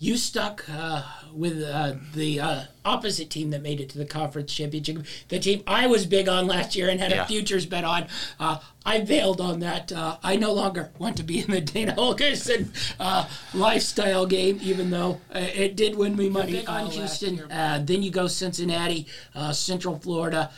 you 0.03 0.17
stuck 0.17 0.65
uh, 0.69 1.01
with 1.33 1.63
uh, 1.63 1.93
the 2.13 2.39
uh, 2.39 2.63
opposite 2.83 3.29
team 3.29 3.51
that 3.51 3.61
made 3.61 3.79
it 3.79 3.87
to 3.89 3.97
the 3.97 4.05
conference 4.05 4.53
championship. 4.53 4.97
The 5.29 5.39
team 5.39 5.63
I 5.65 5.87
was 5.87 6.05
big 6.05 6.27
on 6.27 6.45
last 6.45 6.75
year 6.75 6.89
and 6.89 6.99
had 6.99 7.11
Yeah. 7.11 7.23
a 7.23 7.27
futures 7.27 7.65
bet 7.65 7.85
on. 7.85 8.07
Uh, 8.39 8.57
I 8.85 8.99
bailed 8.99 9.39
on 9.39 9.61
that. 9.61 9.91
Uh, 9.93 10.17
I 10.21 10.35
no 10.35 10.51
longer 10.51 10.91
want 10.99 11.15
to 11.17 11.23
be 11.23 11.39
in 11.39 11.49
the 11.51 11.61
Dana 11.61 11.95
Holgorsen 11.95 12.67
uh, 12.99 13.29
lifestyle 13.53 14.25
game, 14.25 14.59
even 14.61 14.89
though 14.89 15.21
uh, 15.33 15.39
it 15.39 15.77
did 15.77 15.95
win 15.95 16.17
me 16.17 16.27
money 16.29 16.51
big 16.51 16.69
on 16.69 16.81
on 16.85 16.91
Houston. 16.91 17.35
year. 17.37 17.47
Uh, 17.49 17.79
then 17.79 18.03
you 18.03 18.11
go 18.11 18.27
Cincinnati, 18.27 19.07
uh, 19.35 19.53
Central 19.53 19.97
Florida. 19.97 20.51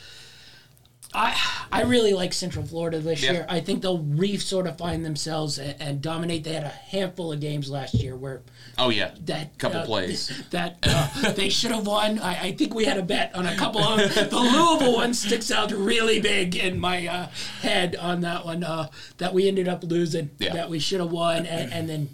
I 1.16 1.34
I 1.72 1.82
really 1.82 2.12
like 2.12 2.32
Central 2.32 2.64
Florida 2.66 2.98
this 2.98 3.22
Yeah. 3.22 3.32
year. 3.32 3.46
I 3.48 3.60
think 3.60 3.82
they'll 3.82 3.98
re 4.02 4.36
sort 4.36 4.66
of 4.66 4.76
find 4.76 5.04
themselves 5.04 5.58
and, 5.58 5.74
and 5.80 6.02
dominate. 6.02 6.44
They 6.44 6.52
had 6.52 6.64
a 6.64 6.68
handful 6.68 7.32
of 7.32 7.40
games 7.40 7.70
last 7.70 7.94
year 7.94 8.14
where 8.16 8.42
Oh 8.78 8.90
yeah, 8.90 9.12
that 9.24 9.56
couple 9.58 9.80
uh, 9.80 9.86
plays. 9.86 10.30
that 10.50 10.78
uh, 10.82 11.32
they 11.32 11.48
should 11.48 11.70
have 11.70 11.86
won. 11.86 12.18
I, 12.18 12.48
I 12.48 12.52
think 12.52 12.74
we 12.74 12.84
had 12.84 12.98
a 12.98 13.02
bet 13.02 13.34
on 13.34 13.46
a 13.46 13.56
couple 13.56 13.82
of 13.82 14.14
them. 14.14 14.28
The 14.28 14.36
Louisville 14.38 14.94
one 14.94 15.14
sticks 15.14 15.50
out 15.50 15.72
really 15.72 16.20
big 16.20 16.54
in 16.54 16.78
my 16.78 17.06
uh, 17.06 17.26
head 17.62 17.96
on 17.96 18.20
that 18.20 18.44
one 18.44 18.62
uh, 18.62 18.88
that 19.16 19.32
we 19.32 19.48
ended 19.48 19.68
up 19.68 19.82
losing. 19.82 20.30
Yeah. 20.38 20.52
That 20.52 20.68
we 20.68 20.78
should 20.78 21.00
have 21.00 21.10
won, 21.10 21.46
and, 21.46 21.72
and 21.72 21.88
then. 21.88 22.08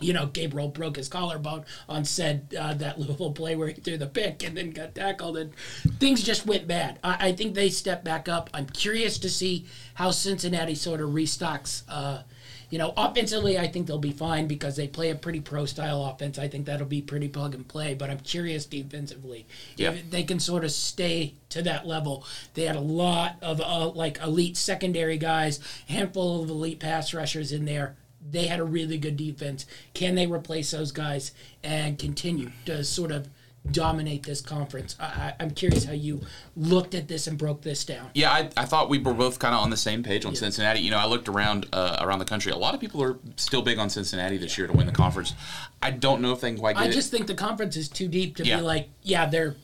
You 0.00 0.12
know, 0.12 0.26
Gabriel 0.26 0.68
broke 0.68 0.96
his 0.96 1.08
collarbone 1.08 1.64
on 1.88 2.04
said 2.04 2.54
uh, 2.58 2.74
that 2.74 2.98
Louisville 3.00 3.32
play 3.32 3.56
where 3.56 3.68
he 3.68 3.74
threw 3.74 3.96
the 3.96 4.06
pick 4.06 4.42
and 4.42 4.56
then 4.56 4.70
got 4.70 4.94
tackled, 4.94 5.36
and 5.38 5.52
things 5.98 6.22
just 6.22 6.46
went 6.46 6.66
bad. 6.66 6.98
I, 7.02 7.28
I 7.28 7.32
think 7.32 7.54
they 7.54 7.70
stepped 7.70 8.04
back 8.04 8.28
up. 8.28 8.50
I'm 8.52 8.66
curious 8.66 9.18
to 9.18 9.30
see 9.30 9.66
how 9.94 10.10
Cincinnati 10.10 10.74
sort 10.74 11.00
of 11.00 11.10
restocks. 11.10 11.82
Uh, 11.88 12.22
you 12.68 12.78
know, 12.78 12.92
offensively, 12.96 13.56
I 13.58 13.68
think 13.68 13.86
they'll 13.86 13.96
be 13.96 14.10
fine 14.10 14.48
because 14.48 14.74
they 14.74 14.88
play 14.88 15.10
a 15.10 15.14
pretty 15.14 15.40
pro 15.40 15.66
style 15.66 16.04
offense. 16.04 16.36
I 16.36 16.48
think 16.48 16.66
that'll 16.66 16.86
be 16.88 17.00
pretty 17.00 17.28
plug 17.28 17.54
and 17.54 17.66
play. 17.66 17.94
But 17.94 18.10
I'm 18.10 18.18
curious 18.18 18.66
defensively 18.66 19.46
Yeah. 19.76 19.92
if 19.92 20.10
they 20.10 20.24
can 20.24 20.40
sort 20.40 20.64
of 20.64 20.72
stay 20.72 21.34
to 21.50 21.62
that 21.62 21.86
level. 21.86 22.24
They 22.54 22.64
had 22.64 22.74
a 22.74 22.80
lot 22.80 23.36
of 23.40 23.60
uh, 23.60 23.90
like 23.90 24.18
elite 24.20 24.56
secondary 24.56 25.16
guys, 25.16 25.60
handful 25.88 26.42
of 26.42 26.50
elite 26.50 26.80
pass 26.80 27.14
rushers 27.14 27.52
in 27.52 27.66
there. 27.66 27.94
They 28.30 28.46
had 28.46 28.60
a 28.60 28.64
really 28.64 28.98
good 28.98 29.16
defense. 29.16 29.66
Can 29.94 30.14
they 30.14 30.26
replace 30.26 30.70
those 30.70 30.92
guys 30.92 31.32
and 31.62 31.98
continue 31.98 32.50
to 32.64 32.82
sort 32.84 33.10
of 33.12 33.28
dominate 33.70 34.22
this 34.22 34.40
conference? 34.40 34.96
I, 35.00 35.34
I'm 35.40 35.50
curious 35.50 35.84
how 35.84 35.92
you 35.92 36.20
looked 36.56 36.94
at 36.94 37.08
this 37.08 37.26
and 37.26 37.36
broke 37.36 37.62
this 37.62 37.84
down. 37.84 38.10
Yeah, 38.14 38.30
I, 38.32 38.48
I 38.56 38.64
thought 38.64 38.88
we 38.88 38.98
were 38.98 39.14
both 39.14 39.38
kind 39.38 39.54
of 39.54 39.60
on 39.60 39.70
the 39.70 39.76
same 39.76 40.02
page 40.02 40.24
on 40.24 40.34
Cincinnati. 40.34 40.80
You 40.80 40.90
know, 40.90 40.98
I 40.98 41.06
looked 41.06 41.28
around 41.28 41.66
uh, 41.72 41.98
around 42.00 42.18
the 42.20 42.24
country. 42.24 42.52
A 42.52 42.56
lot 42.56 42.74
of 42.74 42.80
people 42.80 43.02
are 43.02 43.18
still 43.36 43.62
big 43.62 43.78
on 43.78 43.90
Cincinnati 43.90 44.36
this 44.38 44.56
year 44.56 44.66
to 44.66 44.72
win 44.72 44.86
the 44.86 44.92
conference. 44.92 45.34
I 45.82 45.90
don't 45.90 46.20
know 46.20 46.32
if 46.32 46.40
they 46.40 46.50
can 46.50 46.58
quite 46.58 46.76
get 46.76 46.84
I 46.84 46.88
it. 46.88 46.92
just 46.92 47.10
think 47.10 47.26
the 47.26 47.34
conference 47.34 47.76
is 47.76 47.88
too 47.88 48.08
deep 48.08 48.36
to 48.36 48.44
Yeah. 48.44 48.56
be 48.58 48.62
like, 48.62 48.88
yeah, 49.02 49.26
they're 49.26 49.56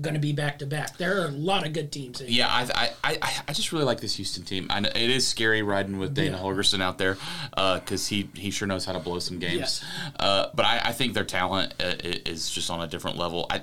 going 0.00 0.14
to 0.14 0.20
be 0.20 0.32
back 0.32 0.58
to 0.60 0.66
back. 0.66 0.96
There 0.96 1.20
are 1.20 1.26
a 1.26 1.30
lot 1.30 1.66
of 1.66 1.72
good 1.72 1.90
teams. 1.90 2.20
In 2.20 2.28
Yeah, 2.28 2.46
I, 2.48 2.92
I, 3.02 3.18
I, 3.20 3.34
I 3.48 3.52
just 3.52 3.72
really 3.72 3.84
like 3.84 4.00
this 4.00 4.16
Houston 4.16 4.44
team. 4.44 4.68
I 4.70 4.80
know 4.80 4.90
it 4.94 5.10
is 5.10 5.26
scary 5.26 5.62
riding 5.62 5.98
with 5.98 6.14
Dana 6.14 6.36
Yeah. 6.36 6.42
Holgorsen 6.42 6.80
out 6.80 6.98
there 6.98 7.16
because 7.50 8.06
he, 8.06 8.30
he 8.34 8.50
sure 8.50 8.68
knows 8.68 8.84
how 8.84 8.92
to 8.92 9.00
blow 9.00 9.18
some 9.18 9.38
games. 9.38 9.54
Yes. 9.54 9.84
Uh, 10.18 10.46
but 10.54 10.64
I, 10.64 10.80
I 10.84 10.92
think 10.92 11.14
their 11.14 11.24
talent 11.24 11.74
uh, 11.80 11.94
is 12.02 12.50
just 12.50 12.70
on 12.70 12.80
a 12.80 12.86
different 12.86 13.16
level. 13.16 13.46
I, 13.50 13.62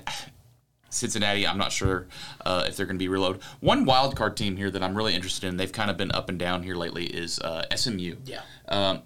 Cincinnati, 0.88 1.46
I'm 1.46 1.58
not 1.58 1.72
sure 1.72 2.06
uh, 2.44 2.64
if 2.68 2.76
they're 2.76 2.86
going 2.86 2.96
to 2.96 3.02
be 3.02 3.08
reload. 3.08 3.42
One 3.60 3.84
wild 3.84 4.16
card 4.16 4.36
team 4.36 4.56
here 4.56 4.70
that 4.70 4.82
I'm 4.82 4.94
really 4.94 5.14
interested 5.14 5.46
in, 5.46 5.56
they've 5.56 5.72
kind 5.72 5.90
of 5.90 5.96
been 5.96 6.12
up 6.12 6.28
and 6.28 6.38
down 6.38 6.62
here 6.62 6.74
lately, 6.74 7.04
is 7.06 7.38
uh, 7.40 7.64
SMU. 7.74 8.16
Yeah. 8.24 8.40
Um, 8.68 9.02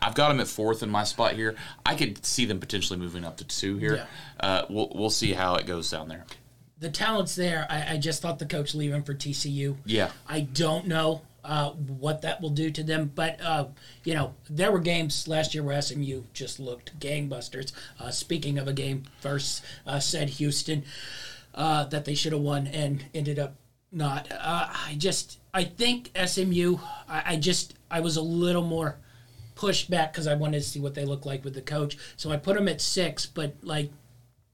I've 0.00 0.14
got 0.14 0.28
them 0.28 0.40
at 0.40 0.48
fourth 0.48 0.82
in 0.82 0.90
my 0.90 1.04
spot 1.04 1.32
here. 1.32 1.54
I 1.84 1.96
could 1.96 2.24
see 2.24 2.46
them 2.46 2.60
potentially 2.60 2.98
moving 2.98 3.24
up 3.24 3.36
to 3.38 3.44
two 3.44 3.76
here. 3.76 3.96
Yeah. 3.96 4.06
Uh, 4.40 4.66
we'll, 4.70 4.90
we'll 4.94 5.10
see 5.10 5.32
how 5.32 5.56
it 5.56 5.66
goes 5.66 5.90
down 5.90 6.08
there. 6.08 6.24
The 6.84 6.90
talent's 6.90 7.34
there. 7.34 7.66
I, 7.70 7.94
I 7.94 7.96
just 7.96 8.20
thought 8.20 8.38
the 8.38 8.44
coach 8.44 8.74
leaving 8.74 9.04
for 9.04 9.14
TCU. 9.14 9.78
Yeah. 9.86 10.10
I 10.28 10.40
don't 10.40 10.86
know 10.86 11.22
uh, 11.42 11.70
what 11.70 12.20
that 12.20 12.42
will 12.42 12.50
do 12.50 12.70
to 12.72 12.82
them, 12.82 13.10
but 13.14 13.40
uh, 13.40 13.68
you 14.04 14.12
know 14.12 14.34
there 14.50 14.70
were 14.70 14.80
games 14.80 15.26
last 15.26 15.54
year 15.54 15.62
where 15.62 15.80
SMU 15.80 16.24
just 16.34 16.60
looked 16.60 17.00
gangbusters. 17.00 17.72
Uh, 17.98 18.10
speaking 18.10 18.58
of 18.58 18.68
a 18.68 18.74
game, 18.74 19.04
first 19.22 19.64
uh, 19.86 19.98
said 19.98 20.28
Houston 20.28 20.84
uh, 21.54 21.84
that 21.84 22.04
they 22.04 22.14
should 22.14 22.32
have 22.32 22.42
won 22.42 22.66
and 22.66 23.02
ended 23.14 23.38
up 23.38 23.54
not. 23.90 24.30
Uh, 24.30 24.68
I 24.70 24.96
just 24.98 25.38
I 25.54 25.64
think 25.64 26.10
SMU. 26.22 26.76
I, 27.08 27.22
I 27.28 27.36
just 27.36 27.76
I 27.90 28.00
was 28.00 28.18
a 28.18 28.22
little 28.22 28.62
more 28.62 28.98
pushed 29.54 29.88
back 29.88 30.12
because 30.12 30.26
I 30.26 30.34
wanted 30.34 30.58
to 30.58 30.68
see 30.68 30.80
what 30.80 30.94
they 30.94 31.06
look 31.06 31.24
like 31.24 31.44
with 31.44 31.54
the 31.54 31.62
coach. 31.62 31.96
So 32.18 32.30
I 32.30 32.36
put 32.36 32.56
them 32.56 32.68
at 32.68 32.82
six, 32.82 33.24
but 33.24 33.54
like 33.62 33.90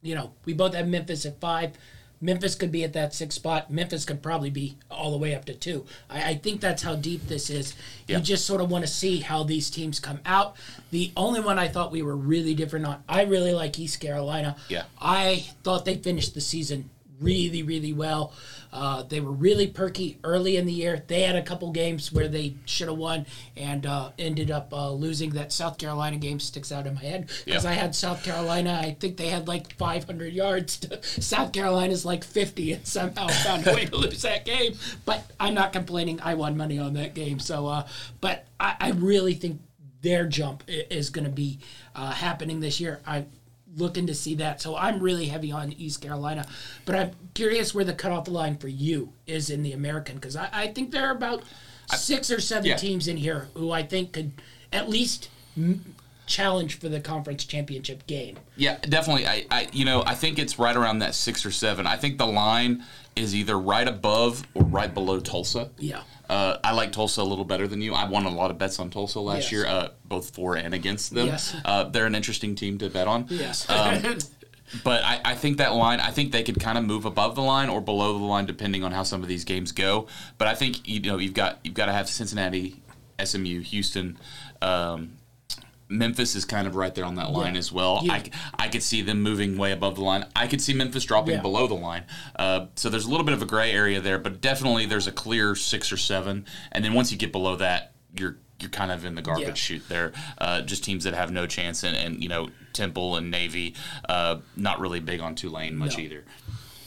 you 0.01 0.15
know, 0.15 0.31
we 0.45 0.53
both 0.53 0.75
have 0.75 0.87
Memphis 0.87 1.27
at 1.27 1.41
five. 1.41 1.73
Memphis 2.21 2.55
could 2.55 2.71
be 2.71 2.85
at 2.85 2.93
that 2.93 3.15
six 3.15 3.35
spot. 3.35 3.71
Memphis 3.71 4.05
could 4.05 4.23
probably 4.23 4.51
be 4.51 4.77
all 4.91 5.11
the 5.11 5.17
way 5.17 5.35
up 5.35 5.45
to 5.47 5.55
two. 5.55 5.87
I, 6.09 6.31
I 6.31 6.35
think 6.35 6.61
that's 6.61 6.83
how 6.83 6.95
deep 6.95 7.27
this 7.29 7.49
is. 7.49 7.75
Yeah. 8.07 8.19
You 8.19 8.23
just 8.23 8.47
sort 8.47 8.61
of 8.61 8.71
want 8.71 8.85
to 8.85 8.91
see 8.91 9.21
how 9.21 9.43
these 9.43 9.71
teams 9.71 10.01
come 10.01 10.21
out. 10.27 10.57
The 10.91 11.13
only 11.17 11.41
one 11.41 11.59
I 11.59 11.69
thought 11.69 11.93
we 11.93 12.03
were 12.03 12.17
really 12.17 12.55
different 12.55 12.87
on, 12.87 13.03
I 13.09 13.23
really 13.23 13.53
like 13.53 13.79
East 13.79 14.01
Carolina. 14.01 14.57
Yeah. 14.69 14.85
I 15.01 15.47
thought 15.63 15.85
they 15.85 15.97
finished 15.97 16.35
the 16.35 16.41
season 16.41 16.91
really, 17.21 17.63
really 17.63 17.93
well. 17.93 18.33
Uh, 18.73 19.03
they 19.03 19.21
were 19.21 19.33
really 19.33 19.67
perky 19.67 20.19
early 20.23 20.57
in 20.57 20.65
the 20.65 20.73
year. 20.73 21.03
They 21.09 21.23
had 21.23 21.35
a 21.35 21.43
couple 21.43 21.71
games 21.73 22.13
where 22.13 22.29
they 22.29 22.55
should 22.67 22.87
have 22.89 22.97
won 22.97 23.27
and 23.57 23.85
uh, 23.85 24.11
ended 24.19 24.51
up 24.51 24.73
uh, 24.73 24.91
losing. 24.93 25.31
That 25.31 25.53
South 25.53 25.77
Carolina 25.79 26.17
game 26.19 26.39
sticks 26.39 26.71
out 26.71 26.87
in 26.87 26.95
my 26.95 27.01
head 27.01 27.31
because 27.45 27.65
Yeah. 27.65 27.71
I 27.71 27.75
had 27.75 27.95
South 27.95 28.23
Carolina. 28.25 28.81
I 28.83 28.97
think 28.99 29.17
they 29.17 29.29
had 29.29 29.49
like 29.49 29.75
500 29.77 30.33
yards. 30.33 30.79
To, 30.79 31.03
South 31.21 31.53
Carolina's 31.53 32.05
like 32.05 32.23
50 32.25 32.73
and 32.75 32.87
somehow 32.87 33.27
found 33.29 33.67
a 33.67 33.75
way 33.75 33.87
to 33.87 33.97
lose 33.97 34.23
that 34.23 34.45
game. 34.45 34.75
But 35.05 35.25
I'm 35.41 35.55
not 35.55 35.73
complaining. 35.73 36.21
I 36.23 36.35
won 36.35 36.57
money 36.57 36.79
on 36.79 36.95
that 36.95 37.15
game. 37.15 37.41
So, 37.41 37.67
uh, 37.67 37.87
but 38.21 38.47
I, 38.61 38.77
I 38.79 38.91
really 38.91 39.35
think 39.35 39.61
their 40.03 40.27
jump 40.27 40.63
is 40.69 41.11
going 41.11 41.25
to 41.27 41.31
be 41.31 41.59
uh, 41.95 42.13
happening 42.13 42.61
this 42.61 42.81
year. 42.81 43.01
I 43.07 43.27
looking 43.77 44.07
to 44.07 44.15
see 44.15 44.35
that. 44.37 44.61
So 44.61 44.77
I'm 44.77 45.01
really 45.01 45.27
heavy 45.27 45.53
on 45.53 45.73
East 45.73 46.01
Carolina, 46.01 46.47
but 46.85 46.95
I'm 46.95 47.11
curious 47.35 47.75
where 47.75 47.85
the 47.85 47.95
cutoff 47.95 48.29
line 48.29 48.57
for 48.57 48.69
you 48.69 49.13
is 49.27 49.51
in 49.51 49.63
the 49.63 49.73
American 49.73 50.17
because 50.17 50.37
I, 50.37 50.49
I 50.53 50.67
think 50.69 50.91
there 50.91 51.07
are 51.07 51.13
about 51.13 51.43
six 51.97 52.31
or 52.31 52.41
seven 52.41 52.67
yeah. 52.67 52.77
teams 52.77 53.09
in 53.09 53.17
here 53.17 53.49
who 53.55 53.71
I 53.71 53.83
think 53.83 54.13
could 54.13 54.33
at 54.73 54.89
least 54.89 55.29
m- 55.57 55.95
challenge 56.27 56.79
for 56.79 56.89
the 56.89 57.01
conference 57.01 57.45
championship 57.45 58.07
game. 58.07 58.37
Yeah, 58.57 58.79
definitely. 58.83 59.27
I, 59.27 59.47
I, 59.51 59.69
you 59.73 59.85
know, 59.85 60.03
I 60.07 60.15
think 60.15 60.39
it's 60.39 60.59
right 60.59 60.77
around 60.77 61.01
that 61.01 61.15
six 61.15 61.45
or 61.45 61.51
seven. 61.51 61.87
I 61.87 61.97
think 61.97 62.19
the 62.19 62.27
line 62.27 62.85
is 63.17 63.35
either 63.35 63.59
right 63.59 63.89
above 63.89 64.47
or 64.55 64.63
right 64.63 64.93
below 64.93 65.21
Tulsa. 65.21 65.71
Yeah. 65.79 66.03
Uh, 66.31 66.59
I 66.63 66.73
like 66.73 66.93
Tulsa 66.93 67.21
a 67.23 67.25
little 67.25 67.45
better 67.45 67.67
than 67.67 67.83
you. 67.83 67.93
I 67.93 68.09
won 68.09 68.25
a 68.25 68.31
lot 68.31 68.51
of 68.53 68.57
bets 68.59 68.79
on 68.79 68.89
Tulsa 68.89 69.19
last 69.21 69.45
Yes. 69.45 69.53
year, 69.53 69.67
uh, 69.67 69.89
both 70.05 70.35
for 70.35 70.55
and 70.57 70.73
against 70.73 71.13
them. 71.13 71.27
Yes. 71.27 71.55
Uh, 71.65 71.85
they're 71.85 72.07
an 72.07 72.15
interesting 72.15 72.55
team 72.55 72.79
to 72.79 72.89
bet 72.89 73.09
on. 73.09 73.27
Yes. 73.29 73.67
But 74.85 75.03
I, 75.03 75.21
I 75.25 75.35
think 75.35 75.57
that 75.59 75.75
line, 75.75 75.99
I 75.99 76.13
think 76.13 76.31
they 76.31 76.45
could 76.45 76.61
kind 76.61 76.79
of 76.79 76.85
move 76.85 77.05
above 77.05 77.35
the 77.35 77.43
line 77.43 77.69
or 77.69 77.81
below 77.81 78.17
the 78.17 78.25
line 78.25 78.47
depending 78.47 78.85
on 78.85 78.93
how 78.93 79.03
some 79.03 79.21
of 79.21 79.29
these 79.29 79.45
games 79.45 79.73
go. 79.73 80.07
But 80.39 80.47
I 80.47 80.55
think 80.55 80.87
you 80.87 81.01
know 81.01 81.19
you've 81.19 81.35
got 81.35 81.59
you've 81.65 81.75
got 81.75 81.87
to 81.87 81.93
have 81.93 82.09
Cincinnati, 82.09 82.81
SMU, 83.23 83.63
Houston. 83.63 84.17
Um, 84.63 85.15
Memphis 85.91 86.35
is 86.37 86.45
kind 86.45 86.67
of 86.67 86.77
right 86.77 86.95
there 86.95 87.05
on 87.05 87.17
that 87.17 87.31
line 87.33 87.55
Yeah. 87.55 87.59
as 87.59 87.73
well. 87.73 88.01
You- 88.03 88.13
I, 88.13 88.23
I 88.59 88.69
could 88.69 88.83
see 88.83 89.03
them 89.03 89.21
moving 89.23 89.59
way 89.59 89.73
above 89.73 89.97
the 89.97 90.03
line. 90.03 90.25
I 90.37 90.47
could 90.47 90.63
see 90.63 90.73
Memphis 90.73 91.05
dropping 91.05 91.35
Yeah. 91.35 91.41
below 91.43 91.67
the 91.67 91.75
line. 91.75 92.05
Uh, 92.37 92.67
so 92.77 92.89
there's 92.89 93.05
a 93.07 93.11
little 93.11 93.25
bit 93.27 93.35
of 93.35 93.43
a 93.43 93.47
gray 93.47 93.73
area 93.73 94.01
there, 94.01 94.19
but 94.19 94.41
definitely 94.41 94.87
there's 94.87 95.07
a 95.09 95.13
clear 95.13 95.55
six 95.57 95.91
or 95.93 95.97
seven. 95.97 96.47
And 96.73 96.85
then 96.85 96.95
once 96.95 97.11
you 97.13 97.19
get 97.19 97.33
below 97.33 97.57
that, 97.57 97.93
you're 98.17 98.37
you're 98.61 98.69
kind 98.69 98.93
of 98.93 99.07
in 99.07 99.15
the 99.15 99.23
garbage 99.23 99.47
Yeah. 99.49 99.55
chute 99.55 99.89
there. 99.89 100.13
Uh, 100.37 100.61
just 100.61 100.85
teams 100.85 101.05
that 101.05 101.15
have 101.15 101.33
no 101.33 101.47
chance, 101.47 101.83
and, 101.83 101.97
and 101.97 102.23
you 102.23 102.29
know 102.29 102.51
Temple 102.75 103.17
and 103.17 103.31
Navy, 103.31 103.75
uh, 104.07 104.37
not 104.55 104.79
really 104.81 105.01
big 105.01 105.21
on 105.21 105.35
Tulane 105.35 105.77
much 105.77 105.97
No. 105.97 106.05
either. 106.05 106.25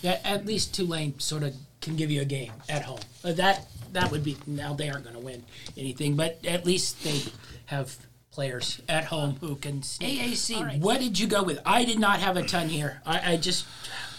Yeah, 0.04 0.20
at 0.24 0.45
least 0.45 0.76
Tulane 0.76 1.20
sort 1.20 1.41
of 1.41 1.56
can 1.82 1.95
give 1.95 2.12
you 2.12 2.22
a 2.22 2.26
game 2.26 2.51
at 2.70 2.84
home. 2.84 2.99
Uh, 3.24 3.32
that 3.34 3.66
that 3.91 4.12
would 4.12 4.24
be 4.24 4.38
now 4.45 4.74
they 4.76 4.88
aren't 4.89 5.04
going 5.04 5.16
to 5.16 5.22
win 5.22 5.43
anything, 5.76 6.16
but 6.16 6.38
at 6.45 6.64
least 6.64 7.04
they 7.04 7.22
have 7.66 7.97
players 8.34 8.82
at 8.90 9.06
home 9.06 9.38
who 9.40 9.56
can. 9.56 9.82
AAC. 9.82 10.80
What 10.80 11.00
did 11.00 11.20
you 11.20 11.28
go 11.28 11.44
with? 11.44 11.60
I 11.66 11.86
did 11.86 12.00
not 12.00 12.20
have 12.20 12.36
a 12.36 12.44
ton 12.44 12.68
here. 12.68 13.02
I, 13.06 13.34
I 13.34 13.38
just 13.38 13.66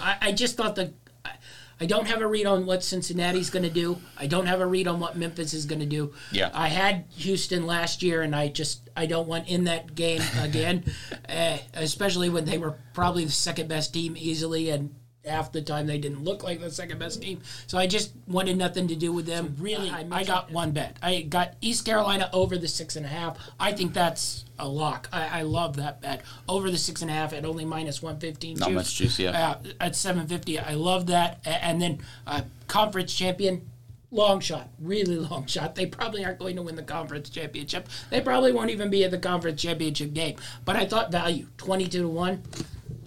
I, 0.01 0.17
I 0.21 0.33
just 0.33 0.57
thought 0.57 0.77
the. 0.77 0.93
I, 1.25 1.33
I 1.81 1.87
don't 1.87 2.07
have 2.07 2.21
a 2.21 2.27
read 2.27 2.47
on 2.47 2.67
what 2.67 2.85
Cincinnati's 2.85 3.51
going 3.51 3.65
to 3.65 3.71
do. 3.71 3.99
I 4.17 4.29
don't 4.29 4.47
have 4.47 4.61
a 4.61 4.67
read 4.67 4.87
on 4.87 5.01
what 5.01 5.17
Memphis 5.17 5.53
is 5.53 5.67
going 5.67 5.81
to 5.81 5.87
do. 5.87 6.13
Yeah. 6.31 6.51
I 6.55 6.69
had 6.69 7.07
Houston 7.17 7.67
last 7.67 8.01
year, 8.01 8.23
and 8.23 8.35
I 8.35 8.47
just 8.47 8.89
I 8.97 9.07
don't 9.07 9.27
want 9.27 9.49
in 9.49 9.65
that 9.65 9.95
game 9.95 10.23
again, 10.41 10.85
uh, 11.29 11.59
especially 11.75 12.31
when 12.31 12.45
they 12.45 12.59
were 12.59 12.77
probably 12.95 13.25
the 13.25 13.33
second 13.33 13.69
best 13.69 13.93
team 13.93 14.17
easily, 14.17 14.71
and 14.71 14.95
half 15.27 15.53
the 15.53 15.63
time 15.63 15.87
they 15.87 15.99
didn't 15.99 16.23
look 16.25 16.43
like 16.43 16.61
the 16.61 16.71
second 16.71 16.99
best 16.99 17.23
team. 17.23 17.41
So 17.67 17.79
I 17.79 17.87
just 17.87 18.13
wanted 18.27 18.57
nothing 18.57 18.89
to 18.89 18.97
do 18.97 19.13
with 19.13 19.27
them. 19.27 19.57
really, 19.59 19.91
I, 19.91 20.07
I 20.11 20.25
got 20.25 20.51
one 20.51 20.73
bet. 20.73 20.97
I 21.03 21.23
got 21.23 21.55
East 21.61 21.85
Carolina 21.85 22.29
over 22.33 22.57
the 22.59 22.69
six 22.69 22.97
and 22.97 23.07
a 23.07 23.09
half. 23.09 23.39
I 23.59 23.73
think 23.73 23.95
that's 23.95 24.45
a 24.59 24.69
lock. 24.69 25.09
I, 25.13 25.41
I 25.41 25.43
love 25.43 25.77
that 25.77 26.01
bet 26.01 26.23
over 26.49 26.71
the 26.71 26.79
six 26.79 27.03
and 27.03 27.11
a 27.11 27.15
half 27.15 27.33
at 27.33 27.45
only 27.45 27.65
minus 27.65 28.03
one 28.03 28.19
fifteen. 28.19 28.59
Not 28.59 28.73
much 28.73 28.95
juice, 28.95 29.19
yeah. 29.19 29.31
Uh, 29.31 29.59
at 29.81 29.97
seven 29.97 30.27
fifty, 30.27 30.59
I 30.59 30.75
love 30.75 31.07
that. 31.07 31.41
And 31.45 31.81
then 31.81 31.99
uh, 32.27 32.43
conference 32.69 33.15
champion. 33.15 33.69
Long 34.11 34.39
shot, 34.39 34.69
really 34.79 35.17
long 35.31 35.47
shot. 35.47 35.75
They 35.75 35.87
probably 35.87 36.25
aren't 36.25 36.39
going 36.39 36.55
to 36.55 36.63
win 36.63 36.77
the 36.77 36.85
conference 36.85 37.29
championship. 37.31 37.89
They 38.11 38.21
probably 38.21 38.53
won't 38.53 38.71
even 38.71 38.89
be 38.89 39.03
at 39.03 39.11
the 39.11 39.19
conference 39.19 39.61
championship 39.61 40.13
game. 40.13 40.37
But 40.65 40.77
I 40.77 40.87
thought 40.87 41.11
value, 41.11 41.49
twenty-two 41.57 42.03
to 42.03 42.09
one. 42.09 42.43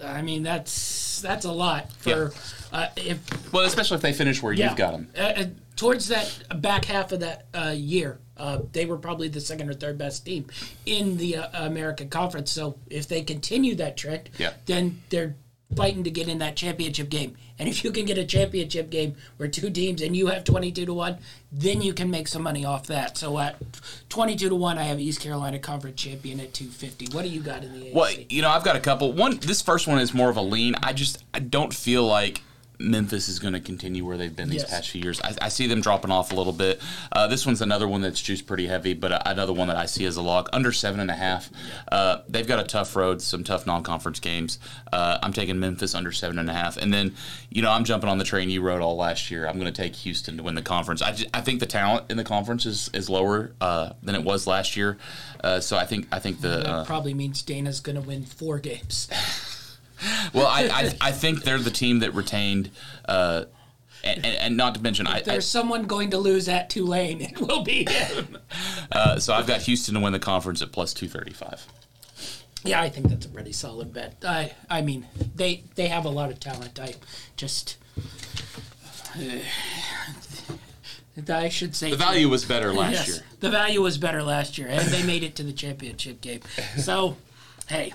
I 0.04 0.22
mean, 0.22 0.43
that's 0.43 1.22
that's 1.22 1.45
a 1.45 1.52
lot 1.52 1.91
for 1.93 2.34
uh, 2.72 2.88
if 2.95 3.52
Well, 3.52 3.66
especially 3.66 3.95
if 3.95 4.02
they 4.02 4.14
finish 4.14 4.41
where 4.41 4.54
yeah. 4.54 4.70
you've 4.70 4.78
got 4.78 4.91
them. 4.91 5.08
Uh, 5.18 5.22
uh, 5.22 5.45
towards 5.76 6.08
that 6.10 6.62
back 6.62 6.86
half 6.86 7.12
of 7.12 7.20
that 7.22 7.48
uh, 7.54 7.74
year, 7.76 8.20
uh, 8.38 8.60
they 8.72 8.86
were 8.86 8.98
probably 8.98 9.28
the 9.28 9.41
second 9.41 9.70
or 9.70 9.74
third 9.74 9.98
best 9.98 10.26
team 10.26 10.45
in 10.86 11.18
the 11.18 11.38
uh, 11.38 11.66
American 11.66 12.10
Conference. 12.10 12.52
So 12.52 12.78
if 12.89 13.08
they 13.08 13.22
continue 13.24 13.76
that 13.76 13.98
trend, 13.98 14.30
Yeah. 14.38 14.54
then 14.66 15.02
they're 15.10 15.36
fighting 15.76 16.03
to 16.03 16.11
get 16.11 16.28
in 16.28 16.39
that 16.39 16.55
championship 16.55 17.09
game. 17.09 17.36
And 17.59 17.68
if 17.68 17.84
you 17.84 17.91
can 17.91 18.05
get 18.05 18.18
a 18.18 18.26
championship 18.26 18.89
game 18.89 19.15
where 19.38 19.49
two 19.49 19.70
teams 19.70 20.01
and 20.01 20.15
you 20.15 20.28
have 20.28 20.43
22 20.43 20.86
to 20.86 20.93
1, 20.93 21.18
then 21.51 21.82
you 21.82 21.93
can 21.93 22.09
make 22.09 22.28
some 22.28 22.43
money 22.43 22.65
off 22.65 22.88
that. 22.88 23.18
So 23.18 23.38
at 23.39 23.55
22 24.09 24.49
to 24.49 24.55
1, 24.55 24.78
I 24.78 24.84
have 24.84 24.99
East 24.99 25.20
Carolina 25.20 25.59
Conference 25.59 26.01
champion 26.01 26.39
at 26.39 26.53
250. 26.53 27.15
What 27.15 27.24
do 27.24 27.30
you 27.30 27.41
got 27.41 27.63
in 27.63 27.74
the 27.74 27.88
AAC? 27.88 27.93
Well, 27.93 28.13
you 28.30 28.41
know, 28.41 28.49
I've 28.49 28.63
got 28.63 28.76
a 28.76 28.80
couple. 28.80 29.11
One, 29.11 29.38
this 29.38 29.61
first 29.61 29.88
one 29.88 29.99
is 29.99 30.13
more 30.13 30.30
of 30.30 30.38
a 30.38 30.41
lean. 30.41 30.76
I 30.84 30.93
just, 30.93 31.24
I 31.34 31.39
don't 31.39 31.74
feel 31.74 32.05
like 32.05 32.41
Memphis 32.80 33.28
is 33.28 33.39
going 33.39 33.53
to 33.53 33.59
continue 33.59 34.05
where 34.05 34.17
they've 34.17 34.36
been 34.36 34.49
these 34.49 34.61
Yes. 34.61 34.69
past 34.71 34.89
few 34.89 35.01
years. 35.01 35.19
I, 35.21 35.34
I 35.41 35.49
see 35.49 35.65
them 35.67 35.82
dropping 35.82 36.11
off 36.11 36.32
a 36.32 36.36
little 36.36 36.53
bit. 36.53 36.80
Uh, 37.11 37.25
this 37.28 37.45
one's 37.45 37.61
another 37.61 37.88
one 37.88 38.01
that's 38.01 38.21
juiced 38.21 38.45
pretty 38.45 38.67
heavy, 38.67 38.93
but 38.93 39.11
uh, 39.11 39.19
another 39.25 39.53
one 39.53 39.67
that 39.69 39.78
I 39.78 39.86
see 39.88 40.05
as 40.05 40.15
a 40.15 40.21
log 40.21 40.47
under 40.53 40.71
seven 40.71 40.99
and 40.99 41.09
a 41.09 41.15
half. 41.15 41.49
Uh, 41.91 42.19
they've 42.30 42.47
got 42.47 42.59
a 42.59 42.63
tough 42.63 42.95
road, 42.95 43.21
some 43.21 43.43
tough 43.43 43.65
non-conference 43.65 44.19
games. 44.19 44.59
Uh, 44.93 45.17
I'm 45.23 45.34
taking 45.34 45.59
Memphis 45.59 45.95
under 45.95 46.11
seven 46.11 46.38
and 46.39 46.49
a 46.49 46.53
half, 46.53 46.78
and 46.78 46.93
then, 46.93 47.15
you 47.49 47.61
know, 47.61 47.71
I'm 47.71 47.84
jumping 47.84 48.09
on 48.09 48.17
the 48.19 48.23
train 48.25 48.49
you 48.49 48.61
rode 48.61 48.82
all 48.82 48.95
last 48.95 49.32
year. 49.32 49.47
I'm 49.47 49.59
going 49.59 49.71
to 49.73 49.82
take 49.82 49.95
Houston 49.95 50.38
to 50.38 50.43
win 50.43 50.55
the 50.55 50.61
conference. 50.61 51.01
I, 51.01 51.13
ju- 51.13 51.25
I 51.34 51.41
think 51.41 51.59
the 51.59 51.65
talent 51.65 52.11
in 52.11 52.17
the 52.17 52.23
conference 52.23 52.65
is, 52.65 52.89
is 52.93 53.09
lower 53.09 53.53
uh, 53.59 53.93
than 54.03 54.13
it 54.15 54.23
was 54.23 54.45
last 54.45 54.78
year, 54.78 54.97
uh, 55.43 55.59
so 55.59 55.78
I 55.78 55.86
think 55.86 56.07
I 56.11 56.19
think 56.19 56.41
the 56.41 56.59
that 56.59 56.86
probably 56.88 57.13
means 57.13 57.41
Dana's 57.41 57.80
going 57.80 57.95
to 57.95 58.01
win 58.07 58.23
four 58.23 58.59
games. 58.59 59.09
Well, 60.34 60.48
I, 60.48 60.68
I, 60.68 61.10
I 61.10 61.12
think 61.12 61.43
they're 61.43 61.58
the 61.58 61.72
team 61.72 62.00
that 62.00 62.14
retained, 62.14 62.70
uh, 63.06 63.45
and, 64.04 64.26
and, 64.26 64.36
and 64.38 64.58
not 64.58 64.76
to 64.76 64.82
mention, 64.82 65.08
I, 65.08 65.18
I 65.18 65.22
There's 65.22 65.48
someone 65.48 65.86
going 65.86 66.12
to 66.12 66.18
lose 66.18 66.48
at 66.48 66.70
Tulane. 66.70 67.22
It 67.32 67.39
will 67.39 67.64
be 67.64 67.86
him. 67.89 68.38
uh, 68.91 69.20
so 69.20 69.34
I've 69.34 69.48
got 69.48 69.62
Houston 69.62 69.95
to 69.95 70.00
win 70.00 70.14
the 70.14 70.20
conference 70.20 70.62
at 70.62 70.72
plus 70.72 70.93
two 70.93 71.08
thirty 71.08 71.34
five. 71.34 71.66
Yeah, 72.64 72.82
I 72.82 72.89
think 72.89 73.10
that's 73.10 73.26
a 73.26 73.30
pretty 73.30 73.54
solid 73.54 73.93
bet. 73.93 74.18
I 74.24 74.54
I 74.70 74.82
mean, 74.82 75.08
they 75.36 75.64
they 75.76 75.88
have 75.88 76.06
a 76.06 76.10
lot 76.10 76.30
of 76.30 76.39
talent. 76.39 76.80
I 76.80 76.95
just 77.36 77.78
I 81.30 81.50
should 81.50 81.76
say 81.76 81.89
The 81.89 81.98
value 81.98 82.30
was 82.30 82.45
better 82.45 82.74
last 82.74 82.93
yes, 82.93 83.08
year. 83.08 83.18
The 83.39 83.50
value 83.50 83.82
was 83.82 83.98
better 83.98 84.22
last 84.24 84.58
year, 84.58 84.68
and 84.68 84.88
they 84.89 85.04
made 85.04 85.24
it 85.24 85.36
to 85.38 85.43
the 85.43 85.54
championship 85.54 86.22
game. 86.22 86.41
So, 86.78 87.18
hey, 87.68 87.93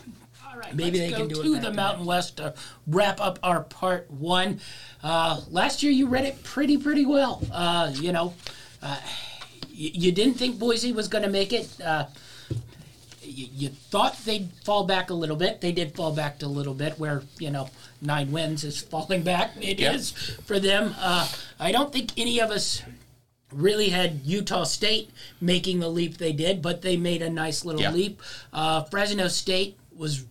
All 0.53 0.59
right, 0.59 0.75
Maybe 0.75 0.99
they 0.99 1.13
can 1.13 1.29
do 1.29 1.41
it 1.41 1.45
to 1.45 1.53
back 1.55 1.63
the 1.63 1.73
Mountain 1.73 2.05
West 2.05 2.37
to 2.37 2.53
wrap 2.87 3.21
up 3.23 3.39
our 3.43 3.63
part 3.63 4.11
one. 4.11 4.61
Uh, 5.03 5.41
last 5.51 5.83
year 5.83 5.91
you 5.93 6.09
read 6.09 6.27
it 6.27 6.43
pretty 6.45 6.77
pretty 6.77 7.07
well. 7.07 7.43
Uh, 7.51 7.91
you 7.95 8.13
know, 8.13 8.35
uh, 8.83 9.01
you, 9.71 9.91
you 9.95 10.13
didn't 10.13 10.35
think 10.35 10.59
Boise 10.59 10.93
was 10.93 11.09
going 11.09 11.25
to 11.25 11.31
make 11.31 11.55
it. 11.55 11.69
Uh, 11.81 12.05
you, 13.23 13.47
you 13.53 13.69
thought 13.71 14.19
they'd 14.27 14.51
fall 14.63 14.85
back 14.85 15.09
a 15.09 15.15
little 15.15 15.37
bit. 15.37 15.63
They 15.63 15.73
did 15.73 15.95
fall 15.95 16.13
back 16.13 16.43
a 16.43 16.47
little 16.47 16.75
bit, 16.75 16.99
where 16.99 17.23
you 17.39 17.51
know 17.51 17.71
nine 18.03 18.31
wins 18.31 18.63
is 18.63 18.81
falling 18.83 19.23
back. 19.23 19.53
It 19.59 19.81
is 19.81 20.13
Yeah. 20.13 20.35
for 20.45 20.59
them. 20.61 20.95
Uh, 20.99 21.29
I 21.59 21.73
don't 21.73 21.91
think 21.93 22.11
any 22.19 22.41
of 22.41 22.51
us 22.51 22.83
really 23.51 23.89
had 23.89 24.21
Utah 24.25 24.65
State 24.65 25.11
making 25.41 25.81
the 25.81 25.89
leap 25.89 26.19
they 26.19 26.33
did, 26.33 26.61
but 26.61 26.83
they 26.83 26.99
made 26.99 27.23
a 27.23 27.31
nice 27.31 27.65
little 27.65 27.81
Yeah. 27.81 27.93
leap. 27.93 28.21
Uh, 28.53 28.83
Fresno 28.85 29.29
State 29.29 29.79
was 29.95 30.25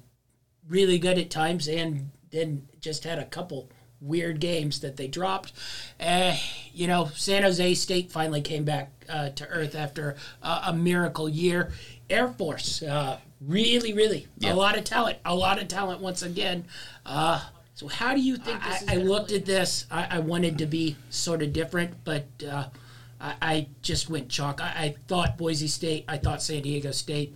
really 0.67 0.99
good 0.99 1.17
at 1.17 1.29
times 1.29 1.67
and 1.67 2.11
then 2.31 2.67
just 2.79 3.03
had 3.03 3.19
a 3.19 3.25
couple 3.25 3.69
weird 3.99 4.39
games 4.39 4.79
that 4.79 4.97
they 4.97 5.07
dropped. 5.07 5.53
Uh, 5.99 6.35
you 6.73 6.87
know, 6.87 7.09
San 7.13 7.43
Jose 7.43 7.73
State 7.75 8.11
finally 8.11 8.41
came 8.41 8.63
back 8.65 8.89
uh, 9.09 9.29
to 9.29 9.47
earth 9.49 9.75
after 9.75 10.15
uh, 10.41 10.63
a 10.67 10.73
miracle 10.73 11.29
year. 11.29 11.71
Air 12.09 12.27
Force, 12.29 12.81
uh, 12.83 13.19
really, 13.39 13.93
really, 13.93 14.27
Yeah. 14.39 14.53
a 14.53 14.55
lot 14.55 14.77
of 14.77 14.83
talent, 14.83 15.19
a 15.23 15.35
lot 15.35 15.61
of 15.61 15.67
talent 15.67 16.01
once 16.01 16.23
again. 16.23 16.65
Uh, 17.05 17.41
so 17.75 17.87
how 17.87 18.13
do 18.13 18.21
you 18.21 18.37
think 18.37 18.59
I, 18.61 18.79
I 18.89 18.95
looked 18.97 19.31
at 19.31 19.45
this. 19.45 19.85
I, 19.91 20.17
I 20.17 20.19
wanted 20.19 20.57
to 20.59 20.65
be 20.65 20.95
sort 21.09 21.41
of 21.41 21.53
different, 21.53 22.03
but 22.03 22.25
uh, 22.49 22.65
I, 23.19 23.35
I 23.41 23.67
just 23.81 24.09
went 24.09 24.29
chalk. 24.29 24.61
I, 24.61 24.65
I 24.75 24.95
thought 25.07 25.37
Boise 25.37 25.67
State. 25.67 26.05
I 26.07 26.17
thought 26.17 26.41
San 26.41 26.63
Diego 26.63 26.91
State 26.91 27.35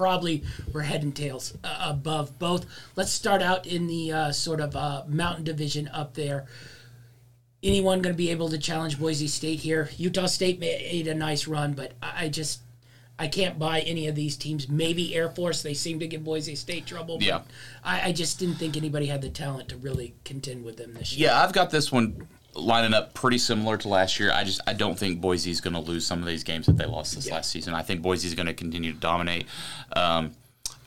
probably 0.00 0.42
were 0.72 0.80
head 0.80 1.02
and 1.02 1.14
tails 1.14 1.52
uh, 1.62 1.88
above 1.90 2.38
both. 2.38 2.64
Let's 2.96 3.12
start 3.12 3.42
out 3.42 3.66
in 3.66 3.86
the 3.86 4.10
uh, 4.10 4.32
sort 4.32 4.58
of 4.62 4.74
uh, 4.74 5.02
Mountain 5.06 5.44
Division 5.44 5.88
up 5.88 6.14
there. 6.14 6.46
Anyone 7.62 8.00
going 8.00 8.14
to 8.14 8.16
be 8.16 8.30
able 8.30 8.48
to 8.48 8.56
challenge 8.56 8.98
Boise 8.98 9.28
State 9.28 9.60
here? 9.60 9.90
Utah 9.98 10.24
State 10.24 10.58
made 10.58 11.06
a 11.06 11.14
nice 11.14 11.46
run, 11.46 11.74
but 11.74 11.92
I 12.00 12.30
just 12.30 12.62
I 13.18 13.28
can't 13.28 13.58
buy 13.58 13.80
any 13.80 14.08
of 14.08 14.14
these 14.14 14.38
teams. 14.38 14.70
Maybe 14.70 15.14
Air 15.14 15.28
Force. 15.28 15.60
They 15.60 15.74
seem 15.74 16.00
to 16.00 16.06
give 16.06 16.24
Boise 16.24 16.56
State 16.56 16.86
trouble. 16.86 17.18
But 17.18 17.26
Yeah. 17.26 17.40
I, 17.84 18.08
I 18.08 18.12
just 18.12 18.38
didn't 18.38 18.54
think 18.54 18.78
anybody 18.78 19.04
had 19.04 19.20
the 19.20 19.28
talent 19.28 19.68
to 19.68 19.76
really 19.76 20.14
contend 20.24 20.64
with 20.64 20.78
them 20.78 20.94
this 20.94 21.12
year. 21.12 21.28
Yeah, 21.28 21.42
I've 21.42 21.52
got 21.52 21.70
this 21.70 21.92
one 21.92 22.26
lining 22.54 22.94
up 22.94 23.14
pretty 23.14 23.38
similar 23.38 23.76
to 23.78 23.88
last 23.88 24.18
year. 24.20 24.32
I 24.32 24.44
just 24.44 24.60
I 24.66 24.72
don't 24.72 24.98
think 24.98 25.20
Boise 25.20 25.50
is 25.50 25.60
going 25.60 25.74
to 25.74 25.80
lose 25.80 26.06
some 26.06 26.20
of 26.20 26.26
these 26.26 26.44
games 26.44 26.66
that 26.66 26.76
they 26.76 26.86
lost 26.86 27.14
this 27.14 27.30
last 27.30 27.50
season. 27.50 27.74
I 27.74 27.82
think 27.82 28.02
Boise 28.02 28.26
is 28.28 28.34
going 28.34 28.46
to 28.46 28.54
continue 28.54 28.92
to 28.92 28.98
dominate. 28.98 29.46
Um, 29.94 30.32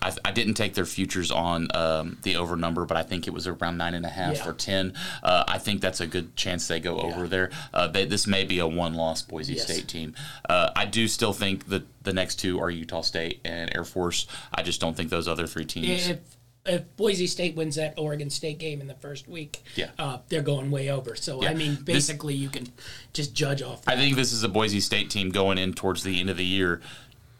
I, 0.01 0.11
I 0.25 0.31
didn't 0.33 0.55
take 0.55 0.73
their 0.73 0.85
futures 0.85 1.31
on 1.31 1.69
um, 1.73 2.17
the 2.23 2.35
over 2.35 2.57
number, 2.57 2.83
but 2.83 2.97
I 2.97 3.03
think 3.03 3.25
it 3.25 3.31
was 3.33 3.47
around 3.47 3.77
nine 3.77 3.93
and 3.93 4.05
a 4.05 4.09
half 4.09 4.35
Yeah. 4.35 4.49
or 4.49 4.53
ten. 4.53 4.93
Uh, 5.23 5.45
I 5.47 5.57
think 5.59 5.79
that's 5.79 6.01
a 6.01 6.07
good 6.07 6.35
chance 6.35 6.67
they 6.67 6.81
go 6.81 6.97
over 6.99 7.25
there. 7.25 7.51
Uh, 7.73 7.87
they, 7.87 8.03
this 8.03 8.27
may 8.27 8.43
be 8.43 8.59
a 8.59 8.67
one-loss 8.67 9.21
Boise 9.21 9.53
Yes. 9.53 9.63
State 9.63 9.87
team. 9.87 10.13
Uh, 10.49 10.71
I 10.75 10.85
do 10.85 11.07
still 11.07 11.31
think 11.31 11.69
that 11.69 11.83
the 12.03 12.11
next 12.11 12.35
two 12.35 12.59
are 12.59 12.69
Utah 12.69 12.99
State 13.01 13.39
and 13.45 13.73
Air 13.73 13.85
Force. 13.85 14.27
I 14.53 14.61
just 14.61 14.81
don't 14.81 14.97
think 14.97 15.09
those 15.09 15.29
other 15.29 15.47
three 15.47 15.63
teams. 15.65 16.09
If 16.09 16.19
if 16.65 16.95
Boise 16.95 17.27
State 17.27 17.55
wins 17.55 17.75
that 17.75 17.93
Oregon 17.97 18.29
State 18.29 18.57
game 18.57 18.79
in 18.79 18.87
the 18.87 18.93
first 18.95 19.27
week, 19.27 19.63
Yeah. 19.75 19.89
uh, 19.99 20.19
they're 20.29 20.41
going 20.41 20.71
way 20.71 20.89
over. 20.89 21.15
So 21.15 21.41
I 21.41 21.45
Yeah. 21.51 21.53
mean, 21.53 21.75
This- 21.75 22.07
basically, 22.07 22.35
you 22.35 22.49
can 22.49 22.67
just 23.11 23.33
judge 23.33 23.61
off. 23.61 23.81
I 23.87 23.95
think 23.95 24.15
this 24.15 24.31
is 24.31 24.43
a 24.43 24.49
Boise 24.49 24.79
State 24.79 25.09
team 25.09 25.29
going 25.29 25.57
in 25.57 25.73
towards 25.73 26.03
the 26.03 26.19
end 26.19 26.29
of 26.29 26.37
the 26.37 26.45
year. 26.45 26.81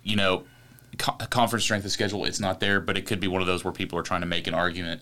You 0.04 0.18
know, 0.18 0.44
co- 0.98 1.14
conference 1.30 1.64
strength 1.64 1.86
of 1.86 1.92
schedule, 1.92 2.26
it's 2.26 2.40
not 2.42 2.60
there, 2.60 2.82
but 2.82 2.98
it 2.98 3.06
could 3.06 3.20
be 3.22 3.28
one 3.28 3.42
of 3.42 3.48
those 3.48 3.64
where 3.64 3.72
people 3.74 3.98
are 3.98 4.04
trying 4.04 4.22
to 4.22 4.28
make 4.28 4.46
an 4.48 4.54
argument. 4.54 5.02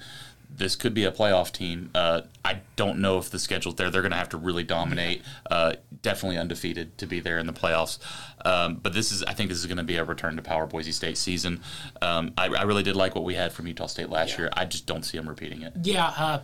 This 0.53 0.75
could 0.75 0.93
be 0.93 1.05
a 1.05 1.11
playoff 1.11 1.51
team. 1.51 1.89
Uh, 1.95 2.21
I 2.43 2.61
don't 2.75 2.99
know 2.99 3.17
if 3.17 3.29
the 3.29 3.39
schedule's 3.39 3.75
there. 3.75 3.89
They're 3.89 4.01
going 4.01 4.11
to 4.11 4.17
have 4.17 4.29
to 4.29 4.37
really 4.37 4.63
dominate. 4.63 5.23
Uh, 5.49 5.73
definitely 6.01 6.37
undefeated 6.37 6.97
to 6.97 7.07
be 7.07 7.19
there 7.19 7.39
in 7.39 7.47
the 7.47 7.53
playoffs. 7.53 7.99
Um, 8.45 8.75
but 8.75 8.93
this 8.93 9.11
is, 9.11 9.23
I 9.23 9.33
think, 9.33 9.49
this 9.49 9.59
is 9.59 9.65
going 9.65 9.77
to 9.77 9.83
be 9.83 9.97
a 9.97 10.03
return 10.03 10.35
to 10.35 10.41
power 10.41 10.67
Boise 10.67 10.91
State 10.91 11.17
season. 11.17 11.61
Um, 12.01 12.33
I, 12.37 12.47
I 12.47 12.63
really 12.63 12.83
did 12.83 12.95
like 12.95 13.15
what 13.15 13.23
we 13.23 13.35
had 13.35 13.53
from 13.53 13.67
Utah 13.67 13.87
State 13.87 14.09
last 14.09 14.37
year. 14.37 14.49
I 14.53 14.65
just 14.65 14.85
don't 14.85 15.03
see 15.03 15.17
them 15.17 15.27
repeating 15.29 15.61
it. 15.61 15.73
Yeah, 15.83 16.13
uh, 16.17 16.41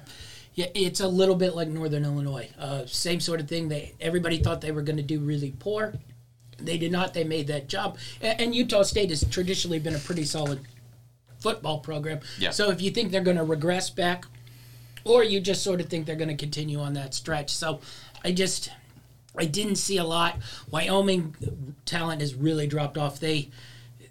yeah, 0.54 0.68
it's 0.74 1.02
a 1.02 1.08
little 1.08 1.36
bit 1.36 1.56
like 1.56 1.68
Northern 1.68 2.04
Illinois. 2.04 2.50
Uh, 2.58 2.86
same 2.86 3.20
sort 3.20 3.40
of 3.40 3.48
thing. 3.48 3.70
They 3.70 3.94
everybody 4.00 4.40
thought 4.40 4.62
they 4.62 4.72
were 4.72 4.82
going 4.82 4.98
to 4.98 5.04
do 5.04 5.20
really 5.20 5.52
poor. 5.52 5.94
They 6.58 6.80
did 6.80 6.92
not. 6.92 7.14
They 7.14 7.24
made 7.24 7.48
that 7.48 7.68
jump. 7.68 7.98
And, 8.22 8.42
and 8.42 8.56
Utah 8.56 8.82
State 8.82 9.10
has 9.12 9.24
traditionally 9.30 9.78
been 9.78 9.94
a 9.96 10.00
pretty 10.00 10.24
solid 10.24 10.60
football 11.40 11.80
program. 11.80 12.20
Yeah. 12.40 12.52
So 12.52 12.70
if 12.72 12.82
you 12.82 12.92
think 12.92 13.12
they're 13.12 13.22
going 13.22 13.38
to 13.38 13.44
regress 13.44 13.90
back, 13.90 14.26
or 15.04 15.24
you 15.24 15.40
just 15.40 15.64
sort 15.64 15.80
of 15.80 15.88
think 15.88 16.06
they're 16.06 16.16
going 16.16 16.28
to 16.30 16.36
continue 16.36 16.80
on 16.80 16.94
that 16.94 17.14
stretch, 17.14 17.54
so 17.54 17.80
I 18.24 18.32
just 18.32 18.72
I 19.38 19.46
didn't 19.46 19.76
see 19.76 19.98
a 19.98 20.04
lot. 20.04 20.38
Wyoming 20.70 21.36
talent 21.86 22.22
has 22.22 22.34
really 22.36 22.68
dropped 22.68 22.98
off. 22.98 23.20
They 23.20 23.50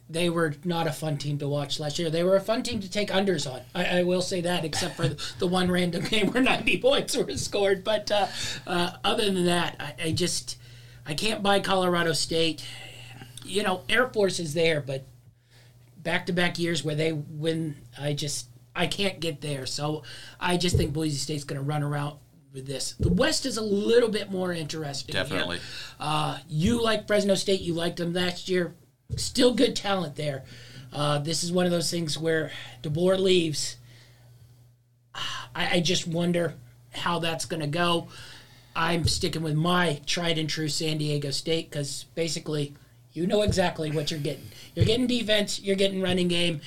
they 0.09 0.31
were 0.31 0.55
not 0.65 0.87
a 0.87 0.93
fun 0.93 1.17
team 1.17 1.37
to 1.39 1.49
watch 1.49 1.81
last 1.81 1.99
year. 1.99 2.11
They 2.11 2.23
were 2.23 2.37
a 2.37 2.41
fun 2.41 2.63
team 2.63 2.79
to 2.81 2.91
take 2.91 3.09
unders 3.09 3.51
on. 3.51 3.63
I, 3.75 3.99
I 3.99 4.03
will 4.05 4.23
say 4.23 4.41
that, 4.43 4.65
except 4.65 4.95
for 4.97 5.09
the 5.39 5.47
one 5.47 5.71
random 5.71 6.05
game 6.05 6.33
where 6.33 6.43
90 6.43 6.79
points 6.83 7.17
were 7.17 7.37
scored. 7.37 7.83
But 7.83 8.11
uh, 8.11 8.27
uh, 8.67 8.93
other 9.03 9.27
than 9.27 9.47
that, 9.47 9.77
I, 9.81 10.09
I 10.09 10.13
just 10.13 10.59
I 11.05 11.15
can't 11.15 11.43
buy 11.43 11.61
Colorado 11.61 12.13
State. 12.13 12.65
You 13.45 13.63
know, 13.63 13.83
Air 13.89 14.09
Force 14.09 14.39
is 14.39 14.55
there, 14.55 14.81
but 14.81 15.05
back 16.07 16.27
to 16.27 16.33
back 16.33 16.57
years 16.57 16.85
where 16.85 16.95
they 16.95 17.13
win, 17.13 17.75
I 18.01 18.13
just 18.13 18.49
I 18.77 18.87
can't 18.87 19.19
get 19.19 19.41
there. 19.41 19.67
So 19.67 20.05
I 20.39 20.57
just 20.57 20.77
think 20.77 20.93
Boise 20.93 21.17
State's 21.17 21.43
going 21.43 21.61
to 21.61 21.67
run 21.67 21.83
around 21.83 22.17
with 22.55 22.65
this. 22.65 22.95
The 23.01 23.13
West 23.13 23.45
is 23.45 23.57
a 23.57 23.63
little 23.63 24.09
bit 24.09 24.31
more 24.31 24.53
interesting. 24.53 25.13
Definitely. 25.13 25.59
Uh, 25.99 26.39
you 26.49 26.81
like 26.81 27.09
Fresno 27.09 27.35
State. 27.35 27.61
You 27.61 27.75
liked 27.75 27.97
them 27.97 28.13
last 28.13 28.49
year. 28.49 28.77
Still 29.17 29.53
good 29.53 29.75
talent 29.75 30.15
there. 30.15 30.45
Uh, 30.93 31.19
this 31.19 31.43
is 31.43 31.51
one 31.51 31.65
of 31.65 31.73
those 31.73 31.91
things 31.91 32.17
where 32.17 32.53
DeBoer 32.85 33.19
leaves. 33.19 33.77
I, 35.15 35.77
I 35.77 35.81
just 35.81 36.07
wonder 36.07 36.55
how 36.93 37.19
that's 37.19 37.47
going 37.47 37.61
to 37.61 37.67
go. 37.67 38.09
I'm 38.77 39.09
sticking 39.09 39.43
with 39.43 39.55
my 39.55 40.01
tried 40.07 40.39
and 40.39 40.49
true 40.49 40.69
San 40.69 40.99
Diego 40.99 41.33
State 41.33 41.69
because 41.69 42.05
basically 42.15 42.75
you 43.17 43.27
know 43.27 43.41
exactly 43.43 43.91
what 43.91 44.11
you're 44.11 44.21
getting. 44.21 44.45
You're 44.75 44.85
getting 44.85 45.07
defense, 45.07 45.59
you're 45.61 45.75
getting 45.75 46.03
running 46.03 46.29
game. 46.29 46.61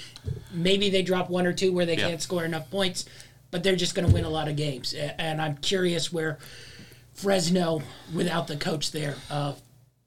Maybe 0.52 0.90
they 0.90 1.04
drop 1.04 1.30
one 1.30 1.46
or 1.46 1.54
two 1.54 1.72
where 1.72 1.86
they 1.86 1.96
Yeah. 1.96 2.08
can't 2.10 2.22
score 2.22 2.44
enough 2.44 2.70
points, 2.72 3.06
but 3.52 3.62
they're 3.62 3.76
just 3.76 3.94
going 3.94 4.08
to 4.08 4.14
win 4.14 4.26
a 4.26 4.30
lot 4.30 4.48
of 4.48 4.56
games. 4.56 4.94
And 4.94 5.40
I'm 5.40 5.58
curious 5.58 6.12
where 6.12 6.40
Fresno, 7.14 7.84
without 8.14 8.48
the 8.48 8.56
coach 8.56 8.92
there, 8.92 9.16
uh, 9.30 9.54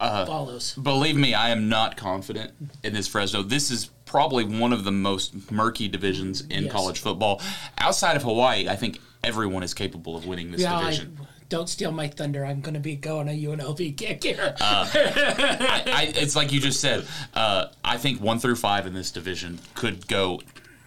follows. 0.01 0.75
Believe 0.75 1.15
me, 1.17 1.33
I 1.33 1.51
am 1.51 1.69
not 1.69 1.97
confident 1.97 2.53
in 2.83 2.93
this 2.93 3.07
Fresno. 3.07 3.43
This 3.43 3.71
is 3.71 3.91
probably 4.05 4.45
one 4.45 4.73
of 4.73 4.83
the 4.83 4.91
most 4.91 5.53
murky 5.53 5.87
divisions 5.87 6.41
in 6.51 6.65
Yes. 6.65 6.73
college 6.73 6.99
football. 6.99 7.41
Outside 7.79 8.17
of 8.17 8.25
Hawaii, 8.25 8.69
I 8.69 8.75
think 8.75 9.01
everyone 9.23 9.63
is 9.63 9.75
capable 9.75 10.17
of 10.17 10.27
winning 10.27 10.51
this 10.51 10.61
Yeah, 10.63 10.81
division. 10.81 11.17
Don't 11.53 11.69
steal 11.69 11.93
my 11.93 12.09
thunder. 12.09 12.47
I'm 12.47 12.63
going 12.63 12.73
to 12.75 12.81
be 12.81 12.97
going 12.97 13.29
a 13.29 13.33
UNLV 13.33 13.95
kick 13.99 14.25
here. 14.25 14.55
I, 14.59 15.83
I, 15.87 16.13
it's 16.17 16.35
like 16.35 16.51
you 16.51 16.61
just 16.61 16.81
said. 16.81 17.05
Uh, 17.35 17.67
I 17.85 17.99
think 17.99 18.23
one 18.23 18.39
through 18.39 18.57
five 18.57 18.87
in 18.87 18.95
this 18.95 19.11
division 19.11 19.59
could 19.75 20.09
go 20.09 20.41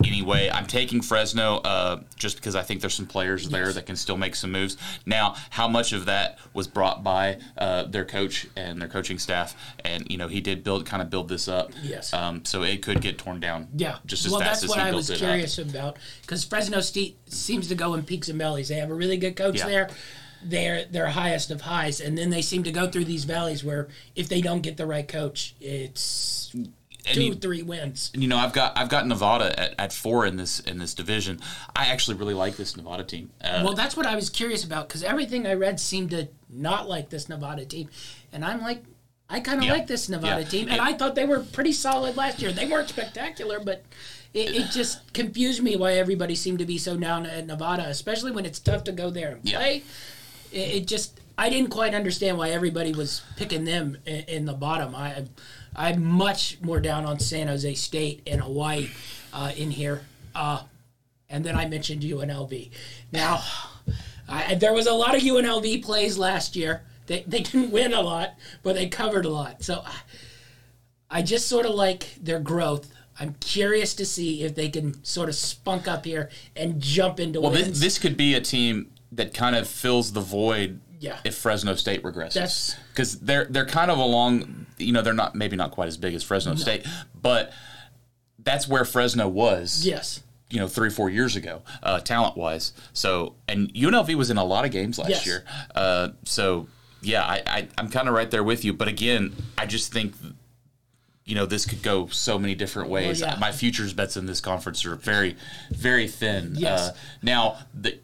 anyway. 0.04 0.50
I'm 0.52 0.66
taking 0.66 1.04
Fresno 1.04 1.58
uh, 1.58 2.02
just 2.16 2.38
because 2.38 2.56
I 2.56 2.64
think 2.64 2.82
there's 2.82 2.96
some 2.96 3.06
players 3.06 3.48
there 3.48 3.72
that 3.74 3.86
can 3.86 3.96
still 3.96 4.18
make 4.18 4.36
some 4.36 4.52
moves. 4.52 4.76
Now, 5.06 5.36
how 5.52 5.68
much 5.68 5.94
of 5.94 6.06
that 6.06 6.40
was 6.56 6.68
brought 6.68 7.04
by 7.04 7.38
uh, 7.60 7.84
their 7.84 8.04
coach 8.04 8.48
and 8.56 8.82
their 8.82 8.90
coaching 8.90 9.20
staff, 9.20 9.56
and 9.84 10.10
you 10.10 10.18
know 10.18 10.28
he 10.28 10.42
did 10.42 10.64
build 10.64 10.88
kind 10.88 11.04
of 11.04 11.12
build 11.12 11.30
this 11.30 11.48
up. 11.48 11.74
Yes. 11.84 12.12
Um, 12.12 12.44
so 12.44 12.64
it 12.64 12.82
could 12.82 13.02
get 13.02 13.20
torn 13.20 13.40
down. 13.40 13.68
Yeah, 13.76 13.98
Just 14.08 14.26
as 14.26 14.32
well, 14.32 14.42
fast 14.42 14.62
that's 14.62 14.64
as 14.64 14.70
what 14.70 14.80
he 14.80 14.84
I 14.86 14.90
built 14.92 15.10
was 15.10 15.18
curious 15.20 15.60
up. 15.60 15.68
about 15.70 15.98
because 16.22 16.44
Fresno 16.44 16.82
State 16.82 17.18
seems 17.32 17.68
to 17.68 17.76
go 17.76 17.94
in 17.94 18.02
peaks 18.04 18.30
and 18.30 18.40
valleys. 18.40 18.70
They 18.70 18.76
have 18.78 18.90
a 18.90 18.96
really 18.96 19.18
good 19.18 19.36
coach 19.36 19.58
Yeah. 19.60 19.68
there. 19.68 19.90
They're 20.46 20.86
they're 20.86 21.08
highest 21.10 21.50
of 21.52 21.62
highs, 21.62 22.00
and 22.00 22.18
then 22.18 22.30
they 22.30 22.42
seem 22.42 22.64
to 22.64 22.72
go 22.72 22.88
through 22.90 23.06
these 23.06 23.24
valleys 23.26 23.64
where 23.64 23.88
if 24.16 24.30
they 24.30 24.42
don't 24.42 24.62
get 24.62 24.78
the 24.78 24.86
right 24.86 25.08
coach, 25.08 25.56
it's 25.60 26.54
two, 27.04 27.24
you- 27.24 27.36
three 27.36 27.62
wins. 27.64 28.12
you 28.14 28.28
know, 28.28 28.38
I've 28.38 28.54
got 28.54 28.78
I've 28.78 28.90
got 28.90 29.08
Nevada 29.08 29.58
at, 29.60 29.76
at 29.80 29.94
four 29.94 30.26
in 30.26 30.38
this 30.38 30.60
in 30.60 30.78
this 30.78 30.94
division. 30.94 31.40
I 31.76 31.88
actually 31.88 32.18
really 32.18 32.34
like 32.34 32.58
this 32.58 32.78
Nevada 32.78 33.04
team. 33.04 33.32
Uh, 33.44 33.62
Well, 33.64 33.74
that's 33.74 33.98
what 33.98 34.06
I 34.06 34.16
was 34.16 34.30
curious 34.30 34.64
about 34.64 34.88
because 34.88 35.04
everything 35.04 35.46
I 35.48 35.54
read 35.54 35.80
seemed 35.80 36.12
to 36.12 36.28
not 36.50 36.88
like 36.88 37.10
this 37.10 37.28
Nevada 37.30 37.66
team, 37.66 37.90
and 38.32 38.46
I'm 38.46 38.62
like, 38.62 38.84
I 39.30 39.40
kind 39.40 39.60
of 39.60 39.66
Yeah. 39.66 39.74
like 39.74 39.88
this 39.88 40.08
Nevada 40.10 40.42
Yeah. 40.42 40.48
team, 40.48 40.68
and 40.70 40.76
It- 40.78 40.82
I 40.82 40.94
thought 40.94 41.16
they 41.16 41.26
were 41.26 41.40
pretty 41.40 41.72
solid 41.72 42.16
last 42.16 42.42
year. 42.42 42.52
They 42.52 42.68
weren't 42.68 42.90
spectacular, 42.90 43.60
but 43.60 43.84
it, 44.34 44.54
it 44.56 44.72
just 44.72 45.12
confused 45.14 45.64
me 45.64 45.76
why 45.76 45.94
everybody 45.94 46.36
seemed 46.36 46.60
to 46.60 46.66
be 46.66 46.78
so 46.78 46.98
down 46.98 47.26
at 47.26 47.48
Nevada, 47.48 47.88
especially 47.88 48.32
when 48.32 48.46
it's 48.46 48.60
tough 48.60 48.84
to 48.84 48.92
go 48.92 49.10
there 49.10 49.32
and 49.36 49.50
Yeah. 49.50 49.58
play. 49.58 49.84
It, 50.56 50.76
it 50.76 50.88
just 50.88 51.20
I 51.38 51.50
didn't 51.50 51.70
quite 51.70 51.94
understand 51.94 52.38
why 52.38 52.50
everybody 52.50 52.94
was 52.94 53.22
picking 53.36 53.66
them 53.66 53.98
in, 54.06 54.22
in 54.24 54.46
the 54.46 54.54
bottom. 54.54 54.96
I 54.96 55.26
I'm 55.76 56.04
much 56.04 56.58
more 56.62 56.80
down 56.80 57.06
on 57.06 57.20
San 57.20 57.48
Jose 57.48 57.74
State 57.76 58.24
and 58.26 58.42
Hawaii 58.42 58.90
uh, 59.34 59.52
in 59.56 59.72
here. 59.72 60.02
Uh, 60.34 60.64
and 61.30 61.44
then 61.44 61.56
I 61.56 61.68
mentioned 61.68 62.02
UNLV. 62.02 62.70
Now, 63.12 63.42
I, 64.30 64.56
there 64.56 64.74
was 64.74 64.88
a 64.88 64.94
lot 64.94 65.16
of 65.16 65.22
UNLV 65.22 65.84
plays 65.84 66.18
last 66.18 66.56
year. 66.56 66.84
They, 67.08 67.24
they 67.28 67.42
didn't 67.42 67.72
win 67.72 67.94
a 67.94 68.02
lot, 68.02 68.36
but 68.64 68.76
they 68.76 68.88
covered 68.88 69.26
a 69.26 69.30
lot. 69.30 69.64
So 69.64 69.82
I, 69.86 69.96
I 71.10 71.22
just 71.22 71.48
sort 71.48 71.66
of 71.66 71.76
like 71.76 72.16
their 72.22 72.40
growth. 72.40 72.92
I'm 73.20 73.36
curious 73.40 73.94
to 73.96 74.06
see 74.06 74.44
if 74.44 74.56
they 74.56 74.70
can 74.70 75.04
sort 75.04 75.30
of 75.30 75.36
spunk 75.36 75.88
up 75.88 76.06
here 76.06 76.30
and 76.56 76.82
jump 76.82 77.20
into 77.20 77.42
Well, 77.42 77.52
wins. 77.52 77.68
this, 77.68 77.80
this 77.80 78.00
could 78.00 78.16
be 78.18 78.34
a 78.34 78.42
team 78.42 78.92
that 79.16 79.34
kind 79.34 79.56
of 79.56 79.68
fills 79.68 80.14
the 80.14 80.22
void 80.22 80.80
Yeah. 81.00 81.18
if 81.24 81.36
Fresno 81.36 81.76
State 81.76 82.04
regresses. 82.04 82.76
Because 82.92 83.20
they're 83.20 83.46
they're 83.46 83.66
kind 83.66 83.92
of 83.92 83.98
along. 83.98 84.66
You 84.78 84.92
know, 84.94 85.02
they're 85.02 85.14
not 85.14 85.36
maybe 85.36 85.56
not 85.56 85.72
quite 85.72 85.88
as 85.88 85.98
big 85.98 86.14
as 86.14 86.24
Fresno 86.24 86.56
State, 86.56 86.86
but 87.20 87.52
that's 88.40 88.68
where 88.68 88.86
Fresno 88.86 89.28
was. 89.28 89.86
yes. 89.86 90.22
You 90.50 90.60
know, 90.60 90.68
three 90.68 90.90
four 90.92 91.10
years 91.10 91.36
ago, 91.36 91.64
uh, 91.82 92.00
talent 92.02 92.38
wise. 92.38 92.72
So, 92.94 93.36
and 93.48 93.74
UNLV 93.74 94.14
was 94.16 94.30
in 94.30 94.38
a 94.38 94.44
lot 94.44 94.64
of 94.64 94.72
games 94.72 95.00
last 95.00 95.10
Yes. 95.10 95.26
year. 95.26 95.44
Uh, 95.74 96.10
so, 96.24 96.68
yeah, 97.02 97.24
I, 97.24 97.42
I 97.48 97.68
I'm 97.80 97.90
kind 97.90 98.08
of 98.08 98.14
right 98.14 98.30
there 98.30 98.44
with 98.44 98.64
you. 98.64 98.72
But 98.72 98.88
again, 98.88 99.34
I 99.58 99.66
just 99.66 99.92
think 99.92 100.14
you 101.28 101.34
know, 101.34 101.48
this 101.48 101.66
could 101.66 101.82
go 101.82 102.06
so 102.08 102.38
many 102.38 102.54
different 102.54 102.88
ways. 102.92 103.20
yeah. 103.22 103.36
My 103.40 103.52
futures 103.52 103.94
bets 103.94 104.16
in 104.16 104.28
this 104.28 104.40
conference 104.40 104.86
are 104.86 104.96
very, 104.96 105.36
very 105.72 106.08
thin. 106.08 106.54
Yes. 106.56 106.90
Uh, 106.90 106.96
now, 107.24 107.58
the, 107.74 107.98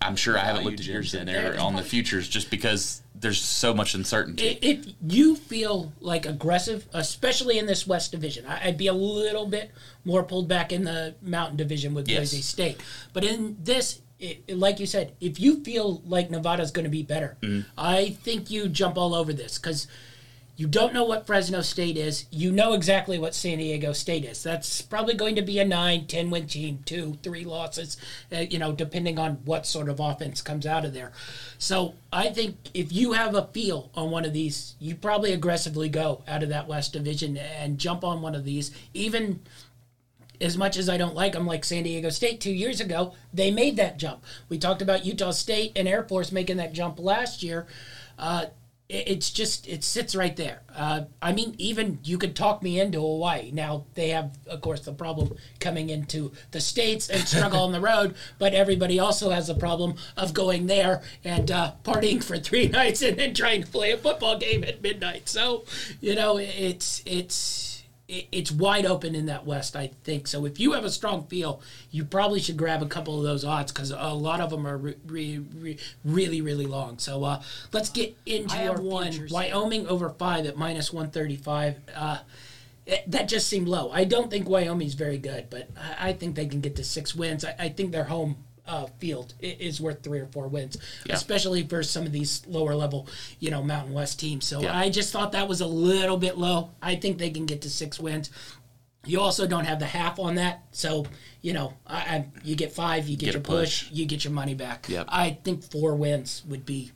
I'm 0.00 0.16
sure 0.16 0.36
I 0.38 0.44
haven't 0.44 0.64
looked 0.64 0.80
at 0.80 0.86
yours 0.86 1.14
in 1.14 1.26
there 1.26 1.58
on 1.60 1.76
the 1.76 1.82
futures 1.82 2.28
just 2.28 2.50
because 2.50 3.02
there's 3.18 3.40
so 3.40 3.72
much 3.72 3.94
uncertainty. 3.94 4.58
If 4.60 4.86
you 5.08 5.36
feel 5.36 5.92
like 6.00 6.26
aggressive, 6.26 6.86
especially 6.92 7.58
in 7.58 7.64
this 7.66 7.86
West 7.86 8.12
Division, 8.12 8.44
I- 8.46 8.66
I'd 8.68 8.76
be 8.76 8.88
a 8.88 8.92
little 8.92 9.46
bit 9.46 9.70
more 10.04 10.22
pulled 10.22 10.48
back 10.48 10.70
in 10.72 10.84
the 10.84 11.14
Mountain 11.22 11.56
Division 11.56 11.94
with 11.94 12.08
Yes. 12.08 12.18
Boise 12.32 12.42
State. 12.42 12.80
But 13.14 13.24
in 13.24 13.56
this, 13.62 14.00
it, 14.18 14.42
it- 14.46 14.58
like 14.58 14.78
you 14.80 14.86
said, 14.86 15.12
if 15.20 15.40
you 15.40 15.62
feel 15.64 16.02
like 16.06 16.30
Nevada's 16.30 16.70
going 16.70 16.84
to 16.84 16.90
be 16.90 17.02
better, 17.02 17.36
Mm-hmm. 17.40 17.68
I 17.78 18.10
think 18.22 18.50
you 18.50 18.68
jump 18.68 18.98
all 18.98 19.14
over 19.14 19.32
this 19.32 19.56
because 19.58 19.86
you 20.56 20.66
don't 20.66 20.94
know 20.94 21.04
what 21.04 21.26
Fresno 21.26 21.60
State 21.60 21.98
is. 21.98 22.24
You 22.30 22.50
know 22.50 22.72
exactly 22.72 23.18
what 23.18 23.34
San 23.34 23.58
Diego 23.58 23.92
State 23.92 24.24
is. 24.24 24.42
That's 24.42 24.80
probably 24.80 25.12
going 25.14 25.36
to 25.36 25.42
be 25.42 25.58
a 25.58 25.64
9, 25.66 26.06
10 26.06 26.30
win 26.30 26.46
team, 26.46 26.80
two, 26.86 27.18
three 27.22 27.44
losses, 27.44 27.98
uh, 28.32 28.38
you 28.38 28.58
know, 28.58 28.72
depending 28.72 29.18
on 29.18 29.34
what 29.44 29.66
sort 29.66 29.90
of 29.90 30.00
offense 30.00 30.40
comes 30.40 30.64
out 30.64 30.86
of 30.86 30.94
there. 30.94 31.12
So 31.58 31.94
I 32.10 32.30
think 32.30 32.56
if 32.72 32.90
you 32.90 33.12
have 33.12 33.34
a 33.34 33.48
feel 33.48 33.90
on 33.94 34.10
one 34.10 34.24
of 34.24 34.32
these, 34.32 34.76
you 34.80 34.94
probably 34.94 35.32
aggressively 35.32 35.90
go 35.90 36.22
out 36.26 36.42
of 36.42 36.48
that 36.48 36.66
West 36.66 36.94
Division 36.94 37.36
and 37.36 37.78
jump 37.78 38.02
on 38.02 38.22
one 38.22 38.34
of 38.34 38.44
these. 38.44 38.70
Even 38.94 39.40
as 40.40 40.56
much 40.56 40.78
as 40.78 40.88
I 40.88 40.96
don't 40.96 41.14
like 41.14 41.34
them, 41.34 41.46
like 41.46 41.66
San 41.66 41.82
Diego 41.82 42.08
State 42.08 42.40
two 42.40 42.52
years 42.52 42.80
ago, 42.80 43.14
they 43.32 43.50
made 43.50 43.76
that 43.76 43.98
jump. 43.98 44.24
We 44.48 44.56
talked 44.56 44.80
about 44.80 45.04
Utah 45.04 45.32
State 45.32 45.72
and 45.76 45.86
Air 45.86 46.02
Force 46.02 46.32
making 46.32 46.56
that 46.56 46.72
jump 46.72 46.98
last 46.98 47.42
year. 47.42 47.66
Uh, 48.18 48.46
it's 48.88 49.30
just 49.30 49.66
it 49.66 49.82
sits 49.82 50.14
right 50.14 50.36
there. 50.36 50.62
Uh, 50.74 51.04
I 51.20 51.32
mean, 51.32 51.56
even 51.58 51.98
you 52.04 52.18
could 52.18 52.36
talk 52.36 52.62
me 52.62 52.78
into 52.78 53.00
Hawaii. 53.00 53.50
Now 53.52 53.84
they 53.94 54.10
have, 54.10 54.38
of 54.46 54.60
course, 54.60 54.80
the 54.80 54.92
problem 54.92 55.36
coming 55.58 55.90
into 55.90 56.32
the 56.52 56.60
states 56.60 57.08
and 57.08 57.26
struggle 57.26 57.60
on 57.60 57.72
the 57.72 57.80
road, 57.80 58.14
but 58.38 58.54
everybody 58.54 59.00
also 59.00 59.30
has 59.30 59.48
the 59.48 59.54
problem 59.54 59.94
of 60.16 60.34
going 60.34 60.66
there 60.66 61.02
and 61.24 61.50
uh, 61.50 61.72
partying 61.82 62.22
for 62.22 62.38
three 62.38 62.68
nights 62.80 63.02
and 63.02 63.18
then 63.18 63.34
trying 63.34 63.64
to 63.64 63.68
play 63.68 63.90
a 63.90 63.96
football 63.96 64.38
game 64.38 64.62
at 64.62 64.80
midnight. 64.82 65.28
So, 65.28 65.64
you 66.00 66.14
know, 66.14 66.38
it's 66.38 67.02
it's 67.06 67.75
it- 68.08 68.26
it's 68.30 68.52
wide 68.52 68.86
open 68.86 69.14
in 69.14 69.26
that 69.26 69.44
West, 69.46 69.74
I 69.76 69.90
think. 70.04 70.26
So 70.28 70.44
if 70.44 70.60
you 70.60 70.72
have 70.72 70.84
a 70.84 70.90
strong 70.90 71.26
feel, 71.26 71.60
you 71.90 72.04
probably 72.04 72.40
should 72.40 72.56
grab 72.56 72.82
a 72.82 72.86
couple 72.86 73.18
of 73.18 73.24
those 73.24 73.44
odds 73.44 73.72
because 73.72 73.90
a 73.90 74.14
lot 74.14 74.40
of 74.40 74.50
them 74.50 74.66
are 74.66 74.76
re- 74.76 74.94
re- 75.06 75.38
re- 75.38 75.76
really, 76.04 76.40
really 76.40 76.66
long. 76.66 76.98
So 76.98 77.24
uh, 77.24 77.42
let's 77.72 77.88
get 77.90 78.16
into 78.24 78.54
I 78.56 78.68
our 78.68 78.80
one. 78.80 79.28
Wyoming 79.30 79.86
over 79.88 80.08
five 80.10 80.46
at 80.46 80.56
minus 80.56 80.92
135. 80.92 81.76
Uh, 81.94 82.18
it- 82.86 83.10
that 83.10 83.28
just 83.28 83.48
seemed 83.48 83.66
low. 83.66 83.90
I 83.90 84.04
don't 84.04 84.30
think 84.30 84.48
Wyoming's 84.48 84.94
very 84.94 85.18
good, 85.18 85.46
but 85.50 85.68
I, 85.76 86.10
I 86.10 86.12
think 86.12 86.36
they 86.36 86.46
can 86.46 86.60
get 86.60 86.76
to 86.76 86.84
six 86.84 87.14
wins. 87.14 87.44
I, 87.44 87.54
I 87.58 87.68
think 87.70 87.90
their 87.90 88.04
home 88.04 88.36
uh, 88.66 88.86
field 88.98 89.34
is 89.40 89.80
worth 89.80 90.02
three 90.02 90.20
or 90.20 90.26
four 90.26 90.48
wins, 90.48 90.76
especially 91.10 91.62
for 91.66 91.82
some 91.82 92.04
of 92.06 92.12
these 92.12 92.46
lower 92.46 92.74
level, 92.74 93.08
you 93.40 93.50
know, 93.50 93.62
Mountain 93.62 93.92
West 93.94 94.18
teams. 94.20 94.46
So 94.46 94.60
Yeah. 94.60 94.76
I 94.76 94.90
just 94.90 95.12
thought 95.12 95.32
that 95.32 95.48
was 95.48 95.60
a 95.60 95.66
little 95.66 96.16
bit 96.16 96.36
low. 96.38 96.70
I 96.82 96.96
think 96.96 97.18
they 97.18 97.30
can 97.30 97.46
get 97.46 97.62
to 97.62 97.70
six 97.70 97.98
wins. 98.00 98.30
You 99.04 99.20
also 99.20 99.46
don't 99.46 99.66
have 99.66 99.78
the 99.78 99.86
half 99.86 100.18
on 100.18 100.34
that, 100.34 100.64
so 100.72 101.06
you 101.40 101.52
know, 101.52 101.74
I, 101.86 101.96
I 101.96 102.26
you 102.42 102.56
get 102.56 102.72
five, 102.72 103.06
you 103.08 103.16
get, 103.16 103.26
Get 103.26 103.34
your 103.34 103.42
push, 103.42 103.84
push. 103.84 103.92
you 103.92 104.04
get 104.04 104.24
your 104.24 104.32
money 104.32 104.54
back. 104.54 104.88
Yep. 104.88 105.06
I 105.08 105.38
think 105.44 105.62
four 105.62 105.94
wins 105.94 106.42
would 106.48 106.66
be 106.66 106.90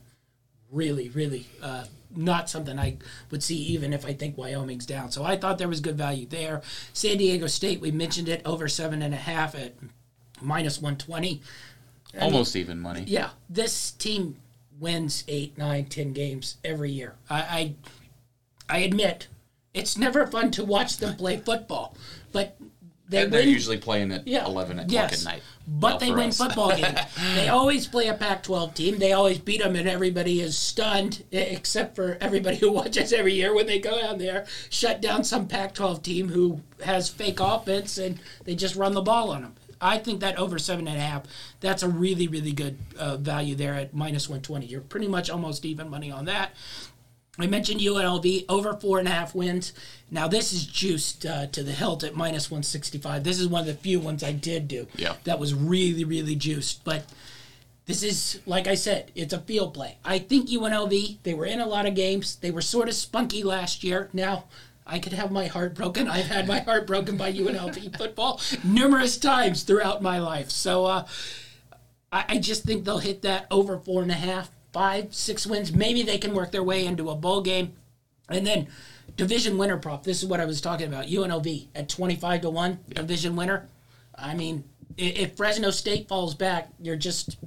really, 0.73 1.09
really 1.11 1.47
uh, 1.63 1.85
not 2.17 2.51
something 2.51 2.77
I 2.77 2.97
would 3.31 3.45
see 3.45 3.57
even 3.57 3.93
if 3.93 4.05
I 4.05 4.13
think 4.13 4.37
Wyoming's 4.37 4.87
down. 4.87 5.13
So 5.13 5.23
I 5.23 5.37
thought 5.37 5.59
there 5.59 5.69
was 5.69 5.81
good 5.81 5.97
value 5.97 6.27
there. 6.27 6.63
San 6.93 7.17
Diego 7.19 7.47
State, 7.47 7.81
we 7.81 7.93
mentioned 7.93 8.29
it 8.29 8.43
over 8.45 8.67
seven 8.67 9.03
and 9.03 9.15
a 9.15 9.17
half 9.17 9.55
at 9.55 9.75
minus 10.41 10.81
one 10.81 10.97
twenty. 10.97 11.41
Almost 12.21 12.57
even 12.57 12.81
money. 12.81 13.05
Yeah, 13.07 13.31
this 13.49 13.93
team 13.93 14.37
wins 14.81 15.25
eight, 15.29 15.57
nine, 15.57 15.85
ten 15.87 16.13
games 16.13 16.57
every 16.65 16.91
year. 16.91 17.15
I, 17.29 17.75
I, 18.69 18.77
I 18.77 18.79
admit 18.79 19.29
it's 19.75 19.97
never 19.97 20.27
fun 20.27 20.51
to 20.53 20.65
watch 20.65 20.97
them 20.97 21.15
play 21.17 21.37
football, 21.37 21.95
but 22.33 22.57
they 23.09 23.23
And 23.25 23.33
they're 23.33 23.41
win. 23.43 23.49
usually 23.51 23.77
playing 23.79 24.11
at 24.13 24.27
Yeah. 24.27 24.47
11 24.47 24.79
o'clock 24.79 24.93
yes. 24.93 25.25
at 25.27 25.33
night. 25.33 25.43
But 25.69 25.83
Well, 25.91 25.99
they 25.99 26.11
win 26.13 26.29
us. 26.31 26.39
football 26.39 26.71
games. 26.77 26.99
they 27.35 27.49
always 27.49 27.87
play 27.87 28.09
a 28.09 28.15
Pac 28.15 28.43
12 28.45 28.75
team. 28.75 28.99
They 28.99 29.13
always 29.13 29.39
beat 29.39 29.61
them, 29.63 29.77
and 29.77 29.89
everybody 29.89 30.41
is 30.41 30.59
stunned, 30.59 31.23
except 31.31 31.95
for 31.95 32.17
everybody 32.21 32.57
who 32.57 32.73
watches 32.73 33.13
every 33.13 33.35
year 33.35 33.55
when 33.55 33.67
they 33.67 33.79
go 33.79 34.01
down 34.01 34.19
there, 34.19 34.47
shut 34.71 35.01
down 35.01 35.23
some 35.23 35.47
Pac 35.47 35.75
12 35.75 36.03
team 36.03 36.29
who 36.31 36.61
has 36.85 37.09
fake 37.09 37.39
offense, 37.41 37.99
and 37.99 38.19
they 38.45 38.55
just 38.57 38.75
run 38.75 38.95
the 38.95 39.03
ball 39.03 39.31
on 39.31 39.43
them. 39.43 39.55
I 39.81 39.99
think 39.99 40.21
that 40.21 40.39
over 40.39 40.59
seven 40.59 40.87
and 40.89 40.97
a 40.97 41.01
half, 41.01 41.25
that's 41.61 41.83
a 41.83 41.89
really, 41.89 42.29
really 42.29 42.53
good 42.53 42.79
uh, 42.99 43.17
value 43.17 43.55
there 43.55 43.75
at 43.75 43.95
minus 43.95 44.29
120. 44.29 44.67
You're 44.67 44.81
pretty 44.81 45.09
much 45.09 45.31
almost 45.31 45.65
even 45.65 45.89
money 45.89 46.11
on 46.11 46.27
that. 46.27 46.53
I 47.39 47.47
mentioned 47.47 47.81
UNLV 47.81 48.45
over 48.49 48.75
four 48.75 48.99
and 48.99 49.09
a 49.09 49.11
half 49.11 49.35
wins. 49.35 49.73
Now 50.11 50.29
this 50.29 50.53
is 50.53 50.67
juiced 50.67 51.25
uh, 51.25 51.47
to 51.47 51.63
the 51.63 51.73
hilt 51.73 52.05
at 52.05 52.15
minus 52.15 52.51
165. 52.51 53.25
This 53.25 53.41
is 53.41 53.49
one 53.49 53.61
of 53.61 53.67
the 53.67 53.75
few 53.75 54.01
ones 54.01 54.23
I 54.23 54.33
did 54.33 54.69
do. 54.69 54.87
Yeah. 54.97 55.15
That 55.25 55.39
was 55.39 55.55
really, 55.55 56.05
really 56.05 56.35
juiced. 56.35 56.85
But 56.85 57.05
this 57.87 58.03
is, 58.03 58.41
like 58.47 58.67
I 58.67 58.75
said, 58.75 59.11
it's 59.15 59.33
a 59.33 59.41
field 59.41 59.75
play. 59.75 59.97
I 60.05 60.19
think 60.19 60.49
UNLV, 60.49 61.19
they 61.23 61.35
were 61.35 61.47
in 61.47 61.61
a 61.61 61.67
lot 61.67 61.87
of 61.87 61.95
games. 61.95 62.37
They 62.37 62.51
were 62.51 62.61
sort 62.61 62.89
of 62.89 62.95
spunky 62.95 63.43
last 63.43 63.83
year. 63.83 64.11
Now, 64.13 64.45
I 64.87 64.99
could 64.99 65.13
have 65.13 65.31
my 65.31 65.47
heart 65.47 65.75
broken. 65.75 66.09
I've 66.09 66.27
had 66.27 66.49
my 66.49 66.61
heart 66.61 66.87
broken 66.87 67.17
by 67.17 67.33
UNLV 67.33 67.97
football 67.99 68.41
numerous 68.65 69.19
times 69.19 69.63
throughout 69.63 70.03
my 70.03 70.19
life. 70.19 70.51
So 70.51 70.85
uh, 70.87 71.07
I, 72.11 72.25
I 72.29 72.39
just 72.39 72.65
think 72.65 72.85
they'll 72.85 72.99
hit 72.99 73.23
that 73.23 73.47
over 73.51 73.79
four 73.79 74.03
and 74.03 74.11
a 74.11 74.15
half, 74.15 74.51
five, 74.73 75.15
six 75.15 75.47
wins. 75.47 75.73
Maybe 75.73 76.03
they 76.03 76.19
can 76.19 76.35
work 76.35 76.51
their 76.51 76.63
way 76.63 76.87
into 76.87 77.11
a 77.11 77.15
bowl 77.15 77.41
game. 77.41 77.75
And 78.29 78.47
then 78.47 78.69
division 79.17 79.59
winner 79.59 79.77
prop. 79.77 80.05
This 80.05 80.23
is 80.23 80.29
what 80.29 80.41
I 80.41 80.45
was 80.45 80.61
talking 80.61 80.89
about. 80.89 81.07
UNLV 81.07 81.67
at 81.75 81.89
25 81.89 82.43
to 82.43 82.51
1, 82.51 82.79
division 82.95 83.37
winner. 83.37 83.69
I 84.15 84.35
mean, 84.35 84.65
if 84.97 85.37
Fresno 85.37 85.71
State 85.71 86.09
falls 86.09 86.35
back, 86.35 86.69
you're 86.81 86.97
just 86.97 87.39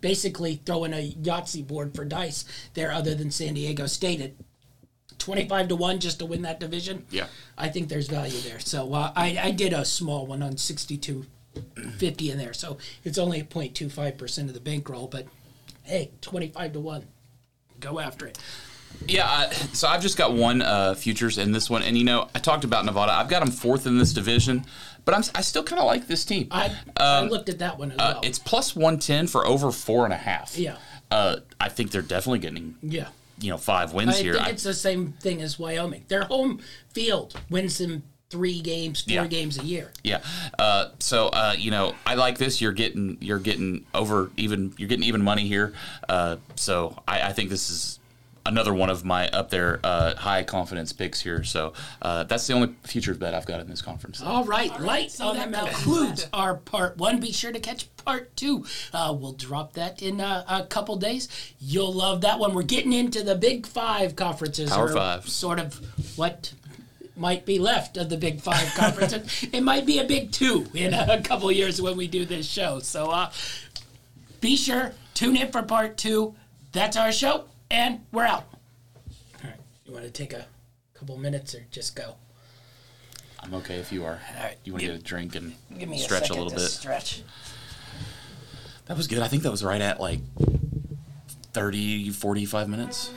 basically 0.00 0.60
throwing 0.66 0.92
a 0.92 1.12
Yahtzee 1.12 1.66
board 1.66 1.94
for 1.94 2.04
dice 2.04 2.44
there 2.74 2.92
other 2.92 3.14
than 3.14 3.30
San 3.30 3.54
Diego 3.54 3.86
State 3.86 4.20
at 4.20 4.32
25 5.22 5.68
to 5.68 5.76
1 5.76 6.00
just 6.00 6.18
to 6.18 6.26
win 6.26 6.42
that 6.42 6.58
division. 6.58 7.06
Yeah. 7.10 7.26
I 7.56 7.68
think 7.68 7.88
there's 7.88 8.08
value 8.08 8.40
there. 8.40 8.58
So 8.58 8.92
uh, 8.92 9.12
I, 9.14 9.38
I 9.40 9.50
did 9.52 9.72
a 9.72 9.84
small 9.84 10.26
one 10.26 10.42
on 10.42 10.56
6250 10.56 12.30
in 12.30 12.38
there. 12.38 12.52
So 12.52 12.76
it's 13.04 13.18
only 13.18 13.40
0.25% 13.42 14.38
of 14.48 14.54
the 14.54 14.60
bankroll, 14.60 15.06
but 15.06 15.26
hey, 15.84 16.10
25 16.22 16.72
to 16.72 16.80
1. 16.80 17.06
Go 17.78 18.00
after 18.00 18.26
it. 18.26 18.36
Yeah, 19.06 19.26
I, 19.26 19.52
so 19.52 19.86
I've 19.88 20.02
just 20.02 20.18
got 20.18 20.34
one 20.34 20.60
uh, 20.60 20.94
futures 20.94 21.38
in 21.38 21.52
this 21.52 21.70
one, 21.70 21.82
and 21.82 21.96
you 21.96 22.04
know 22.04 22.28
I 22.34 22.38
talked 22.40 22.62
about 22.64 22.84
Nevada. 22.84 23.12
I've 23.12 23.28
got 23.28 23.40
them 23.40 23.50
fourth 23.50 23.86
in 23.86 23.98
this 23.98 24.12
division, 24.12 24.64
but 25.04 25.14
I'm 25.14 25.22
I 25.34 25.40
still 25.40 25.64
kind 25.64 25.80
of 25.80 25.86
like 25.86 26.06
this 26.06 26.24
team. 26.24 26.46
I, 26.50 26.76
I 26.98 27.22
looked 27.24 27.48
at 27.48 27.58
that 27.60 27.78
one 27.78 27.92
as 27.92 27.98
well. 27.98 28.18
uh, 28.18 28.20
it's 28.22 28.38
plus 28.38 28.76
one 28.76 28.98
ten 28.98 29.26
for 29.26 29.46
over 29.46 29.72
four 29.72 30.04
and 30.04 30.12
a 30.12 30.18
half. 30.18 30.58
Yeah. 30.58 30.76
Uh, 31.10 31.36
I 31.58 31.70
think 31.70 31.90
they're 31.90 32.02
definitely 32.02 32.40
getting 32.40 32.76
yeah. 32.82 33.08
You 33.42 33.50
know 33.50 33.58
five 33.58 33.92
wins 33.92 34.16
I 34.18 34.22
here. 34.22 34.34
think 34.34 34.46
I- 34.46 34.50
it's 34.50 34.62
the 34.62 34.72
same 34.74 35.12
thing 35.20 35.42
as 35.42 35.58
Wyoming. 35.58 36.04
Their 36.08 36.22
home 36.24 36.60
field 36.94 37.34
wins 37.50 37.76
them 37.78 38.02
three 38.30 38.60
games, 38.62 39.02
four 39.02 39.12
Yeah. 39.12 39.26
games 39.26 39.58
a 39.58 39.64
year. 39.64 39.92
Yeah. 40.02 40.20
Uh, 40.58 40.86
so 41.00 41.28
uh, 41.28 41.54
you 41.58 41.70
know, 41.70 41.94
I 42.06 42.14
like 42.14 42.38
this. 42.38 42.60
You're 42.62 42.72
getting 42.72 43.18
you're 43.20 43.38
getting 43.38 43.84
over 43.94 44.30
even 44.38 44.72
you're 44.78 44.88
getting 44.88 45.04
even 45.04 45.22
money 45.22 45.46
here. 45.46 45.74
Uh, 46.08 46.36
so 46.56 46.96
I, 47.06 47.22
I 47.28 47.32
think 47.32 47.50
this 47.50 47.68
is 47.68 47.98
another 48.44 48.74
one 48.74 48.90
of 48.90 49.04
my 49.04 49.28
up 49.28 49.50
there 49.50 49.80
uh, 49.84 50.14
high 50.16 50.42
confidence 50.42 50.92
picks 50.92 51.20
here. 51.20 51.44
So 51.44 51.72
uh, 52.00 52.24
that's 52.24 52.46
the 52.46 52.54
only 52.54 52.74
futures 52.84 53.18
bet 53.18 53.34
I've 53.34 53.46
got 53.46 53.60
in 53.60 53.68
this 53.68 53.82
conference. 53.82 54.22
All 54.22 54.44
right, 54.44 54.78
light 54.80 55.20
on 55.20 55.36
that 55.36 55.52
concludes 55.52 56.28
our 56.32 56.56
part 56.56 56.96
one. 56.96 57.20
Be 57.20 57.32
sure 57.32 57.52
to 57.52 57.60
catch 57.60 57.94
part 57.96 58.34
two. 58.36 58.64
Uh, 58.92 59.14
we'll 59.18 59.32
drop 59.32 59.74
that 59.74 60.02
in 60.02 60.20
a, 60.20 60.44
a 60.48 60.66
couple 60.66 60.96
days. 60.96 61.28
You'll 61.60 61.92
love 61.92 62.22
that 62.22 62.38
one. 62.38 62.54
We're 62.54 62.62
getting 62.62 62.92
into 62.92 63.22
the 63.22 63.34
Big 63.34 63.66
Five 63.66 64.16
conferences. 64.16 64.70
Power 64.70 64.86
or 64.86 64.94
Five. 64.94 65.28
Sort 65.28 65.58
of 65.58 65.80
what 66.16 66.52
might 67.16 67.44
be 67.44 67.58
left 67.58 67.96
of 67.96 68.08
the 68.08 68.16
Big 68.16 68.40
Five 68.40 68.72
conferences. 68.74 69.46
it 69.52 69.62
might 69.62 69.86
be 69.86 69.98
a 69.98 70.04
Big 70.04 70.32
Two 70.32 70.66
in 70.74 70.94
a 70.94 71.22
couple 71.22 71.50
years 71.52 71.80
when 71.80 71.96
we 71.96 72.08
do 72.08 72.24
this 72.24 72.46
show. 72.46 72.80
So 72.80 73.10
uh, 73.10 73.30
be 74.40 74.56
sure 74.56 74.92
tune 75.14 75.36
in 75.36 75.50
for 75.52 75.62
part 75.62 75.96
two. 75.96 76.34
That's 76.72 76.96
our 76.96 77.12
show, 77.12 77.44
and 77.72 78.00
we're 78.12 78.24
out. 78.24 78.44
All 79.42 79.50
right, 79.50 79.58
you 79.86 79.92
want 79.92 80.04
to 80.04 80.10
take 80.12 80.32
a 80.32 80.46
couple 80.94 81.16
minutes 81.16 81.54
or 81.54 81.64
just 81.70 81.96
go? 81.96 82.14
I'm 83.42 83.54
okay 83.54 83.76
if 83.76 83.90
you 83.90 84.04
are. 84.04 84.20
All 84.36 84.44
right. 84.44 84.56
You 84.62 84.72
want 84.72 84.82
to 84.82 84.90
get 84.92 85.00
a 85.00 85.02
drink 85.02 85.34
and 85.34 85.54
Give 85.76 85.88
me 85.88 85.98
stretch 85.98 86.24
a, 86.24 86.26
second 86.26 86.44
little 86.44 86.50
to 86.50 86.56
bit. 86.56 86.70
Stretch. 86.70 87.22
That 88.86 88.96
was 88.96 89.08
good. 89.08 89.18
I 89.18 89.26
think 89.26 89.42
that 89.42 89.50
was 89.50 89.64
right 89.64 89.80
at 89.80 90.00
like 90.00 90.20
30, 91.52 92.10
45 92.10 92.68
minutes. 92.68 93.10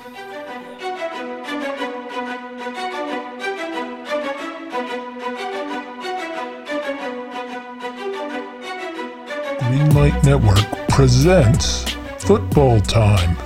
Greenlight 9.60 10.24
Network 10.24 10.89
presents 10.89 11.84
Football 12.18 12.80
Time. 12.82 13.38